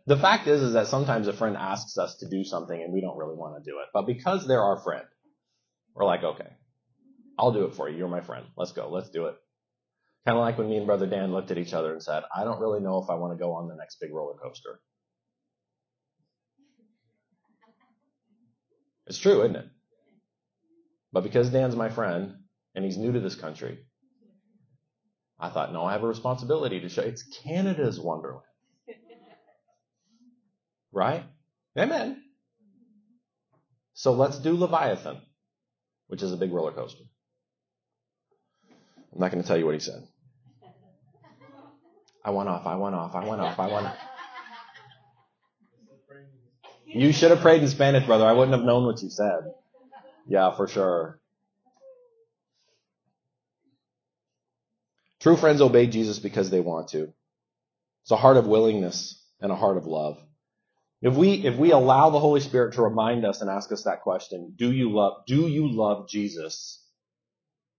the 0.06 0.16
fact 0.16 0.48
is, 0.48 0.60
is 0.60 0.72
that 0.72 0.88
sometimes 0.88 1.28
a 1.28 1.32
friend 1.32 1.56
asks 1.56 1.96
us 1.98 2.16
to 2.16 2.28
do 2.28 2.42
something 2.42 2.82
and 2.82 2.92
we 2.92 3.00
don't 3.00 3.16
really 3.16 3.36
want 3.36 3.62
to 3.62 3.70
do 3.70 3.78
it. 3.78 3.86
But 3.94 4.08
because 4.08 4.48
they're 4.48 4.60
our 4.60 4.80
friend, 4.80 5.04
we're 5.94 6.04
like, 6.04 6.24
okay, 6.24 6.48
I'll 7.38 7.52
do 7.52 7.66
it 7.66 7.76
for 7.76 7.88
you. 7.88 7.96
You're 7.96 8.08
my 8.08 8.22
friend. 8.22 8.46
Let's 8.56 8.72
go. 8.72 8.88
Let's 8.90 9.10
do 9.10 9.26
it. 9.26 9.36
Kind 10.26 10.36
of 10.36 10.42
like 10.42 10.58
when 10.58 10.68
me 10.68 10.78
and 10.78 10.86
brother 10.86 11.06
Dan 11.06 11.32
looked 11.32 11.52
at 11.52 11.58
each 11.58 11.74
other 11.74 11.92
and 11.92 12.02
said, 12.02 12.24
I 12.34 12.44
don't 12.44 12.60
really 12.60 12.80
know 12.80 13.02
if 13.02 13.08
I 13.10 13.14
want 13.14 13.38
to 13.38 13.42
go 13.42 13.52
on 13.52 13.68
the 13.68 13.76
next 13.76 14.00
big 14.00 14.12
roller 14.12 14.34
coaster. 14.34 14.80
It's 19.06 19.18
true, 19.18 19.42
isn't 19.42 19.56
it? 19.56 19.66
But 21.12 21.22
because 21.22 21.50
Dan's 21.50 21.76
my 21.76 21.88
friend 21.88 22.36
and 22.74 22.84
he's 22.84 22.96
new 22.98 23.12
to 23.12 23.20
this 23.20 23.34
country, 23.34 23.78
I 25.38 25.50
thought, 25.50 25.72
no, 25.72 25.84
I 25.84 25.92
have 25.92 26.02
a 26.02 26.08
responsibility 26.08 26.80
to 26.80 26.88
show. 26.88 27.02
It's 27.02 27.22
Canada's 27.42 28.00
wonderland. 28.00 28.44
Right? 30.92 31.24
Amen. 31.76 32.22
So 33.94 34.12
let's 34.12 34.38
do 34.38 34.56
Leviathan, 34.56 35.20
which 36.06 36.22
is 36.22 36.32
a 36.32 36.36
big 36.36 36.52
roller 36.52 36.70
coaster. 36.70 37.02
I'm 39.12 39.20
not 39.20 39.32
going 39.32 39.42
to 39.42 39.46
tell 39.48 39.56
you 39.56 39.64
what 39.66 39.74
he 39.74 39.80
said. 39.80 40.06
I 42.24 42.30
went 42.30 42.48
off, 42.48 42.64
I 42.64 42.76
went 42.76 42.94
off, 42.94 43.14
I 43.14 43.26
went 43.26 43.40
off, 43.40 43.58
I 43.58 43.66
went 43.66 43.86
off. 43.86 43.96
You 46.86 47.12
should 47.12 47.30
have 47.30 47.40
prayed 47.40 47.60
in 47.60 47.68
Spanish, 47.68 48.06
brother. 48.06 48.24
I 48.24 48.32
wouldn't 48.32 48.56
have 48.56 48.64
known 48.64 48.86
what 48.86 49.02
you 49.02 49.10
said. 49.10 49.52
Yeah, 50.28 50.54
for 50.56 50.68
sure. 50.68 51.20
True 55.24 55.38
friends 55.38 55.62
obey 55.62 55.86
Jesus 55.86 56.18
because 56.18 56.50
they 56.50 56.60
want 56.60 56.88
to. 56.88 57.04
It's 58.02 58.10
a 58.10 58.16
heart 58.16 58.36
of 58.36 58.46
willingness 58.46 59.18
and 59.40 59.50
a 59.50 59.56
heart 59.56 59.78
of 59.78 59.86
love. 59.86 60.18
If 61.00 61.14
we, 61.14 61.32
if 61.32 61.56
we 61.56 61.70
allow 61.70 62.10
the 62.10 62.20
Holy 62.20 62.40
Spirit 62.40 62.74
to 62.74 62.82
remind 62.82 63.24
us 63.24 63.40
and 63.40 63.48
ask 63.48 63.72
us 63.72 63.84
that 63.84 64.02
question, 64.02 64.52
do 64.54 64.70
you 64.70 64.92
love, 64.92 65.22
do 65.26 65.48
you 65.48 65.66
love 65.66 66.10
Jesus? 66.10 66.86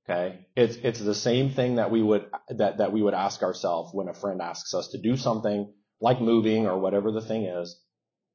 Okay. 0.10 0.48
It's, 0.56 0.76
it's 0.78 1.00
the 1.00 1.14
same 1.14 1.52
thing 1.52 1.76
that 1.76 1.92
we 1.92 2.02
would, 2.02 2.26
that, 2.50 2.80
that 2.80 2.92
we 2.92 3.04
would 3.04 3.14
ask 3.14 3.44
ourselves 3.44 3.92
when 3.94 4.08
a 4.08 4.16
friend 4.16 4.42
asks 4.42 4.74
us 4.74 4.88
to 4.88 4.98
do 4.98 5.16
something 5.16 5.72
like 6.02 6.20
moving 6.20 6.66
or 6.66 6.80
whatever 6.80 7.12
the 7.12 7.22
thing 7.22 7.46
is 7.46 7.80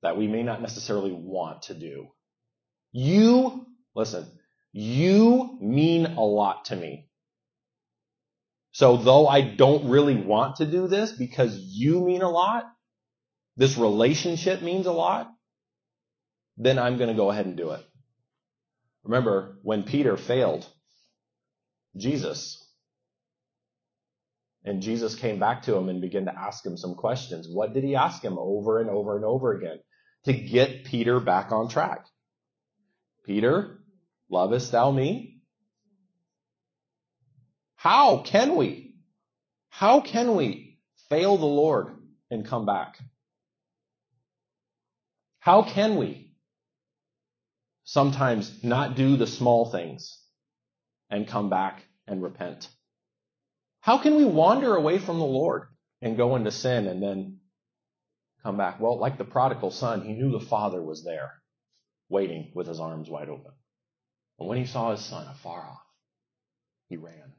that 0.05 0.19
we 0.19 0.29
may 0.29 0.45
not 0.45 0.63
necessarily 0.63 1.13
want 1.13 1.63
to 1.63 1.75
do. 1.75 2.07
You, 2.93 3.67
listen, 3.93 4.31
you 4.71 5.59
mean 5.61 6.07
a 6.07 6.23
lot 6.23 6.67
to 6.67 6.77
me. 6.77 7.10
So 8.73 8.97
though 8.97 9.27
I 9.27 9.41
don't 9.41 9.89
really 9.89 10.17
want 10.17 10.57
to 10.57 10.67
do 10.67 10.87
this 10.87 11.13
because 11.13 11.57
you 11.59 12.01
mean 12.05 12.23
a 12.23 12.31
lot, 12.31 12.65
this 13.57 13.77
relationship 13.77 14.63
means 14.63 14.87
a 14.87 14.93
lot, 14.93 15.29
then 16.57 16.79
I'm 16.79 16.97
going 16.97 17.11
to 17.11 17.17
go 17.17 17.31
ahead 17.31 17.47
and 17.47 17.57
do 17.57 17.71
it. 17.71 17.85
Remember 19.03 19.59
when 19.63 19.83
Peter 19.83 20.17
failed 20.17 20.67
Jesus 21.97 22.65
and 24.65 24.83
Jesus 24.83 25.15
came 25.15 25.41
back 25.41 25.63
to 25.63 25.75
him 25.75 25.89
and 25.89 26.01
began 26.01 26.27
to 26.27 26.39
ask 26.39 26.65
him 26.65 26.77
some 26.77 26.95
questions. 26.95 27.49
What 27.51 27.73
did 27.73 27.83
he 27.83 27.97
ask 27.97 28.23
him 28.23 28.39
over 28.39 28.81
and 28.81 28.91
over 28.91 29.17
and 29.17 29.25
over 29.25 29.57
again 29.57 29.79
to 30.27 30.33
get 30.33 30.85
Peter 30.85 31.19
back 31.19 31.51
on 31.51 31.69
track? 31.69 32.05
Peter, 33.25 33.79
lovest 34.31 34.71
thou 34.73 34.91
me? 34.91 35.40
How 37.81 38.19
can 38.19 38.57
we? 38.57 38.95
How 39.71 40.03
can 40.03 40.37
we 40.37 40.79
fail 41.09 41.39
the 41.39 41.47
Lord 41.47 41.97
and 42.31 42.47
come 42.47 42.67
back? 42.67 42.99
How 45.39 45.63
can 45.63 45.97
we 45.97 46.35
sometimes 47.85 48.63
not 48.63 48.97
do 48.97 49.17
the 49.17 49.27
small 49.27 49.71
things 49.71 50.23
and 51.09 51.27
come 51.27 51.49
back 51.49 51.83
and 52.07 52.23
repent? 52.23 52.69
How 53.81 53.97
can 53.97 54.17
we 54.17 54.27
wander 54.27 54.77
away 54.77 54.99
from 54.99 55.19
the 55.19 55.25
Lord 55.25 55.63
and 56.03 56.19
go 56.19 56.37
into 56.37 56.51
sin 56.51 56.87
and 56.87 57.03
then 57.03 57.39
come 58.43 58.59
back? 58.59 58.79
Well, 58.79 58.99
like 58.99 59.17
the 59.17 59.25
prodigal 59.25 59.71
son, 59.71 60.03
he 60.03 60.13
knew 60.13 60.33
the 60.33 60.45
father 60.45 60.83
was 60.83 61.03
there 61.03 61.33
waiting 62.11 62.53
with 62.55 62.67
his 62.67 62.79
arms 62.79 63.09
wide 63.09 63.31
open. 63.31 63.53
And 64.39 64.47
when 64.51 64.59
he 64.59 64.67
saw 64.67 64.91
his 64.91 65.01
son 65.01 65.27
afar 65.29 65.63
off, 65.63 65.87
he 66.87 66.99
ran. 66.99 67.33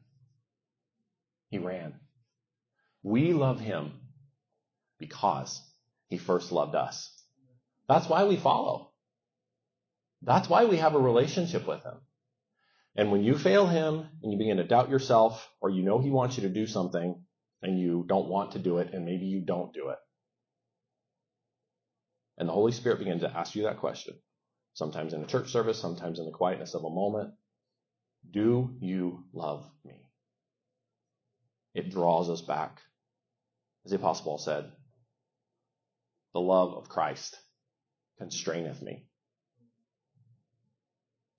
He 1.52 1.60
ran. 1.60 1.94
We 3.04 3.34
love 3.34 3.60
him 3.60 3.92
because 4.98 5.62
he 6.08 6.18
first 6.18 6.52
loved 6.52 6.76
us. 6.76 7.12
That's 7.88 8.08
why 8.08 8.24
we 8.24 8.38
follow. 8.38 8.92
That's 10.22 10.48
why 10.48 10.66
we 10.66 10.78
have 10.78 10.96
a 10.96 11.00
relationship 11.00 11.68
with 11.68 11.84
him. 11.84 11.98
And 12.96 13.12
when 13.12 13.24
you 13.24 13.38
fail 13.38 13.68
him 13.68 14.08
and 14.24 14.32
you 14.32 14.38
begin 14.38 14.58
to 14.58 14.64
doubt 14.64 14.90
yourself, 14.90 15.50
or 15.62 15.70
you 15.70 15.84
know 15.84 16.00
he 16.00 16.10
wants 16.10 16.38
you 16.38 16.44
to 16.44 16.54
do 16.54 16.68
something 16.68 17.22
and 17.62 17.80
you 17.80 18.06
don't 18.08 18.30
want 18.30 18.54
to 18.54 18.60
do 18.60 18.78
it, 18.78 18.94
and 18.94 19.06
maybe 19.06 19.26
you 19.26 19.42
don't 19.42 19.74
do 19.74 19.90
it. 19.90 19.98
And 22.38 22.48
the 22.48 22.54
Holy 22.54 22.72
Spirit 22.72 23.00
begins 23.00 23.22
to 23.22 23.38
ask 23.38 23.56
you 23.56 23.64
that 23.64 23.80
question, 23.80 24.16
sometimes 24.74 25.14
in 25.14 25.22
a 25.22 25.28
church 25.28 25.52
service, 25.52 25.80
sometimes 25.80 26.18
in 26.18 26.26
the 26.26 26.32
quietness 26.32 26.74
of 26.76 26.84
a 26.84 26.90
moment. 26.90 27.34
Do 28.30 28.76
you 28.80 29.26
love 29.34 29.70
me? 29.84 30.01
It 31.74 31.92
draws 31.92 32.30
us 32.30 32.42
back. 32.42 32.82
As 33.86 33.92
the 33.92 33.98
Apostle 33.98 34.26
Paul 34.26 34.38
said, 34.38 34.72
the 36.34 36.40
love 36.40 36.74
of 36.74 36.90
Christ 36.90 37.38
constraineth 38.20 38.82
me. 38.82 39.06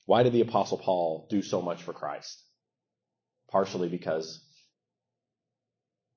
Why 0.07 0.23
did 0.23 0.33
the 0.33 0.41
Apostle 0.41 0.79
Paul 0.79 1.27
do 1.31 1.43
so 1.43 1.63
much 1.63 1.83
for 1.83 1.93
Christ? 1.93 2.43
Partially 3.51 3.89
because 3.89 4.45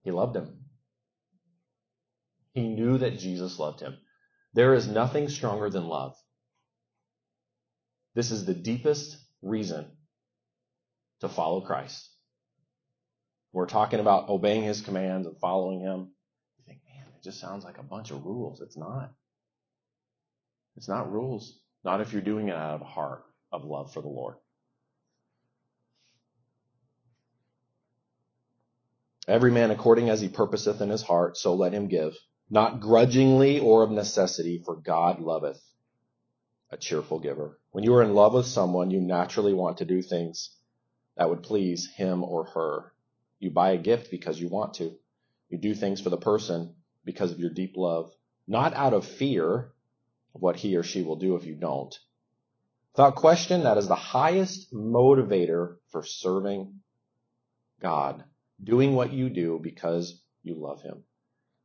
he 0.04 0.12
loved 0.12 0.36
him. 0.36 0.66
He 2.54 2.68
knew 2.68 2.98
that 2.98 3.20
Jesus 3.20 3.60
loved 3.60 3.82
him. 3.82 3.98
There 4.54 4.74
is 4.74 4.88
nothing 4.88 5.30
stronger 5.30 5.70
than 5.70 5.88
love. 5.88 6.16
This 8.16 8.32
is 8.32 8.46
the 8.46 8.54
deepest 8.54 9.18
reason 9.42 9.92
to 11.20 11.28
follow 11.30 11.62
Christ. 11.62 12.10
We're 13.56 13.68
talking 13.68 14.02
about 14.02 14.28
obeying 14.28 14.64
his 14.64 14.82
commands 14.82 15.26
and 15.26 15.40
following 15.40 15.80
him. 15.80 16.10
You 16.58 16.66
think, 16.68 16.82
man, 16.94 17.06
it 17.08 17.24
just 17.24 17.40
sounds 17.40 17.64
like 17.64 17.78
a 17.78 17.84
bunch 17.84 18.12
of 18.12 18.26
rules. 18.26 18.60
It's 18.60 18.76
not. 18.76 19.14
It's 20.76 20.90
not 20.90 21.10
rules. 21.10 21.58
Not 21.82 22.02
if 22.02 22.12
you're 22.12 22.22
doing 22.22 22.50
it 22.50 22.56
out 22.56 22.76
of 22.76 22.82
a 22.82 22.84
heart 22.86 23.24
of 23.54 23.64
love 23.64 23.94
for 23.94 24.02
the 24.02 24.10
Lord. 24.10 24.36
Every 29.26 29.52
man 29.52 29.72
according 29.72 30.10
as 30.10 30.20
he 30.20 30.28
purposeth 30.28 30.82
in 30.82 30.90
his 30.90 31.02
heart, 31.02 31.38
so 31.38 31.56
let 31.56 31.72
him 31.72 31.88
give, 31.88 32.14
not 32.50 32.82
grudgingly 32.82 33.62
or 33.62 33.84
of 33.84 33.90
necessity, 33.90 34.62
for 34.66 34.76
God 34.76 35.22
loveth 35.22 35.64
a 36.72 36.76
cheerful 36.76 37.20
giver. 37.20 37.58
When 37.72 37.86
you 37.86 37.94
are 37.96 38.04
in 38.04 38.16
love 38.16 38.34
with 38.34 38.48
someone, 38.48 38.92
you 38.92 39.00
naturally 39.00 39.54
want 39.54 39.78
to 39.78 39.86
do 39.86 40.02
things 40.02 40.50
that 41.16 41.30
would 41.30 41.42
please 41.42 41.88
him 41.96 42.22
or 42.22 42.44
her. 42.48 42.92
You 43.40 43.52
buy 43.52 43.72
a 43.72 43.78
gift 43.78 44.12
because 44.12 44.40
you 44.40 44.50
want 44.50 44.76
to. 44.76 44.96
You 45.50 45.58
do 45.58 45.76
things 45.76 46.02
for 46.02 46.10
the 46.10 46.18
person 46.18 46.76
because 47.04 47.32
of 47.32 47.40
your 47.40 47.52
deep 47.52 47.74
love, 47.76 48.12
not 48.48 48.74
out 48.74 48.94
of 48.94 49.06
fear 49.06 49.72
of 50.34 50.42
what 50.42 50.56
he 50.56 50.76
or 50.76 50.84
she 50.84 51.04
will 51.04 51.18
do 51.18 51.36
if 51.36 51.46
you 51.46 51.56
don't. 51.56 51.94
Without 52.94 53.16
question, 53.16 53.64
that 53.64 53.78
is 53.78 53.88
the 53.88 53.96
highest 53.96 54.74
motivator 54.74 55.78
for 55.92 56.04
serving 56.04 56.80
God, 57.82 58.24
doing 58.64 58.96
what 58.96 59.12
you 59.12 59.30
do 59.30 59.60
because 59.62 60.24
you 60.44 60.56
love 60.56 60.82
him. 60.82 61.04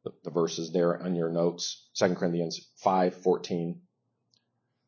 The, 0.05 0.13
the 0.25 0.45
is 0.45 0.73
there 0.73 1.01
on 1.01 1.15
your 1.15 1.31
notes, 1.31 1.89
2 1.95 2.15
Corinthians 2.17 2.69
5:14. 2.85 3.79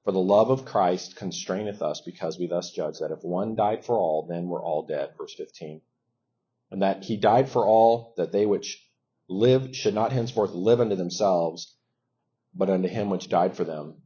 For 0.05 0.11
the 0.11 0.19
love 0.19 0.51
of 0.51 0.65
Christ 0.65 1.15
constraineth 1.15 1.81
us 1.81 2.01
because 2.01 2.39
we 2.39 2.49
thus 2.49 2.73
judge 2.73 2.99
that 2.99 3.13
if 3.13 3.23
one 3.23 3.55
died 3.55 3.85
for 3.85 3.97
all, 3.97 4.27
then 4.29 4.49
we're 4.49 4.65
all 4.65 4.85
dead. 4.85 5.11
Verse 5.17 5.35
15 5.35 5.81
and 6.73 6.81
that 6.81 7.05
he 7.05 7.19
died 7.19 7.51
for 7.51 7.67
all, 7.67 8.15
that 8.17 8.33
they 8.33 8.47
which 8.47 8.83
live 9.29 9.77
should 9.77 9.95
not 9.95 10.11
henceforth 10.11 10.53
live 10.53 10.81
unto 10.81 10.97
themselves, 10.97 11.77
but 12.55 12.71
unto 12.71 12.89
him 12.89 13.11
which 13.11 13.29
died 13.29 13.55
for 13.55 13.63
them 13.63 13.97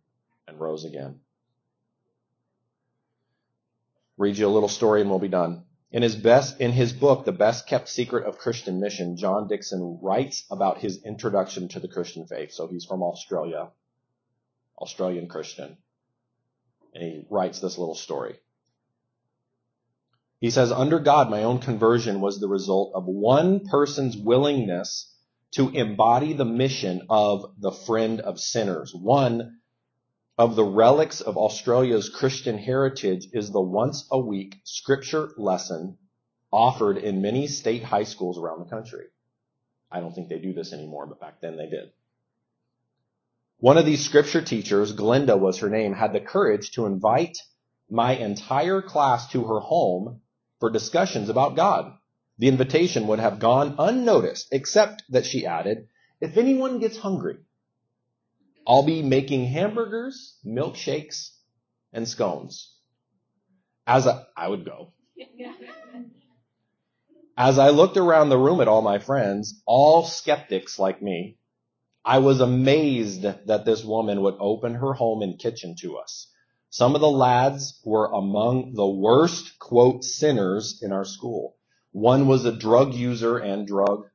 and 0.48 0.58
rose 0.58 0.84
again. 0.84 1.20
Read 4.18 4.36
you 4.36 4.48
a 4.48 4.50
little 4.50 4.68
story 4.68 5.00
and 5.00 5.08
we'll 5.08 5.20
be 5.20 5.28
done. 5.28 5.62
In 5.92 6.02
his 6.02 6.16
best, 6.16 6.60
in 6.60 6.72
his 6.72 6.92
book, 6.92 7.24
The 7.24 7.30
Best 7.30 7.68
Kept 7.68 7.88
Secret 7.88 8.26
of 8.26 8.38
Christian 8.38 8.80
Mission, 8.80 9.16
John 9.16 9.46
Dickson 9.46 10.00
writes 10.02 10.44
about 10.50 10.78
his 10.78 11.04
introduction 11.04 11.68
to 11.68 11.80
the 11.80 11.88
Christian 11.88 12.26
faith. 12.26 12.50
So 12.50 12.66
he's 12.66 12.84
from 12.84 13.00
Australia. 13.00 13.68
Australian 14.76 15.28
Christian. 15.28 15.76
And 16.92 17.04
he 17.04 17.26
writes 17.30 17.60
this 17.60 17.78
little 17.78 17.94
story. 17.94 18.40
He 20.40 20.50
says, 20.50 20.70
under 20.70 20.98
God, 20.98 21.30
my 21.30 21.44
own 21.44 21.60
conversion 21.60 22.20
was 22.20 22.38
the 22.38 22.48
result 22.48 22.92
of 22.94 23.06
one 23.06 23.60
person's 23.66 24.16
willingness 24.16 25.12
to 25.52 25.70
embody 25.70 26.34
the 26.34 26.44
mission 26.44 27.06
of 27.08 27.54
the 27.58 27.72
friend 27.72 28.20
of 28.20 28.38
sinners. 28.38 28.94
One 28.94 29.60
of 30.36 30.54
the 30.54 30.64
relics 30.64 31.22
of 31.22 31.38
Australia's 31.38 32.10
Christian 32.10 32.58
heritage 32.58 33.28
is 33.32 33.50
the 33.50 33.60
once 33.60 34.06
a 34.10 34.20
week 34.20 34.56
scripture 34.64 35.30
lesson 35.38 35.96
offered 36.52 36.98
in 36.98 37.22
many 37.22 37.46
state 37.46 37.82
high 37.82 38.04
schools 38.04 38.38
around 38.38 38.60
the 38.60 38.70
country. 38.70 39.06
I 39.90 40.00
don't 40.00 40.14
think 40.14 40.28
they 40.28 40.38
do 40.38 40.52
this 40.52 40.74
anymore, 40.74 41.06
but 41.06 41.20
back 41.20 41.40
then 41.40 41.56
they 41.56 41.70
did. 41.70 41.92
One 43.58 43.78
of 43.78 43.86
these 43.86 44.04
scripture 44.04 44.42
teachers, 44.42 44.94
Glenda 44.94 45.38
was 45.38 45.58
her 45.58 45.70
name, 45.70 45.94
had 45.94 46.12
the 46.12 46.20
courage 46.20 46.72
to 46.72 46.84
invite 46.84 47.38
my 47.88 48.14
entire 48.16 48.82
class 48.82 49.30
to 49.30 49.44
her 49.44 49.60
home 49.60 50.20
for 50.60 50.70
discussions 50.70 51.28
about 51.28 51.56
God. 51.56 51.92
The 52.38 52.48
invitation 52.48 53.06
would 53.06 53.18
have 53.18 53.38
gone 53.38 53.76
unnoticed, 53.78 54.48
except 54.52 55.02
that 55.10 55.26
she 55.26 55.46
added, 55.46 55.88
if 56.20 56.36
anyone 56.36 56.78
gets 56.78 56.98
hungry, 56.98 57.38
I'll 58.66 58.82
be 58.82 59.02
making 59.02 59.46
hamburgers, 59.46 60.38
milkshakes, 60.44 61.30
and 61.92 62.08
scones. 62.08 62.74
As 63.86 64.06
I, 64.06 64.24
I 64.36 64.48
would 64.48 64.64
go. 64.64 64.92
As 67.38 67.58
I 67.58 67.68
looked 67.68 67.96
around 67.98 68.30
the 68.30 68.38
room 68.38 68.60
at 68.60 68.68
all 68.68 68.82
my 68.82 68.98
friends, 68.98 69.62
all 69.66 70.04
skeptics 70.04 70.78
like 70.78 71.02
me, 71.02 71.38
I 72.04 72.18
was 72.18 72.40
amazed 72.40 73.22
that 73.22 73.64
this 73.64 73.84
woman 73.84 74.22
would 74.22 74.36
open 74.38 74.74
her 74.74 74.94
home 74.94 75.22
and 75.22 75.38
kitchen 75.38 75.74
to 75.80 75.98
us. 75.98 76.28
Some 76.76 76.94
of 76.94 77.00
the 77.00 77.10
lads 77.10 77.80
were 77.86 78.12
among 78.12 78.74
the 78.74 78.86
worst, 78.86 79.58
quote, 79.58 80.04
sinners 80.04 80.82
in 80.82 80.92
our 80.92 81.06
school. 81.06 81.56
One 81.92 82.28
was 82.28 82.44
a 82.44 82.52
drug 82.52 82.92
user 82.92 83.38
and 83.38 83.66
drug 83.66 84.10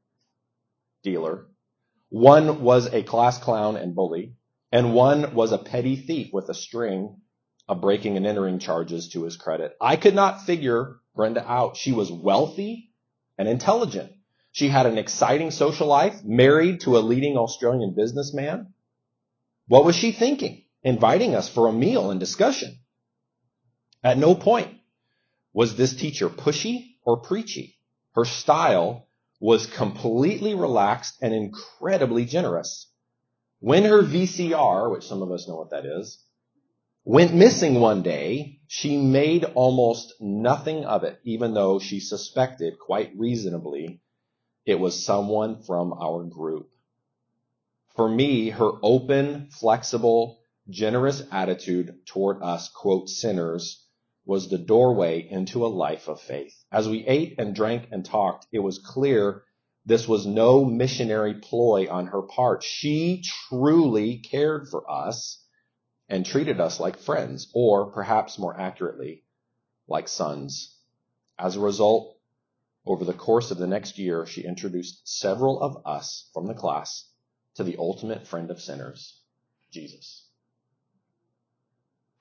dealer. 1.02 1.48
One 2.10 2.62
was 2.62 2.86
a 2.94 3.02
class 3.02 3.40
clown 3.40 3.78
and 3.78 3.96
bully. 3.96 4.36
And 4.72 4.94
one 4.94 5.34
was 5.34 5.52
a 5.52 5.58
petty 5.58 5.96
thief 5.96 6.32
with 6.32 6.50
a 6.50 6.54
string 6.54 7.22
of 7.68 7.82
breaking 7.82 8.16
and 8.16 8.28
entering 8.28 8.60
charges 8.60 9.10
to 9.14 9.24
his 9.24 9.38
credit. 9.38 9.76
I 9.82 9.96
could 9.96 10.14
not 10.14 10.46
figure 10.46 11.00
Brenda 11.16 11.44
out. 11.44 11.78
She 11.78 11.94
was 11.94 12.12
wealthy 12.12 12.92
and 13.40 13.50
intelligent. 13.50 14.12
She 14.52 14.68
had 14.68 14.86
an 14.86 15.00
exciting 15.00 15.50
social 15.50 15.88
life, 15.88 16.24
married 16.24 16.82
to 16.82 16.98
a 16.98 17.00
leading 17.00 17.38
Australian 17.38 17.96
businessman. 17.96 18.76
What 19.68 19.84
was 19.84 19.96
she 19.96 20.12
thinking? 20.12 20.66
Inviting 20.84 21.36
us 21.36 21.48
for 21.48 21.68
a 21.68 21.74
meal 21.74 22.12
and 22.12 22.20
discussion. 22.20 22.80
At 24.04 24.18
no 24.18 24.34
point 24.36 24.74
was 25.54 25.76
this 25.76 25.94
teacher 25.94 26.30
pushy 26.30 26.96
or 27.04 27.18
preachy. 27.18 27.76
Her 28.14 28.26
style 28.26 29.08
was 29.40 29.68
completely 29.68 30.56
relaxed 30.56 31.16
and 31.22 31.34
incredibly 31.34 32.26
generous. 32.26 32.88
When 33.60 33.84
her 33.84 34.02
VCR, 34.02 34.92
which 34.92 35.08
some 35.08 35.22
of 35.22 35.32
us 35.32 35.48
know 35.48 35.56
what 35.56 35.70
that 35.72 35.86
is, 35.86 36.24
went 37.04 37.34
missing 37.34 37.80
one 37.80 38.02
day, 38.02 38.60
she 38.68 38.98
made 38.98 39.44
almost 39.44 40.14
nothing 40.20 40.86
of 40.86 41.04
it, 41.04 41.20
even 41.24 41.54
though 41.54 41.80
she 41.80 42.00
suspected 42.00 42.80
quite 42.80 43.12
reasonably 43.16 44.02
it 44.66 44.80
was 44.80 45.04
someone 45.04 45.64
from 45.64 45.94
our 45.94 46.24
group. 46.24 46.70
For 47.96 48.08
me, 48.08 48.50
her 48.50 48.72
open, 48.84 49.50
flexible, 49.52 50.41
generous 50.72 51.24
attitude 51.32 52.00
toward 52.06 52.42
us, 52.42 52.70
quote, 52.70 53.10
sinners, 53.10 53.86
was 54.26 54.50
the 54.50 54.58
doorway 54.58 55.28
into 55.30 55.66
a 55.66 55.68
life 55.68 56.08
of 56.08 56.22
faith. 56.22 56.54
As 56.72 56.88
we 56.88 57.06
ate 57.06 57.36
and 57.40 57.56
drank 57.56 57.88
and 57.92 58.06
talked, 58.06 58.48
it 58.52 58.60
was 58.60 58.80
clear 58.80 59.44
this 59.86 60.08
was 60.08 60.26
no 60.26 60.64
missionary 60.64 61.36
ploy 61.36 61.90
on 61.90 62.08
her 62.08 62.22
part. 62.22 62.64
She 62.64 63.24
truly 63.50 64.20
cared 64.20 64.70
for 64.70 64.90
us 64.90 65.44
and 66.08 66.26
treated 66.26 66.60
us 66.60 66.80
like 66.80 67.00
friends, 67.00 67.50
or 67.54 67.92
perhaps 67.92 68.38
more 68.38 68.60
accurately, 68.60 69.24
like 69.88 70.08
sons. 70.08 70.78
As 71.40 71.56
a 71.56 71.62
result, 71.62 72.18
over 72.86 73.06
the 73.06 73.14
course 73.14 73.50
of 73.50 73.58
the 73.58 73.68
next 73.68 73.98
year, 73.98 74.26
she 74.26 74.44
introduced 74.44 75.08
several 75.08 75.62
of 75.62 75.86
us 75.86 76.30
from 76.34 76.48
the 76.48 76.54
class 76.54 77.08
to 77.56 77.64
the 77.64 77.78
ultimate 77.78 78.28
friend 78.28 78.52
of 78.52 78.62
sinners, 78.62 79.20
Jesus. 79.72 80.28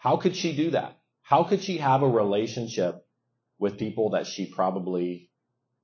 How 0.01 0.17
could 0.17 0.35
she 0.35 0.57
do 0.57 0.71
that? 0.71 0.99
How 1.21 1.45
could 1.45 1.63
she 1.63 1.77
have 1.77 2.03
a 2.03 2.09
relationship 2.09 3.07
with 3.59 3.79
people 3.79 4.11
that 4.11 4.27
she 4.27 4.47
probably 4.47 5.29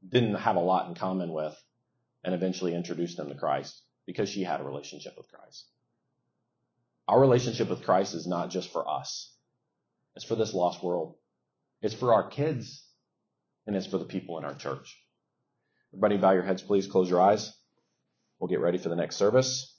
didn't 0.09 0.37
have 0.37 0.57
a 0.57 0.61
lot 0.61 0.89
in 0.89 0.95
common 0.95 1.31
with 1.35 1.55
and 2.25 2.35
eventually 2.35 2.75
introduce 2.75 3.14
them 3.14 3.29
to 3.29 3.35
Christ? 3.35 3.79
Because 4.07 4.31
she 4.31 4.43
had 4.43 4.62
a 4.62 4.64
relationship 4.64 5.12
with 5.19 5.31
Christ. 5.31 5.69
Our 7.07 7.21
relationship 7.21 7.69
with 7.69 7.85
Christ 7.85 8.14
is 8.14 8.27
not 8.27 8.49
just 8.49 8.73
for 8.73 8.89
us. 8.89 9.35
It's 10.14 10.25
for 10.25 10.35
this 10.35 10.55
lost 10.55 10.83
world. 10.83 11.17
It's 11.83 11.95
for 11.95 12.14
our 12.14 12.31
kids 12.31 12.89
and 13.67 13.77
it's 13.77 13.87
for 13.87 13.99
the 13.99 14.07
people 14.07 14.39
in 14.39 14.47
our 14.47 14.55
church. 14.55 14.99
Everybody 15.93 16.17
bow 16.17 16.33
your 16.33 16.43
heads, 16.43 16.62
please. 16.62 16.87
Close 16.87 17.11
your 17.11 17.21
eyes. 17.21 17.53
We'll 18.39 18.49
get 18.49 18.61
ready 18.61 18.79
for 18.79 18.89
the 18.89 18.97
next 18.97 19.17
service. 19.17 19.76